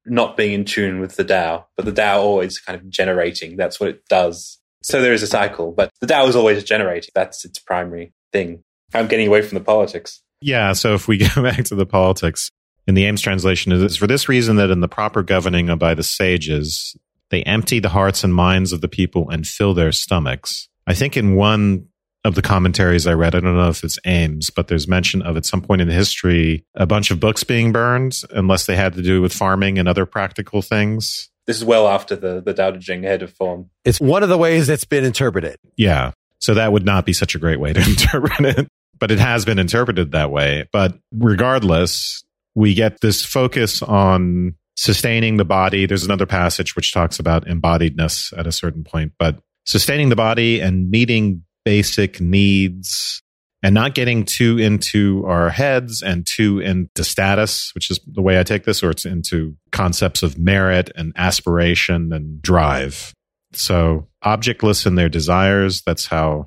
not 0.06 0.36
being 0.36 0.52
in 0.52 0.64
tune 0.64 1.00
with 1.00 1.16
the 1.16 1.24
Tao, 1.24 1.66
but 1.76 1.84
the 1.84 1.92
Tao 1.92 2.20
always 2.20 2.58
kind 2.58 2.78
of 2.78 2.88
generating. 2.88 3.56
That's 3.56 3.78
what 3.78 3.88
it 3.90 4.06
does. 4.08 4.58
So 4.84 5.00
there 5.00 5.12
is 5.12 5.22
a 5.22 5.26
cycle, 5.26 5.72
but 5.72 5.90
the 6.00 6.06
DAO 6.06 6.28
is 6.28 6.36
always 6.36 6.62
generating. 6.62 7.10
That's 7.14 7.44
its 7.44 7.58
primary 7.58 8.12
thing. 8.32 8.62
I'm 8.92 9.08
getting 9.08 9.26
away 9.26 9.42
from 9.42 9.58
the 9.58 9.64
politics. 9.64 10.20
Yeah. 10.40 10.74
So 10.74 10.94
if 10.94 11.08
we 11.08 11.18
go 11.34 11.42
back 11.42 11.64
to 11.64 11.74
the 11.74 11.86
politics, 11.86 12.50
in 12.86 12.94
the 12.94 13.06
Ames 13.06 13.22
translation, 13.22 13.72
it 13.72 13.80
is 13.80 13.96
for 13.96 14.06
this 14.06 14.28
reason 14.28 14.56
that 14.56 14.70
in 14.70 14.80
the 14.80 14.88
proper 14.88 15.22
governing 15.22 15.74
by 15.78 15.94
the 15.94 16.02
sages, 16.02 16.94
they 17.30 17.42
empty 17.44 17.80
the 17.80 17.88
hearts 17.88 18.22
and 18.22 18.34
minds 18.34 18.72
of 18.72 18.82
the 18.82 18.88
people 18.88 19.30
and 19.30 19.46
fill 19.46 19.72
their 19.72 19.90
stomachs. 19.90 20.68
I 20.86 20.92
think 20.92 21.16
in 21.16 21.34
one 21.34 21.88
of 22.24 22.34
the 22.34 22.42
commentaries 22.42 23.06
I 23.06 23.12
read. 23.12 23.34
I 23.34 23.40
don't 23.40 23.54
know 23.54 23.68
if 23.68 23.84
it's 23.84 23.98
Ames, 24.06 24.48
but 24.48 24.68
there's 24.68 24.88
mention 24.88 25.20
of 25.22 25.36
at 25.36 25.44
some 25.44 25.60
point 25.60 25.82
in 25.82 25.88
history 25.88 26.64
a 26.74 26.86
bunch 26.86 27.10
of 27.10 27.20
books 27.20 27.44
being 27.44 27.70
burned, 27.70 28.18
unless 28.30 28.66
they 28.66 28.76
had 28.76 28.94
to 28.94 29.02
do 29.02 29.20
with 29.20 29.32
farming 29.32 29.78
and 29.78 29.88
other 29.88 30.06
practical 30.06 30.62
things. 30.62 31.28
This 31.46 31.56
is 31.56 31.64
well 31.64 31.88
after 31.88 32.16
the 32.16 32.40
the 32.40 32.54
Tao 32.54 32.70
Te 32.70 32.78
Ching 32.78 33.02
head 33.02 33.22
of 33.22 33.32
form. 33.32 33.70
It's 33.84 34.00
one 34.00 34.22
of 34.22 34.28
the 34.28 34.38
ways 34.38 34.68
it's 34.68 34.84
been 34.84 35.04
interpreted. 35.04 35.58
Yeah, 35.76 36.12
so 36.40 36.54
that 36.54 36.72
would 36.72 36.84
not 36.84 37.06
be 37.06 37.12
such 37.12 37.34
a 37.34 37.38
great 37.38 37.60
way 37.60 37.72
to 37.72 37.80
interpret 37.88 38.58
it, 38.58 38.68
but 38.98 39.10
it 39.10 39.18
has 39.18 39.44
been 39.44 39.58
interpreted 39.58 40.12
that 40.12 40.30
way. 40.30 40.68
But 40.72 40.98
regardless, 41.12 42.24
we 42.54 42.74
get 42.74 43.00
this 43.00 43.24
focus 43.24 43.82
on 43.82 44.54
sustaining 44.76 45.36
the 45.36 45.44
body. 45.44 45.86
There's 45.86 46.04
another 46.04 46.26
passage 46.26 46.76
which 46.76 46.92
talks 46.92 47.18
about 47.18 47.46
embodiedness 47.46 48.36
at 48.36 48.46
a 48.46 48.52
certain 48.52 48.84
point, 48.84 49.12
but 49.18 49.38
sustaining 49.64 50.08
the 50.08 50.16
body 50.16 50.60
and 50.60 50.90
meeting 50.90 51.44
basic 51.64 52.20
needs 52.20 53.22
and 53.64 53.72
not 53.72 53.94
getting 53.94 54.26
too 54.26 54.58
into 54.58 55.24
our 55.24 55.48
heads 55.48 56.02
and 56.02 56.26
too 56.26 56.58
into 56.58 57.02
status, 57.02 57.72
which 57.74 57.90
is 57.90 57.98
the 58.06 58.20
way 58.20 58.38
I 58.38 58.42
take 58.42 58.64
this, 58.64 58.82
or 58.82 58.90
it's 58.90 59.06
into 59.06 59.56
concepts 59.72 60.22
of 60.22 60.38
merit 60.38 60.90
and 60.94 61.14
aspiration 61.16 62.12
and 62.12 62.42
drive. 62.42 63.14
So 63.54 64.06
objectless 64.22 64.84
in 64.84 64.96
their 64.96 65.08
desires. 65.08 65.80
That's 65.86 66.04
how 66.04 66.44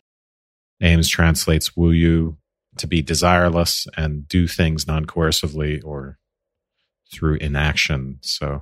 Ames 0.80 1.10
translates 1.10 1.76
Wu 1.76 1.90
Yu 1.90 2.38
to 2.78 2.86
be 2.86 3.02
desireless 3.02 3.88
and 3.98 4.28
do 4.28 4.48
things 4.48 4.86
non 4.86 5.06
coercively 5.06 5.84
or 5.84 6.20
through 7.12 7.38
inaction. 7.38 8.20
So 8.22 8.62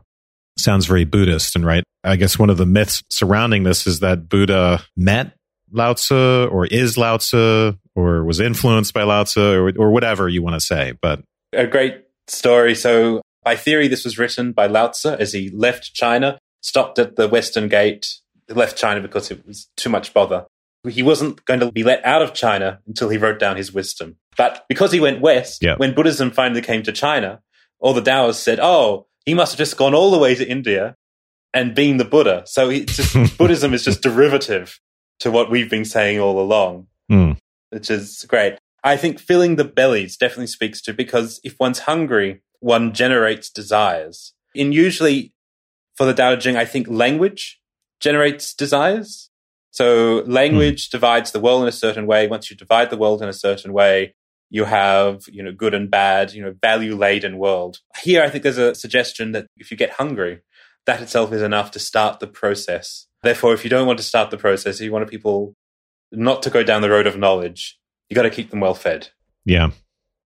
sounds 0.58 0.86
very 0.86 1.04
Buddhist 1.04 1.58
and 1.58 1.66
right. 1.66 1.84
I 2.06 2.16
guess 2.16 2.40
one 2.40 2.50
of 2.50 2.56
the 2.56 2.66
myths 2.66 3.04
surrounding 3.10 3.64
this 3.64 3.86
is 3.86 4.00
that 4.00 4.30
Buddha 4.30 4.82
met 4.96 5.36
Lao 5.74 5.92
Tzu 5.92 6.46
or 6.46 6.66
is 6.68 6.98
Lao 6.98 7.18
Tzu 7.18 7.74
or 7.96 8.24
was 8.24 8.40
influenced 8.40 8.94
by 8.94 9.04
Lao 9.04 9.24
Tzu 9.24 9.42
or, 9.42 9.72
or 9.78 9.92
whatever 9.92 10.28
you 10.30 10.42
want 10.44 10.56
to 10.56 10.60
say. 10.60 10.94
But 11.02 11.22
a 11.54 11.66
great 11.68 12.04
story. 12.28 12.76
So, 12.76 13.22
by 13.44 13.56
theory, 13.56 13.88
this 13.88 14.04
was 14.04 14.18
written 14.18 14.52
by 14.52 14.68
Lao 14.68 14.88
Tzu 14.90 15.10
as 15.14 15.34
he 15.34 15.50
left 15.50 15.94
China, 15.94 16.38
stopped 16.62 17.00
at 17.00 17.16
the 17.16 17.28
Western 17.28 17.68
Gate, 17.70 18.08
left 18.50 18.78
China 18.78 19.02
because 19.02 19.32
it 19.32 19.46
was 19.48 19.68
too 19.78 19.90
much 19.90 20.14
bother. 20.14 20.46
He 20.88 21.02
wasn't 21.02 21.44
going 21.46 21.62
to 21.62 21.72
be 21.72 21.84
let 21.84 22.06
out 22.06 22.22
of 22.22 22.34
China 22.34 22.80
until 22.86 23.10
he 23.10 23.18
wrote 23.18 23.40
down 23.40 23.58
his 23.58 23.74
wisdom. 23.74 24.18
But 24.38 24.66
because 24.70 24.92
he 24.92 25.00
went 25.00 25.22
west, 25.22 25.64
Yeah. 25.64 25.76
when 25.78 25.96
Buddhism 25.96 26.30
finally 26.30 26.62
came 26.62 26.84
to 26.84 26.92
China, 26.92 27.40
all 27.80 27.94
the 27.94 28.02
Taoists 28.02 28.44
said, 28.44 28.60
oh, 28.62 29.08
he 29.26 29.34
must 29.34 29.54
have 29.54 29.58
just 29.58 29.78
gone 29.78 29.96
all 29.96 30.12
the 30.12 30.20
way 30.20 30.36
to 30.36 30.48
India 30.48 30.96
and 31.56 31.74
been 31.74 31.98
the 31.98 32.06
Buddha. 32.06 32.44
So 32.46 32.72
just, 32.72 33.38
Buddhism 33.38 33.74
is 33.74 33.84
just 33.84 34.02
derivative 34.02 34.80
to 35.22 35.32
what 35.32 35.50
we've 35.50 35.70
been 35.70 35.86
saying 35.86 36.20
all 36.20 36.40
along, 36.40 36.88
Hmm. 37.10 37.32
Which 37.76 37.92
is 37.92 38.26
great. 38.30 38.58
I 38.86 38.96
think 38.96 39.20
filling 39.20 39.58
the 39.58 39.66
bellies 39.66 40.16
definitely 40.16 40.48
speaks 40.48 40.82
to 40.84 40.94
because 40.94 41.42
if 41.44 41.58
one's 41.60 41.80
hungry, 41.80 42.42
one 42.62 42.94
generates 42.94 43.50
desires. 43.50 44.34
And 44.56 44.74
usually 44.74 45.34
for 45.96 46.06
the 46.06 46.14
Tao 46.14 46.36
Te 46.38 46.56
I 46.56 46.64
think 46.64 46.88
language 46.88 47.60
generates 48.00 48.54
desires. 48.54 49.30
So 49.72 50.24
language 50.26 50.88
hmm. 50.88 50.96
divides 50.96 51.32
the 51.32 51.42
world 51.42 51.64
in 51.64 51.68
a 51.68 51.74
certain 51.74 52.08
way. 52.08 52.28
Once 52.28 52.50
you 52.50 52.56
divide 52.56 52.90
the 52.90 52.98
world 52.98 53.22
in 53.22 53.28
a 53.28 53.34
certain 53.34 53.74
way, 53.74 54.16
you 54.50 54.64
have, 54.64 55.24
you 55.28 55.44
know, 55.44 55.52
good 55.52 55.74
and 55.74 55.92
bad, 55.92 56.32
you 56.32 56.42
know, 56.42 56.56
value 56.62 56.96
laden 56.96 57.38
world. 57.38 57.80
Here, 58.02 58.24
I 58.24 58.30
think 58.30 58.44
there's 58.44 58.58
a 58.58 58.74
suggestion 58.74 59.34
that 59.34 59.48
if 59.58 59.70
you 59.70 59.76
get 59.76 59.90
hungry, 59.92 60.40
that 60.86 61.02
itself 61.02 61.34
is 61.34 61.42
enough 61.42 61.72
to 61.72 61.80
start 61.80 62.22
the 62.22 62.28
process. 62.28 63.08
Therefore, 63.22 63.54
if 63.54 63.66
you 63.66 63.70
don't 63.70 63.88
want 63.88 63.98
to 64.00 64.06
start 64.06 64.32
the 64.32 64.38
process, 64.38 64.80
if 64.80 64.86
you 64.86 64.94
want 64.94 65.10
people 65.10 65.56
not 66.12 66.44
to 66.44 66.50
go 66.50 66.64
down 66.64 66.82
the 66.82 66.90
road 66.90 67.08
of 67.08 67.18
knowledge, 67.18 67.78
you 68.10 68.16
got 68.16 68.24
to 68.24 68.30
keep 68.30 68.50
them 68.50 68.60
well 68.60 68.74
fed. 68.74 69.10
yeah, 69.46 69.72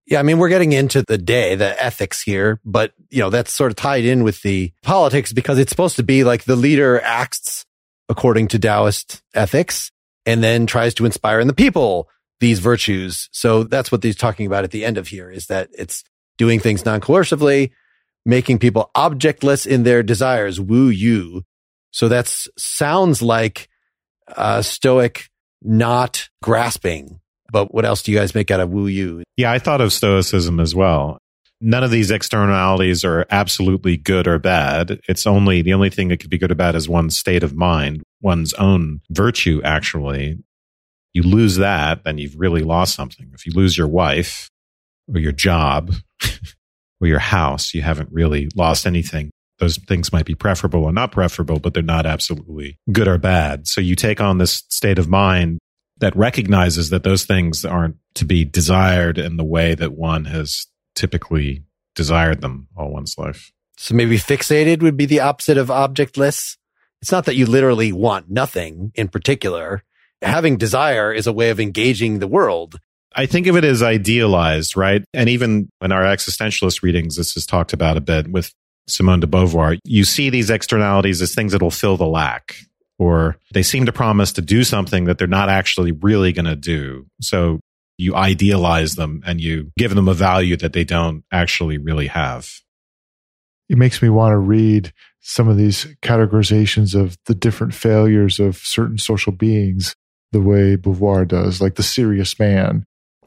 Yeah, 0.06 0.20
I 0.20 0.24
mean, 0.24 0.38
we're 0.38 0.50
getting 0.50 0.74
into 0.74 1.04
the 1.04 1.18
day, 1.18 1.56
the 1.56 1.82
ethics 1.84 2.22
here, 2.22 2.60
but 2.64 2.94
you 3.10 3.20
know, 3.20 3.30
that's 3.30 3.52
sort 3.52 3.72
of 3.72 3.76
tied 3.76 4.06
in 4.06 4.24
with 4.24 4.42
the 4.42 4.72
politics 4.84 5.34
because 5.34 5.60
it's 5.60 5.70
supposed 5.70 5.96
to 5.98 6.04
be 6.04 6.24
like 6.24 6.44
the 6.44 6.56
leader 6.56 7.00
acts 7.02 7.66
according 8.10 8.48
to 8.50 8.60
Taoist 8.60 9.22
ethics 9.34 9.92
and 10.26 10.44
then 10.44 10.66
tries 10.66 10.94
to 10.96 11.06
inspire 11.06 11.40
in 11.40 11.48
the 11.48 11.54
people 11.54 12.10
these 12.40 12.60
virtues. 12.60 13.30
So 13.32 13.64
that's 13.64 13.92
what 13.92 14.04
he's 14.04 14.16
talking 14.16 14.46
about 14.46 14.64
at 14.64 14.72
the 14.72 14.86
end 14.86 14.98
of 14.98 15.08
here 15.08 15.30
is 15.30 15.48
that 15.48 15.70
it's 15.78 16.04
doing 16.38 16.60
things 16.60 16.86
non-coercively, 16.86 17.72
making 18.26 18.60
people 18.60 18.92
objectless 18.96 19.66
in 19.66 19.84
their 19.84 20.04
desires, 20.04 20.60
Wu 20.60 20.90
Yu. 20.90 21.44
So 21.92 22.08
that 22.10 22.28
sounds 22.58 23.22
like 23.22 23.70
uh, 24.28 24.62
stoic, 24.62 25.30
not 25.64 26.30
grasping. 26.42 27.20
But 27.52 27.74
what 27.74 27.86
else 27.86 28.02
do 28.02 28.12
you 28.12 28.18
guys 28.18 28.36
make 28.36 28.52
out 28.52 28.60
of 28.60 28.70
Wu 28.70 28.88
Yu? 28.88 29.24
yeah. 29.38 29.52
I 29.52 29.60
thought 29.60 29.82
of 29.82 29.94
Stoicism 29.94 30.60
as 30.60 30.76
well. 30.76 31.18
None 31.60 31.84
of 31.84 31.90
these 31.90 32.12
externalities 32.12 33.04
are 33.04 33.26
absolutely 33.32 33.98
good 33.98 34.28
or 34.28 34.38
bad. 34.38 35.00
It's 35.08 35.26
only 35.26 35.62
the 35.64 35.74
only 35.74 35.90
thing 35.90 36.10
that 36.10 36.18
could 36.20 36.30
be 36.30 36.38
good 36.38 36.52
or 36.52 36.56
bad 36.56 36.76
is 36.76 36.88
one's 36.88 37.18
state 37.18 37.42
of 37.42 37.56
mind, 37.56 38.04
one's 38.22 38.54
own 38.54 39.02
virtue. 39.10 39.60
Actually, 39.64 40.38
you 41.14 41.24
lose 41.24 41.56
that, 41.56 42.04
then 42.04 42.20
you've 42.20 42.40
really 42.40 42.62
lost 42.62 42.94
something. 42.96 43.32
If 43.34 43.48
you 43.48 43.54
lose 43.56 43.76
your 43.76 43.88
wife 43.88 44.52
or 45.12 45.20
your 45.20 45.32
job 45.32 45.94
or 47.02 47.08
your 47.08 47.18
house, 47.20 47.74
you 47.74 47.82
haven't 47.82 48.10
really 48.12 48.50
lost 48.56 48.86
anything. 48.86 49.32
Those 49.60 49.78
things 49.78 50.12
might 50.14 50.26
be 50.26 50.36
preferable 50.36 50.84
or 50.84 50.92
not 50.92 51.12
preferable, 51.12 51.60
but 51.60 51.74
they're 51.74 51.84
not 51.84 52.06
absolutely 52.06 52.78
good 52.92 53.08
or 53.08 53.18
bad. 53.18 53.68
So 53.68 53.82
you 53.82 53.96
take 53.96 54.22
on 54.22 54.38
this 54.38 54.64
state 54.70 55.00
of 55.00 55.10
mind 55.10 55.60
that 56.00 56.16
recognizes 56.16 56.92
that 56.92 57.04
those 57.04 57.26
things 57.26 57.66
aren't 57.66 57.96
to 58.16 58.26
be 58.26 58.46
desired 58.46 59.18
in 59.18 59.38
the 59.38 59.44
way 59.44 59.74
that 59.74 59.94
one 59.94 60.26
has 60.26 60.68
typically 60.96 61.64
desired 61.96 62.42
them 62.42 62.68
all 62.78 62.92
one's 62.92 63.18
life. 63.18 63.52
So 63.78 63.96
maybe 63.96 64.18
fixated 64.18 64.82
would 64.82 64.98
be 64.98 65.06
the 65.06 65.22
opposite 65.22 65.58
of 65.58 65.70
objectless. 65.70 66.58
It's 67.02 67.12
not 67.12 67.26
that 67.26 67.36
you 67.36 67.46
literally 67.46 67.92
want 67.92 68.30
nothing 68.30 68.92
in 68.96 69.08
particular. 69.08 69.84
Having 70.22 70.58
desire 70.58 71.14
is 71.14 71.28
a 71.28 71.34
way 71.34 71.50
of 71.50 71.60
engaging 71.60 72.20
the 72.20 72.28
world. 72.28 72.80
I 73.16 73.26
think 73.26 73.48
of 73.48 73.56
it 73.56 73.64
as 73.64 73.82
idealized, 73.82 74.76
right? 74.76 75.04
And 75.14 75.30
even 75.30 75.70
in 75.82 75.92
our 75.92 76.04
existentialist 76.04 76.84
readings, 76.84 77.16
this 77.16 77.38
is 77.38 77.46
talked 77.46 77.74
about 77.74 77.98
a 77.98 78.02
bit 78.02 78.28
with 78.28 78.54
Simone 78.88 79.20
de 79.20 79.28
Beauvoir. 79.28 79.78
You 79.84 80.04
see 80.04 80.30
these 80.30 80.50
externalities 80.50 81.22
as 81.22 81.34
things 81.36 81.52
that 81.52 81.62
will 81.62 81.72
fill 81.72 81.98
the 81.98 82.08
lack, 82.08 82.56
or 82.98 83.38
they 83.54 83.64
seem 83.64 83.86
to 83.86 83.92
promise 83.92 84.32
to 84.34 84.42
do 84.42 84.64
something 84.64 85.06
that 85.06 85.18
they're 85.18 85.28
not 85.28 85.50
actually 85.50 85.92
really 85.92 86.34
going 86.34 86.46
to 86.46 86.56
do. 86.56 87.06
So 87.22 87.60
you 87.98 88.16
idealize 88.16 88.96
them 88.96 89.24
and 89.26 89.42
you 89.42 89.72
give 89.78 89.96
them 89.96 90.08
a 90.08 90.14
value 90.14 90.56
that 90.58 90.74
they 90.74 90.84
don't 90.84 91.24
actually 91.32 91.78
really 91.78 92.08
have. 92.08 92.50
it 93.70 93.78
makes 93.78 94.02
me 94.02 94.10
want 94.10 94.34
to 94.34 94.38
read 94.38 94.94
some 95.22 95.48
of 95.50 95.58
these 95.58 95.86
categorizations 96.02 96.96
of 96.96 97.18
the 97.26 97.36
different 97.36 97.74
failures 97.74 98.40
of 98.40 98.58
certain 98.58 98.98
social 98.98 99.32
beings 99.32 99.96
the 100.32 100.42
way 100.42 100.78
Beauvoir 100.78 101.28
does, 101.28 101.60
like 101.62 101.76
the 101.76 101.84
serious 101.84 102.38
man. 102.40 102.84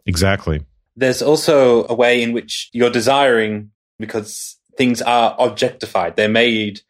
Exactly. 0.06 0.64
There's 0.96 1.22
also 1.22 1.86
a 1.88 1.94
way 1.94 2.22
in 2.22 2.32
which 2.32 2.70
you're 2.72 2.90
desiring 2.90 3.70
because 3.98 4.56
things 4.80 5.02
are 5.02 5.36
objectified. 5.38 6.16
They're 6.16 6.26
made 6.26 6.80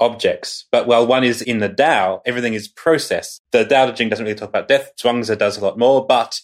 objects. 0.00 0.66
But 0.72 0.88
while 0.88 1.06
one 1.06 1.22
is 1.22 1.40
in 1.40 1.58
the 1.60 1.68
Tao, 1.68 2.20
everything 2.26 2.54
is 2.54 2.66
process. 2.66 3.40
The 3.52 3.64
Tao 3.64 3.86
Te 3.86 3.92
Ching 3.92 4.08
doesn't 4.08 4.24
really 4.24 4.36
talk 4.36 4.48
about 4.48 4.66
death. 4.66 4.90
Zhuangzi 5.00 5.38
does 5.38 5.56
a 5.56 5.60
lot 5.60 5.78
more. 5.78 6.04
But 6.04 6.40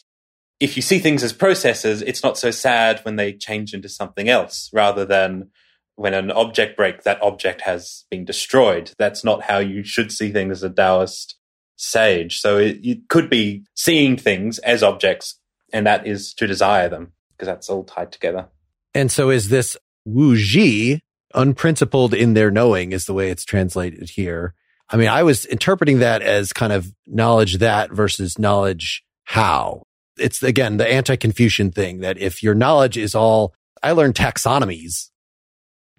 if 0.60 0.76
you 0.76 0.82
see 0.82 1.00
things 1.00 1.24
as 1.24 1.32
processes, 1.32 2.02
it's 2.02 2.22
not 2.22 2.38
so 2.38 2.52
sad 2.52 3.00
when 3.00 3.16
they 3.16 3.32
change 3.32 3.74
into 3.74 3.88
something 3.88 4.28
else 4.28 4.70
rather 4.72 5.04
than 5.04 5.50
when 5.96 6.14
an 6.14 6.30
object 6.30 6.76
breaks, 6.76 7.02
that 7.02 7.20
object 7.20 7.62
has 7.62 8.04
been 8.08 8.24
destroyed. 8.24 8.92
That's 8.96 9.24
not 9.24 9.42
how 9.42 9.58
you 9.58 9.82
should 9.82 10.12
see 10.12 10.30
things 10.30 10.58
as 10.58 10.62
a 10.62 10.70
Taoist 10.70 11.34
sage. 11.74 12.38
So 12.38 12.58
it, 12.58 12.78
it 12.84 13.08
could 13.08 13.28
be 13.28 13.64
seeing 13.74 14.16
things 14.16 14.60
as 14.60 14.84
objects, 14.84 15.40
and 15.72 15.84
that 15.84 16.06
is 16.06 16.32
to 16.34 16.46
desire 16.46 16.88
them 16.88 17.10
because 17.32 17.48
that's 17.48 17.68
all 17.68 17.82
tied 17.82 18.12
together. 18.12 18.46
And 18.94 19.10
so 19.10 19.30
is 19.30 19.48
this 19.48 19.76
Wu 20.04 20.36
Ji 20.36 21.00
unprincipled 21.34 22.14
in 22.14 22.34
their 22.34 22.50
knowing 22.50 22.92
is 22.92 23.06
the 23.06 23.14
way 23.14 23.30
it's 23.30 23.44
translated 23.44 24.10
here. 24.10 24.54
I 24.90 24.96
mean, 24.96 25.08
I 25.08 25.22
was 25.22 25.46
interpreting 25.46 26.00
that 26.00 26.20
as 26.22 26.52
kind 26.52 26.72
of 26.72 26.92
knowledge 27.06 27.58
that 27.58 27.90
versus 27.90 28.38
knowledge 28.38 29.02
how. 29.24 29.82
It's 30.18 30.42
again, 30.42 30.76
the 30.76 30.86
anti-Confucian 30.86 31.72
thing 31.72 32.00
that 32.00 32.18
if 32.18 32.42
your 32.42 32.54
knowledge 32.54 32.98
is 32.98 33.14
all, 33.14 33.54
I 33.82 33.92
learned 33.92 34.14
taxonomies, 34.14 35.08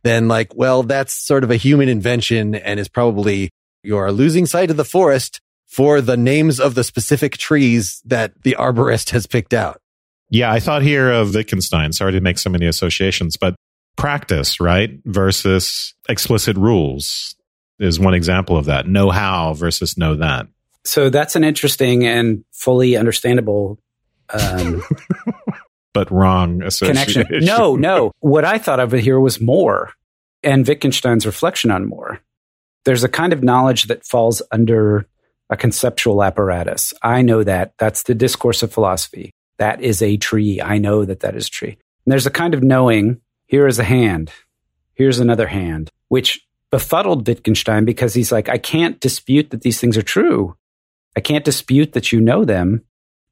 then 0.03 0.27
like, 0.27 0.55
well, 0.55 0.83
that's 0.83 1.13
sort 1.13 1.43
of 1.43 1.49
a 1.49 1.55
human 1.55 1.89
invention 1.89 2.53
and 2.53 2.79
is 2.79 2.87
probably 2.87 3.49
you're 3.81 4.11
losing 4.11 4.45
sight 4.45 4.69
of 4.69 4.77
the 4.77 4.85
forest 4.85 5.41
for 5.65 5.99
the 5.99 6.15
names 6.15 6.59
of 6.59 6.75
the 6.75 6.83
specific 6.83 7.37
trees 7.37 8.01
that 8.05 8.43
the 8.43 8.55
arborist 8.59 9.09
has 9.09 9.25
picked 9.25 9.53
out. 9.53 9.81
Yeah, 10.29 10.51
I 10.51 10.59
thought 10.59 10.83
here 10.83 11.11
of 11.11 11.33
Wittgenstein. 11.33 11.93
Sorry 11.93 12.11
to 12.11 12.21
make 12.21 12.37
so 12.37 12.49
many 12.49 12.67
associations, 12.67 13.37
but 13.37 13.55
practice, 13.95 14.59
right? 14.59 14.99
Versus 15.05 15.93
explicit 16.09 16.57
rules 16.57 17.35
is 17.79 17.99
one 17.99 18.13
example 18.13 18.57
of 18.57 18.65
that. 18.65 18.87
Know 18.87 19.09
how 19.09 19.53
versus 19.53 19.97
know 19.97 20.15
that. 20.15 20.47
So 20.85 21.09
that's 21.09 21.35
an 21.35 21.43
interesting 21.43 22.05
and 22.05 22.43
fully 22.51 22.97
understandable 22.97 23.79
um, 24.29 24.83
but 25.93 26.11
wrong 26.11 26.61
association. 26.63 27.25
connection. 27.25 27.45
No, 27.45 27.75
no. 27.75 28.11
What 28.19 28.45
I 28.45 28.57
thought 28.57 28.79
of 28.79 28.91
here 28.91 29.19
was 29.19 29.39
more 29.39 29.91
and 30.43 30.67
Wittgenstein's 30.67 31.25
reflection 31.25 31.71
on 31.71 31.87
more. 31.87 32.19
There's 32.85 33.03
a 33.03 33.09
kind 33.09 33.31
of 33.31 33.43
knowledge 33.43 33.85
that 33.85 34.05
falls 34.05 34.41
under 34.51 35.07
a 35.49 35.55
conceptual 35.55 36.23
apparatus. 36.23 36.93
I 37.01 37.21
know 37.21 37.43
that. 37.43 37.73
That's 37.77 38.03
the 38.03 38.15
discourse 38.15 38.63
of 38.63 38.73
philosophy. 38.73 39.31
That 39.57 39.81
is 39.81 40.01
a 40.01 40.17
tree. 40.17 40.59
I 40.61 40.79
know 40.79 41.05
that 41.05 41.21
that 41.21 41.35
is 41.35 41.47
a 41.47 41.51
tree. 41.51 41.77
And 42.05 42.11
there's 42.11 42.25
a 42.25 42.31
kind 42.31 42.53
of 42.53 42.63
knowing 42.63 43.21
here 43.53 43.67
is 43.67 43.77
a 43.77 43.83
hand. 43.83 44.31
Here's 44.95 45.19
another 45.19 45.45
hand, 45.45 45.91
which 46.07 46.43
befuddled 46.71 47.27
Wittgenstein 47.27 47.85
because 47.85 48.15
he's 48.15 48.31
like, 48.31 48.49
I 48.49 48.57
can't 48.57 48.99
dispute 48.99 49.51
that 49.51 49.61
these 49.61 49.79
things 49.79 49.95
are 49.95 50.01
true. 50.01 50.57
I 51.15 51.19
can't 51.19 51.45
dispute 51.45 51.93
that 51.93 52.11
you 52.11 52.19
know 52.19 52.45
them, 52.45 52.81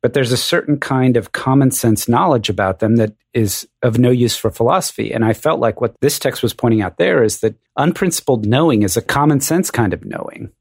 but 0.04 0.14
there's 0.14 0.32
a 0.32 0.38
certain 0.38 0.80
kind 0.80 1.18
of 1.18 1.32
common 1.32 1.72
sense 1.72 2.08
knowledge 2.08 2.50
about 2.50 2.78
them 2.78 2.98
that 2.98 3.16
is 3.34 3.68
of 3.82 3.98
no 3.98 4.12
use 4.12 4.38
for 4.38 4.52
philosophy. 4.52 5.12
And 5.12 5.26
I 5.26 5.34
felt 5.34 5.60
like 5.60 5.82
what 5.82 5.96
this 6.02 6.20
text 6.20 6.44
was 6.44 6.54
pointing 6.54 6.84
out 6.84 6.98
there 6.98 7.24
is 7.24 7.40
that 7.40 7.56
unprincipled 7.76 8.46
knowing 8.46 8.84
is 8.84 8.96
a 8.96 9.02
common 9.02 9.40
sense 9.40 9.72
kind 9.72 9.92
of 9.92 10.06
knowing. 10.06 10.52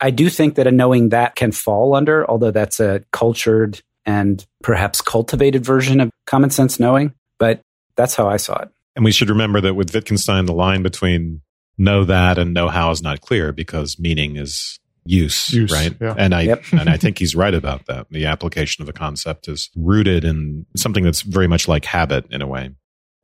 I 0.00 0.12
do 0.12 0.30
think 0.30 0.54
that 0.54 0.66
a 0.66 0.72
knowing 0.72 1.10
that 1.10 1.36
can 1.36 1.52
fall 1.52 1.94
under, 1.94 2.26
although 2.26 2.52
that's 2.52 2.80
a 2.80 3.04
cultured 3.12 3.82
and 4.06 4.46
perhaps 4.62 5.02
cultivated 5.02 5.62
version 5.62 6.00
of 6.00 6.10
common 6.24 6.48
sense 6.48 6.80
knowing, 6.80 7.12
but 7.38 7.60
that's 7.96 8.14
how 8.14 8.26
I 8.26 8.38
saw 8.38 8.62
it. 8.62 8.70
And 8.96 9.04
we 9.04 9.12
should 9.12 9.30
remember 9.30 9.60
that 9.60 9.74
with 9.74 9.94
Wittgenstein, 9.94 10.46
the 10.46 10.52
line 10.52 10.82
between 10.82 11.42
know 11.78 12.04
that 12.04 12.38
and 12.38 12.52
know 12.52 12.68
how 12.68 12.90
is 12.90 13.02
not 13.02 13.20
clear 13.20 13.52
because 13.52 13.98
meaning 13.98 14.36
is 14.36 14.78
use, 15.06 15.50
Use, 15.52 15.72
right? 15.72 15.94
yeah. 16.00 16.14
And 16.18 16.34
I 16.34 16.42
Yep. 16.42 16.64
and 16.72 16.90
I 16.90 16.96
think 16.96 17.18
he's 17.18 17.34
right 17.34 17.54
about 17.54 17.86
that. 17.86 18.06
The 18.10 18.26
application 18.26 18.82
of 18.82 18.88
a 18.88 18.92
concept 18.92 19.48
is 19.48 19.70
rooted 19.74 20.24
in 20.24 20.66
something 20.76 21.04
that's 21.04 21.22
very 21.22 21.46
much 21.46 21.68
like 21.68 21.84
habit 21.86 22.26
in 22.30 22.42
a 22.42 22.46
way. 22.46 22.70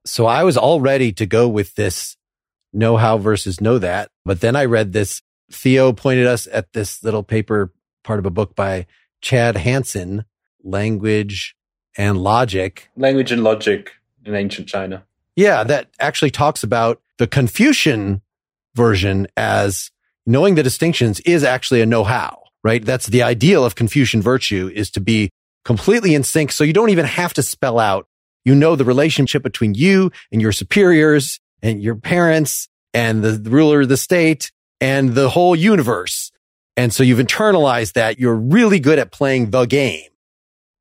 So 0.07 0.27
I 0.27 0.43
was 0.45 0.57
all 0.57 0.81
ready 0.81 1.13
to 1.13 1.27
go 1.27 1.49
with 1.49 1.75
this 1.75 2.17
know 2.73 2.97
how 2.97 3.19
versus 3.19 3.61
know 3.61 3.79
that. 3.79 4.11
But 4.25 4.41
then 4.41 4.57
I 4.57 4.65
read 4.65 4.93
this. 4.93 5.21
Theo 5.53 5.93
pointed 5.93 6.27
us 6.27 6.49
at 6.53 6.73
this 6.73 7.03
little 7.05 7.23
paper 7.23 7.73
part 8.05 8.19
of 8.19 8.27
a 8.27 8.31
book 8.31 8.57
by 8.57 8.87
Chad 9.21 9.57
Hansen, 9.57 10.25
Language 10.65 11.57
and 11.97 12.19
Logic. 12.19 12.89
Language 12.97 13.33
and 13.33 13.43
logic 13.45 13.93
in 14.25 14.35
ancient 14.35 14.69
China. 14.69 15.05
Yeah, 15.37 15.65
that 15.65 15.91
actually 16.01 16.31
talks 16.31 16.63
about 16.63 17.03
the 17.19 17.27
Confucian 17.27 18.23
version 18.75 19.27
as 19.37 19.91
knowing 20.27 20.55
the 20.55 20.63
distinctions 20.63 21.21
is 21.21 21.45
actually 21.45 21.83
a 21.83 21.87
know 21.87 22.05
how, 22.05 22.43
right? 22.65 22.85
That's 22.85 23.07
the 23.07 23.23
ideal 23.23 23.65
of 23.65 23.75
Confucian 23.75 24.23
virtue 24.23 24.71
is 24.75 24.91
to 24.93 25.01
be 25.01 25.31
completely 25.65 26.15
in 26.15 26.23
sync. 26.23 26.53
So 26.53 26.65
you 26.65 26.73
don't 26.73 26.91
even 26.91 27.05
have 27.05 27.35
to 27.35 27.43
spell 27.43 27.79
out, 27.79 28.07
you 28.45 28.55
know, 28.55 28.77
the 28.77 28.85
relationship 28.85 29.43
between 29.43 29.75
you 29.75 30.11
and 30.33 30.41
your 30.41 30.53
superiors 30.53 31.39
and 31.63 31.83
your 31.83 31.97
parents 31.97 32.69
and 32.95 33.23
the 33.23 33.51
ruler 33.51 33.83
of 33.83 33.89
the 33.89 33.97
state 33.97 34.51
and 34.81 35.15
the 35.15 35.29
whole 35.29 35.55
universe. 35.55 36.33
And 36.77 36.93
so 36.93 37.03
you've 37.03 37.19
internalized 37.19 37.95
that 37.95 38.19
you're 38.19 38.35
really 38.35 38.81
good 38.81 38.99
at 38.99 39.13
playing 39.13 39.51
the 39.51 39.65
game. 39.65 40.11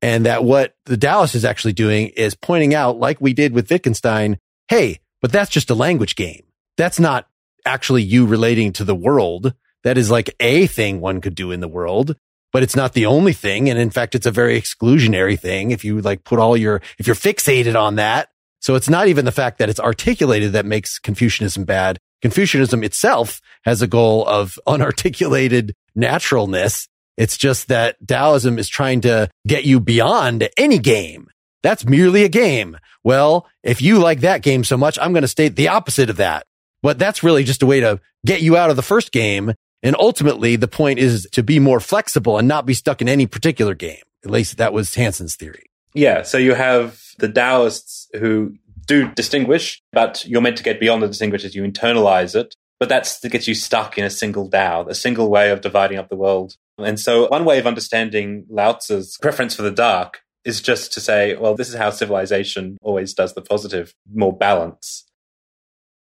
And 0.02 0.26
that 0.26 0.44
what 0.44 0.74
the 0.84 0.96
Dallas 0.96 1.34
is 1.34 1.44
actually 1.44 1.72
doing 1.72 2.08
is 2.08 2.34
pointing 2.34 2.74
out, 2.74 2.98
like 2.98 3.18
we 3.20 3.32
did 3.32 3.52
with 3.52 3.70
Wittgenstein, 3.70 4.38
hey, 4.68 5.00
but 5.20 5.32
that's 5.32 5.50
just 5.50 5.70
a 5.70 5.74
language 5.74 6.16
game. 6.16 6.44
That's 6.76 7.00
not 7.00 7.26
actually 7.64 8.02
you 8.02 8.26
relating 8.26 8.72
to 8.74 8.84
the 8.84 8.94
world. 8.94 9.54
That 9.84 9.98
is 9.98 10.10
like 10.10 10.34
a 10.40 10.66
thing 10.66 11.00
one 11.00 11.20
could 11.20 11.34
do 11.34 11.52
in 11.52 11.60
the 11.60 11.68
world, 11.68 12.16
but 12.52 12.62
it's 12.62 12.76
not 12.76 12.92
the 12.92 13.06
only 13.06 13.32
thing. 13.32 13.68
And 13.68 13.78
in 13.78 13.90
fact, 13.90 14.14
it's 14.14 14.26
a 14.26 14.30
very 14.30 14.60
exclusionary 14.60 15.38
thing. 15.38 15.70
If 15.70 15.84
you 15.84 16.00
like 16.00 16.24
put 16.24 16.38
all 16.38 16.56
your, 16.56 16.82
if 16.98 17.06
you're 17.06 17.16
fixated 17.16 17.80
on 17.80 17.96
that. 17.96 18.28
So 18.60 18.74
it's 18.74 18.88
not 18.88 19.06
even 19.08 19.24
the 19.24 19.32
fact 19.32 19.58
that 19.58 19.68
it's 19.68 19.78
articulated 19.78 20.52
that 20.52 20.66
makes 20.66 20.98
Confucianism 20.98 21.64
bad. 21.64 21.98
Confucianism 22.22 22.82
itself 22.82 23.40
has 23.64 23.82
a 23.82 23.86
goal 23.86 24.26
of 24.26 24.58
unarticulated 24.66 25.72
naturalness. 25.94 26.88
It's 27.16 27.36
just 27.36 27.68
that 27.68 27.96
Taoism 28.06 28.58
is 28.58 28.68
trying 28.68 29.02
to 29.02 29.30
get 29.46 29.64
you 29.64 29.80
beyond 29.80 30.48
any 30.56 30.78
game. 30.78 31.28
That's 31.66 31.84
merely 31.84 32.22
a 32.22 32.28
game. 32.28 32.78
Well, 33.02 33.48
if 33.64 33.82
you 33.82 33.98
like 33.98 34.20
that 34.20 34.42
game 34.42 34.62
so 34.62 34.76
much, 34.76 35.00
I'm 35.02 35.12
going 35.12 35.22
to 35.22 35.28
state 35.28 35.56
the 35.56 35.66
opposite 35.66 36.08
of 36.08 36.18
that. 36.18 36.46
But 36.80 36.96
that's 36.96 37.24
really 37.24 37.42
just 37.42 37.60
a 37.60 37.66
way 37.66 37.80
to 37.80 38.00
get 38.24 38.40
you 38.40 38.56
out 38.56 38.70
of 38.70 38.76
the 38.76 38.82
first 38.82 39.10
game. 39.10 39.52
And 39.82 39.96
ultimately, 39.98 40.54
the 40.54 40.68
point 40.68 41.00
is 41.00 41.26
to 41.32 41.42
be 41.42 41.58
more 41.58 41.80
flexible 41.80 42.38
and 42.38 42.46
not 42.46 42.66
be 42.66 42.74
stuck 42.74 43.02
in 43.02 43.08
any 43.08 43.26
particular 43.26 43.74
game. 43.74 43.98
At 44.24 44.30
least 44.30 44.58
that 44.58 44.72
was 44.72 44.94
Hansen's 44.94 45.34
theory. 45.34 45.64
Yeah, 45.92 46.22
so 46.22 46.38
you 46.38 46.54
have 46.54 47.02
the 47.18 47.28
Taoists 47.28 48.06
who 48.16 48.54
do 48.86 49.08
distinguish, 49.08 49.82
but 49.90 50.24
you're 50.24 50.42
meant 50.42 50.58
to 50.58 50.62
get 50.62 50.78
beyond 50.78 51.02
the 51.02 51.08
distinguish 51.08 51.44
as 51.44 51.56
you 51.56 51.64
internalize 51.64 52.36
it. 52.36 52.54
But 52.78 52.90
that 52.90 53.12
gets 53.28 53.48
you 53.48 53.56
stuck 53.56 53.98
in 53.98 54.04
a 54.04 54.10
single 54.10 54.48
Tao, 54.48 54.86
a 54.86 54.94
single 54.94 55.28
way 55.28 55.50
of 55.50 55.62
dividing 55.62 55.98
up 55.98 56.10
the 56.10 56.16
world. 56.16 56.54
And 56.78 57.00
so 57.00 57.26
one 57.26 57.44
way 57.44 57.58
of 57.58 57.66
understanding 57.66 58.46
Lao 58.48 58.74
Tzu's 58.74 59.18
preference 59.20 59.56
for 59.56 59.62
the 59.62 59.72
dark 59.72 60.20
is 60.46 60.62
just 60.62 60.92
to 60.92 61.00
say, 61.00 61.34
well, 61.34 61.56
this 61.56 61.68
is 61.68 61.74
how 61.74 61.90
civilization 61.90 62.78
always 62.80 63.12
does 63.12 63.34
the 63.34 63.42
positive, 63.42 63.92
more 64.14 64.34
balance. 64.34 65.04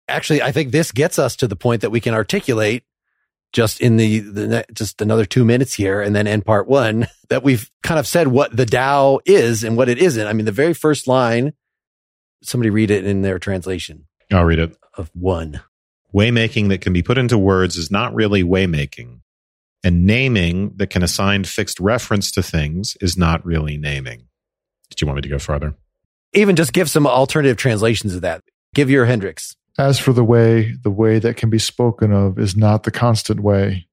Actually, 0.07 0.41
I 0.41 0.51
think 0.51 0.71
this 0.71 0.91
gets 0.91 1.19
us 1.19 1.35
to 1.37 1.47
the 1.47 1.55
point 1.55 1.81
that 1.81 1.91
we 1.91 2.01
can 2.01 2.15
articulate 2.15 2.83
just 3.53 3.79
in 3.79 3.97
the, 3.97 4.19
the 4.19 4.47
ne- 4.47 4.65
just 4.73 4.99
another 4.99 5.25
two 5.25 5.45
minutes 5.45 5.75
here 5.75 6.01
and 6.01 6.15
then 6.15 6.25
end 6.25 6.43
part 6.43 6.67
one 6.67 7.07
that 7.29 7.43
we've 7.43 7.69
kind 7.83 7.99
of 7.99 8.07
said 8.07 8.29
what 8.29 8.55
the 8.55 8.65
Tao 8.65 9.19
is 9.25 9.63
and 9.63 9.77
what 9.77 9.89
it 9.89 9.99
isn't. 9.99 10.25
I 10.27 10.33
mean, 10.33 10.45
the 10.45 10.51
very 10.51 10.73
first 10.73 11.07
line, 11.07 11.53
somebody 12.41 12.71
read 12.71 12.89
it 12.89 13.05
in 13.05 13.21
their 13.21 13.37
translation 13.37 14.07
I'll 14.31 14.45
read 14.45 14.59
it. 14.59 14.75
of 14.97 15.11
one. 15.13 15.61
Waymaking 16.13 16.69
that 16.69 16.81
can 16.81 16.93
be 16.93 17.03
put 17.03 17.19
into 17.19 17.37
words 17.37 17.77
is 17.77 17.91
not 17.91 18.13
really 18.15 18.43
waymaking. 18.43 19.19
And 19.83 20.05
naming 20.05 20.73
that 20.77 20.89
can 20.89 21.03
assign 21.03 21.43
fixed 21.43 21.79
reference 21.79 22.31
to 22.31 22.43
things 22.43 22.97
is 23.01 23.17
not 23.17 23.45
really 23.45 23.77
naming. 23.77 24.27
Did 24.91 25.01
you 25.01 25.07
want 25.07 25.15
me 25.15 25.21
to 25.23 25.29
go 25.29 25.39
farther? 25.39 25.73
Even 26.33 26.55
just 26.55 26.73
give 26.73 26.89
some 26.89 27.07
alternative 27.07 27.57
translations 27.57 28.13
of 28.13 28.21
that. 28.21 28.43
Give 28.75 28.89
your 28.89 29.07
Henricks. 29.07 29.55
As 29.77 29.99
for 29.99 30.13
the 30.13 30.23
way, 30.23 30.75
the 30.83 30.91
way 30.91 31.17
that 31.17 31.37
can 31.37 31.49
be 31.49 31.57
spoken 31.57 32.13
of 32.13 32.37
is 32.37 32.55
not 32.55 32.83
the 32.83 32.91
constant 32.91 33.39
way. 33.39 33.87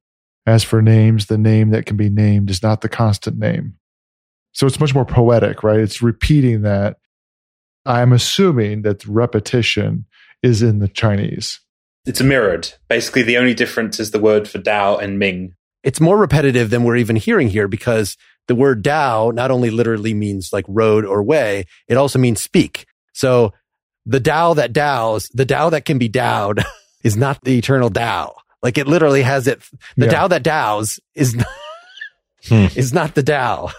As 0.46 0.64
for 0.64 0.82
names, 0.82 1.26
the 1.26 1.38
name 1.38 1.70
that 1.70 1.86
can 1.86 1.96
be 1.96 2.10
named 2.10 2.50
is 2.50 2.62
not 2.62 2.80
the 2.80 2.88
constant 2.88 3.38
name. 3.38 3.74
So 4.52 4.66
it's 4.66 4.80
much 4.80 4.94
more 4.94 5.04
poetic, 5.04 5.62
right? 5.62 5.80
It's 5.80 6.02
repeating 6.02 6.62
that. 6.62 6.98
I'm 7.86 8.12
assuming 8.12 8.82
that 8.82 9.06
repetition 9.06 10.04
is 10.42 10.62
in 10.62 10.80
the 10.80 10.88
Chinese. 10.88 11.60
It's 12.06 12.20
mirrored. 12.20 12.72
Basically, 12.88 13.22
the 13.22 13.38
only 13.38 13.54
difference 13.54 14.00
is 14.00 14.10
the 14.10 14.18
word 14.18 14.48
for 14.48 14.58
Dao 14.58 15.00
and 15.02 15.18
Ming. 15.18 15.54
It's 15.84 16.00
more 16.00 16.16
repetitive 16.16 16.70
than 16.70 16.84
we're 16.84 16.96
even 16.96 17.16
hearing 17.16 17.48
here 17.48 17.68
because 17.68 18.16
the 18.48 18.54
word 18.54 18.82
Tao 18.82 19.30
not 19.30 19.50
only 19.50 19.70
literally 19.70 20.12
means 20.14 20.50
like 20.52 20.64
road 20.68 21.04
or 21.04 21.22
way, 21.22 21.64
it 21.86 21.96
also 21.96 22.18
means 22.18 22.42
speak. 22.42 22.86
So 23.14 23.52
the 24.06 24.20
Tao 24.20 24.54
that 24.54 24.74
Tao's, 24.74 25.28
the 25.34 25.46
Tao 25.46 25.70
that 25.70 25.84
can 25.84 25.98
be 25.98 26.08
Taoed 26.08 26.64
is 27.04 27.16
not 27.16 27.38
the 27.44 27.56
eternal 27.58 27.90
Tao. 27.90 28.34
Like 28.62 28.76
it 28.78 28.88
literally 28.88 29.22
has 29.22 29.46
it. 29.46 29.60
The 29.96 30.06
Yeah. 30.06 30.12
Tao 30.12 30.28
that 30.28 30.42
Tao's 30.44 30.98
is, 31.14 31.34
not- 31.36 31.46
Hmm. 32.48 32.66
is 32.76 32.92
not 32.92 33.14
the 33.14 33.22
Tao. 33.22 33.70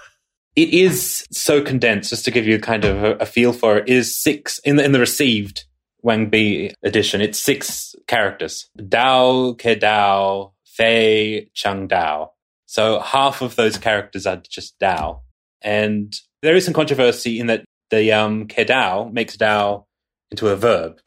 It 0.55 0.69
is 0.73 1.25
so 1.31 1.61
condensed, 1.61 2.09
just 2.09 2.25
to 2.25 2.31
give 2.31 2.45
you 2.45 2.59
kind 2.59 2.83
of 2.83 3.03
a, 3.03 3.11
a 3.17 3.25
feel 3.25 3.53
for 3.53 3.77
it, 3.77 3.87
is 3.89 4.15
six 4.17 4.59
in 4.59 4.75
the, 4.75 4.83
in 4.83 4.91
the 4.91 4.99
received 4.99 5.63
Wang 6.01 6.29
Bi 6.29 6.71
edition. 6.83 7.21
It's 7.21 7.39
six 7.39 7.95
characters. 8.07 8.69
Dao, 8.77 9.57
Ke 9.57 9.79
Dao, 9.79 10.51
Fei, 10.65 11.49
Chang 11.53 11.87
Dao. 11.87 12.29
So 12.69 12.99
half 12.99 13.41
of 13.41 13.55
those 13.55 13.79
characters 13.79 14.27
are 14.27 14.35
just 14.35 14.77
Dao. 14.77 15.21
And 15.63 16.15
there 16.43 16.55
is 16.55 16.65
some 16.65 16.73
controversy 16.75 17.39
in 17.39 17.47
that 17.47 17.65
the 17.89 18.11
um, 18.11 18.47
kedao 18.47 19.11
makes 19.11 19.35
Dao 19.35 19.85
into 20.29 20.49
a 20.49 20.55
verb. 20.55 21.01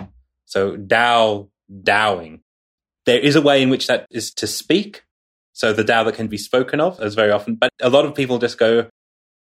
So 0.45 0.77
Dao, 0.77 1.51
Dowing. 1.85 2.41
There 3.07 3.21
is 3.21 3.37
a 3.37 3.41
way 3.41 3.63
in 3.63 3.71
which 3.71 3.87
that 3.87 4.07
is 4.11 4.35
to 4.35 4.49
speak. 4.49 5.05
So 5.53 5.73
the 5.73 5.85
Dao 5.85 6.05
that 6.07 6.17
can 6.17 6.27
be 6.27 6.37
spoken 6.37 6.81
of 6.81 6.99
as 6.99 7.15
very 7.15 7.31
often. 7.31 7.55
But 7.55 7.71
a 7.81 7.91
lot 7.91 8.07
of 8.07 8.17
people 8.17 8.41
just 8.41 8.59
go, 8.59 8.89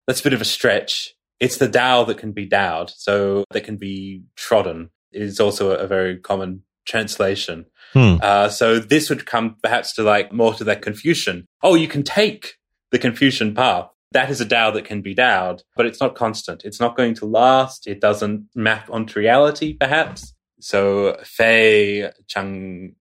that's 0.07 0.21
a 0.21 0.25
bit 0.25 0.35
of 0.35 0.43
a 0.43 0.45
stretch. 0.45 1.15
It's 1.41 1.57
the 1.57 1.67
Dao 1.67 2.07
that 2.09 2.19
can 2.19 2.33
be 2.33 2.45
Dowed. 2.45 2.91
So 2.91 3.47
that 3.53 3.65
can 3.65 3.79
be 3.79 4.25
trodden 4.37 4.91
is 5.13 5.41
also 5.41 5.71
a 5.71 5.87
very 5.87 6.19
common 6.19 6.65
translation. 6.85 7.65
Hmm. 7.93 8.16
Uh, 8.22 8.49
so 8.49 8.78
this 8.78 9.11
would 9.11 9.26
come 9.26 9.57
perhaps 9.62 9.93
to 9.95 10.03
like 10.03 10.32
more 10.32 10.55
to 10.55 10.64
that 10.64 10.82
Confucian. 10.82 11.47
Oh, 11.62 11.74
you 11.74 11.88
can 11.88 12.03
take 12.03 12.55
the 12.90 12.99
Confucian 12.99 13.55
path. 13.55 13.88
That 14.12 14.30
is 14.30 14.40
a 14.40 14.47
Dao 14.47 14.74
that 14.74 14.84
can 14.84 15.01
be 15.01 15.14
Dowed, 15.14 15.62
but 15.76 15.86
it's 15.86 16.01
not 16.01 16.14
constant. 16.14 16.64
It's 16.64 16.80
not 16.80 16.97
going 16.97 17.14
to 17.16 17.26
last. 17.26 17.86
It 17.86 18.01
doesn't 18.01 18.47
map 18.55 18.88
onto 18.90 19.18
reality, 19.18 19.74
perhaps. 19.78 20.34
So 20.61 21.16
Fei, 21.24 22.11
Chang, 22.28 22.95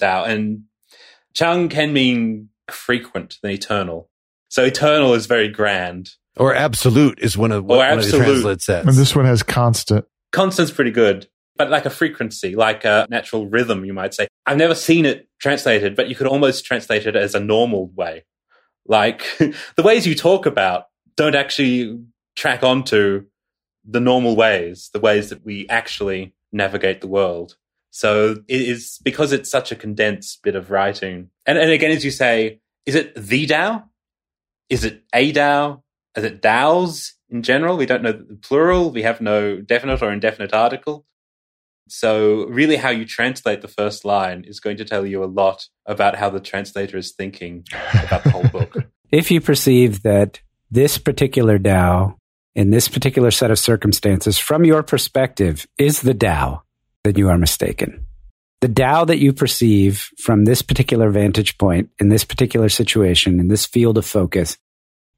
Dao, 0.00 0.28
and 0.28 0.64
Chang 1.34 1.68
can 1.68 1.92
mean 1.92 2.48
frequent 2.70 3.36
than 3.42 3.52
eternal. 3.52 4.10
So 4.48 4.64
eternal 4.64 5.14
is 5.14 5.26
very 5.26 5.48
grand. 5.48 6.10
Or 6.36 6.54
absolute 6.54 7.18
is 7.20 7.36
one 7.36 7.50
of 7.52 7.64
what 7.64 7.76
Or 7.76 7.78
one 7.78 7.90
of 7.90 7.98
the 7.98 8.04
absolute. 8.08 8.24
translates 8.24 8.66
says. 8.66 8.86
And 8.86 8.96
this 8.96 9.14
one 9.16 9.24
has 9.24 9.42
constant. 9.42 10.04
Constant's 10.32 10.70
pretty 10.70 10.90
good, 10.90 11.26
but 11.56 11.70
like 11.70 11.84
a 11.86 11.90
frequency, 11.90 12.54
like 12.54 12.84
a 12.84 13.06
natural 13.10 13.46
rhythm, 13.48 13.84
you 13.84 13.92
might 13.92 14.14
say. 14.14 14.27
I've 14.48 14.56
never 14.56 14.74
seen 14.74 15.04
it 15.04 15.28
translated, 15.38 15.94
but 15.94 16.08
you 16.08 16.14
could 16.14 16.26
almost 16.26 16.64
translate 16.64 17.06
it 17.06 17.14
as 17.14 17.34
a 17.34 17.40
normal 17.40 17.88
way. 17.88 18.24
Like 18.86 19.22
the 19.76 19.82
ways 19.82 20.06
you 20.06 20.14
talk 20.14 20.46
about 20.46 20.86
don't 21.16 21.34
actually 21.34 22.00
track 22.34 22.62
onto 22.62 23.26
the 23.84 24.00
normal 24.00 24.36
ways, 24.36 24.88
the 24.94 25.00
ways 25.00 25.28
that 25.28 25.44
we 25.44 25.68
actually 25.68 26.34
navigate 26.50 27.02
the 27.02 27.08
world. 27.08 27.56
So 27.90 28.36
it 28.48 28.60
is 28.62 28.98
because 29.04 29.32
it's 29.32 29.50
such 29.50 29.70
a 29.70 29.76
condensed 29.76 30.42
bit 30.42 30.56
of 30.56 30.70
writing. 30.70 31.28
And, 31.44 31.58
and 31.58 31.70
again, 31.70 31.90
as 31.90 32.04
you 32.04 32.10
say, 32.10 32.60
is 32.86 32.94
it 32.94 33.14
the 33.16 33.46
Tao? 33.46 33.84
Is 34.70 34.84
it 34.84 35.02
a 35.14 35.30
Tao? 35.30 35.82
Is 36.16 36.24
it 36.24 36.40
Daos 36.40 37.12
in 37.28 37.42
general? 37.42 37.76
We 37.76 37.84
don't 37.84 38.02
know 38.02 38.12
the 38.12 38.38
plural. 38.40 38.92
We 38.92 39.02
have 39.02 39.20
no 39.20 39.60
definite 39.60 40.00
or 40.00 40.10
indefinite 40.10 40.54
article. 40.54 41.04
So 41.88 42.46
really 42.46 42.76
how 42.76 42.90
you 42.90 43.04
translate 43.04 43.62
the 43.62 43.68
first 43.68 44.04
line 44.04 44.44
is 44.46 44.60
going 44.60 44.76
to 44.78 44.84
tell 44.84 45.06
you 45.06 45.22
a 45.24 45.26
lot 45.26 45.66
about 45.86 46.16
how 46.16 46.30
the 46.30 46.40
translator 46.40 46.96
is 46.96 47.12
thinking 47.12 47.64
about 48.04 48.24
the 48.24 48.30
whole 48.30 48.48
book. 48.52 48.76
If 49.10 49.30
you 49.30 49.40
perceive 49.40 50.02
that 50.02 50.40
this 50.70 50.98
particular 50.98 51.58
Tao 51.58 52.18
in 52.54 52.70
this 52.70 52.88
particular 52.88 53.30
set 53.30 53.50
of 53.50 53.58
circumstances, 53.58 54.36
from 54.36 54.64
your 54.64 54.82
perspective, 54.82 55.66
is 55.78 56.02
the 56.02 56.14
Tao, 56.14 56.62
then 57.04 57.16
you 57.16 57.28
are 57.28 57.38
mistaken. 57.38 58.04
The 58.60 58.68
Tao 58.68 59.04
that 59.04 59.18
you 59.18 59.32
perceive 59.32 60.10
from 60.18 60.44
this 60.44 60.60
particular 60.60 61.10
vantage 61.10 61.56
point, 61.56 61.90
in 62.00 62.08
this 62.08 62.24
particular 62.24 62.68
situation, 62.68 63.38
in 63.38 63.46
this 63.46 63.64
field 63.64 63.96
of 63.96 64.04
focus, 64.04 64.58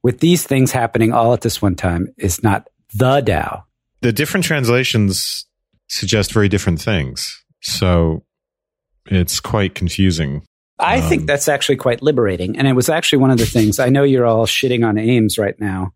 with 0.03 0.21
these 0.21 0.47
things 0.47 0.73
happening 0.73 1.13
all 1.13 1.33
at 1.33 1.41
this 1.41 1.63
one 1.63 1.77
time, 1.77 2.09
is 2.19 2.43
not 2.43 2.69
the 2.95 3.23
Tao. 3.23 3.65
The 4.03 4.13
different 4.13 4.45
translations 4.45 5.47
suggest 5.91 6.33
very 6.33 6.49
different 6.49 6.81
things. 6.81 7.43
So 7.61 8.25
it's 9.07 9.41
quite 9.41 9.75
confusing. 9.75 10.43
I 10.79 11.01
Um, 11.01 11.09
think 11.09 11.27
that's 11.27 11.49
actually 11.49 11.77
quite 11.77 12.01
liberating. 12.01 12.57
And 12.57 12.67
it 12.67 12.73
was 12.73 12.89
actually 12.89 13.19
one 13.19 13.31
of 13.31 13.39
the 13.39 13.47
things 13.47 13.79
I 13.79 13.91
know 13.91 14.03
you're 14.03 14.25
all 14.25 14.47
shitting 14.47 14.87
on 14.87 14.97
Ames 14.97 15.37
right 15.37 15.59
now, 15.61 15.93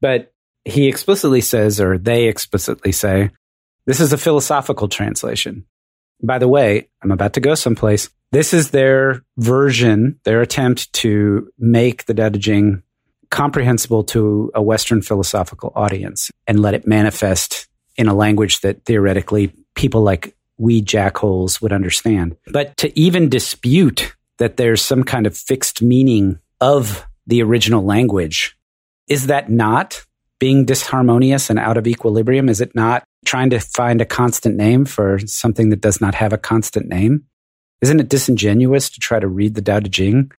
but 0.00 0.32
he 0.64 0.88
explicitly 0.88 1.40
says, 1.40 1.80
or 1.80 1.98
they 1.98 2.26
explicitly 2.26 2.90
say, 2.90 3.30
this 3.86 4.00
is 4.00 4.12
a 4.12 4.18
philosophical 4.18 4.88
translation. 4.88 5.64
By 6.22 6.38
the 6.38 6.48
way, 6.48 6.88
I'm 7.02 7.12
about 7.12 7.34
to 7.34 7.40
go 7.40 7.54
someplace. 7.54 8.10
This 8.32 8.52
is 8.52 8.70
their 8.70 9.22
version, 9.36 10.18
their 10.24 10.42
attempt 10.42 10.92
to 10.94 11.48
make 11.58 12.06
the 12.06 12.14
Tao 12.14 12.30
Te 12.30 12.38
Ching 12.40 12.82
comprehensible 13.30 14.04
to 14.04 14.50
a 14.54 14.60
Western 14.60 15.00
philosophical 15.00 15.72
audience 15.76 16.30
and 16.46 16.60
let 16.60 16.74
it 16.74 16.86
manifest 16.86 17.67
in 17.98 18.08
a 18.08 18.14
language 18.14 18.60
that 18.60 18.84
theoretically 18.86 19.52
people 19.74 20.02
like 20.02 20.34
we 20.56 20.80
jackholes 20.82 21.60
would 21.60 21.72
understand. 21.72 22.36
But 22.46 22.76
to 22.78 22.98
even 22.98 23.28
dispute 23.28 24.14
that 24.38 24.56
there's 24.56 24.80
some 24.80 25.04
kind 25.04 25.26
of 25.26 25.36
fixed 25.36 25.82
meaning 25.82 26.38
of 26.60 27.06
the 27.26 27.42
original 27.42 27.84
language, 27.84 28.56
is 29.08 29.26
that 29.26 29.50
not 29.50 30.04
being 30.38 30.64
disharmonious 30.64 31.50
and 31.50 31.58
out 31.58 31.76
of 31.76 31.86
equilibrium? 31.86 32.48
Is 32.48 32.60
it 32.60 32.74
not 32.74 33.04
trying 33.24 33.50
to 33.50 33.58
find 33.58 34.00
a 34.00 34.06
constant 34.06 34.56
name 34.56 34.84
for 34.84 35.18
something 35.26 35.70
that 35.70 35.80
does 35.80 36.00
not 36.00 36.14
have 36.14 36.32
a 36.32 36.38
constant 36.38 36.86
name? 36.86 37.24
Isn't 37.80 38.00
it 38.00 38.08
disingenuous 38.08 38.90
to 38.90 39.00
try 39.00 39.18
to 39.18 39.28
read 39.28 39.54
the 39.54 39.62
Tao 39.62 39.80
Te 39.80 39.90
Ching 39.90 40.30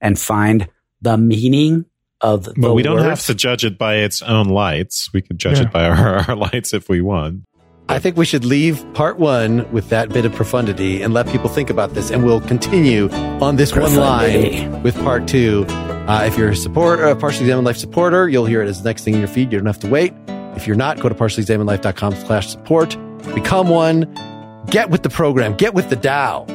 and 0.00 0.18
find 0.18 0.68
the 1.00 1.16
meaning 1.16 1.86
of 2.20 2.44
the 2.44 2.54
But 2.56 2.74
we 2.74 2.82
don't 2.82 2.98
have 3.02 3.24
to 3.26 3.34
judge 3.34 3.64
it 3.64 3.78
by 3.78 3.96
its 3.96 4.22
own 4.22 4.48
lights. 4.48 5.10
We 5.12 5.22
could 5.22 5.38
judge 5.38 5.58
Yeah. 5.58 5.66
it 5.66 5.72
by 5.72 5.84
our, 5.88 6.28
our 6.28 6.36
lights 6.36 6.72
if 6.74 6.88
we 6.88 7.00
want. 7.00 7.42
I 7.90 7.98
think 7.98 8.18
we 8.18 8.26
should 8.26 8.44
leave 8.44 8.84
part 8.92 9.18
one 9.18 9.70
with 9.72 9.88
that 9.88 10.10
bit 10.10 10.26
of 10.26 10.32
profundity 10.34 11.00
and 11.00 11.14
let 11.14 11.26
people 11.28 11.48
think 11.48 11.70
about 11.70 11.94
this. 11.94 12.10
And 12.10 12.22
we'll 12.22 12.42
continue 12.42 13.08
on 13.40 13.56
this 13.56 13.74
one 13.74 13.96
line 13.96 14.82
with 14.82 14.94
part 15.02 15.26
two. 15.26 15.64
Uh, 15.68 16.24
if 16.26 16.36
you're 16.36 16.50
a 16.50 16.56
supporter, 16.56 17.04
a 17.04 17.16
partially 17.16 17.44
examined 17.46 17.66
life 17.66 17.78
supporter, 17.78 18.28
you'll 18.28 18.44
hear 18.46 18.60
it 18.62 18.68
as 18.68 18.82
the 18.82 18.88
next 18.90 19.04
thing 19.04 19.14
in 19.14 19.20
your 19.20 19.28
feed. 19.28 19.50
You 19.52 19.58
don't 19.58 19.66
have 19.66 19.78
to 19.80 19.88
wait. 19.88 20.12
If 20.54 20.66
you're 20.66 20.76
not, 20.76 21.00
go 21.00 21.08
to 21.08 21.14
partiallyexaminedlife.com 21.14 22.14
slash 22.16 22.48
support. 22.48 22.96
Become 23.34 23.68
one. 23.68 24.64
Get 24.68 24.90
with 24.90 25.02
the 25.02 25.10
program. 25.10 25.54
Get 25.56 25.72
with 25.72 25.88
the 25.88 25.96
Dao. 25.96 26.46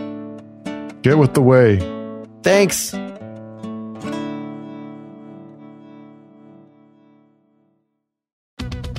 Get 1.02 1.18
with 1.18 1.34
the 1.34 1.42
way. 1.42 1.80
Thanks. 2.44 2.94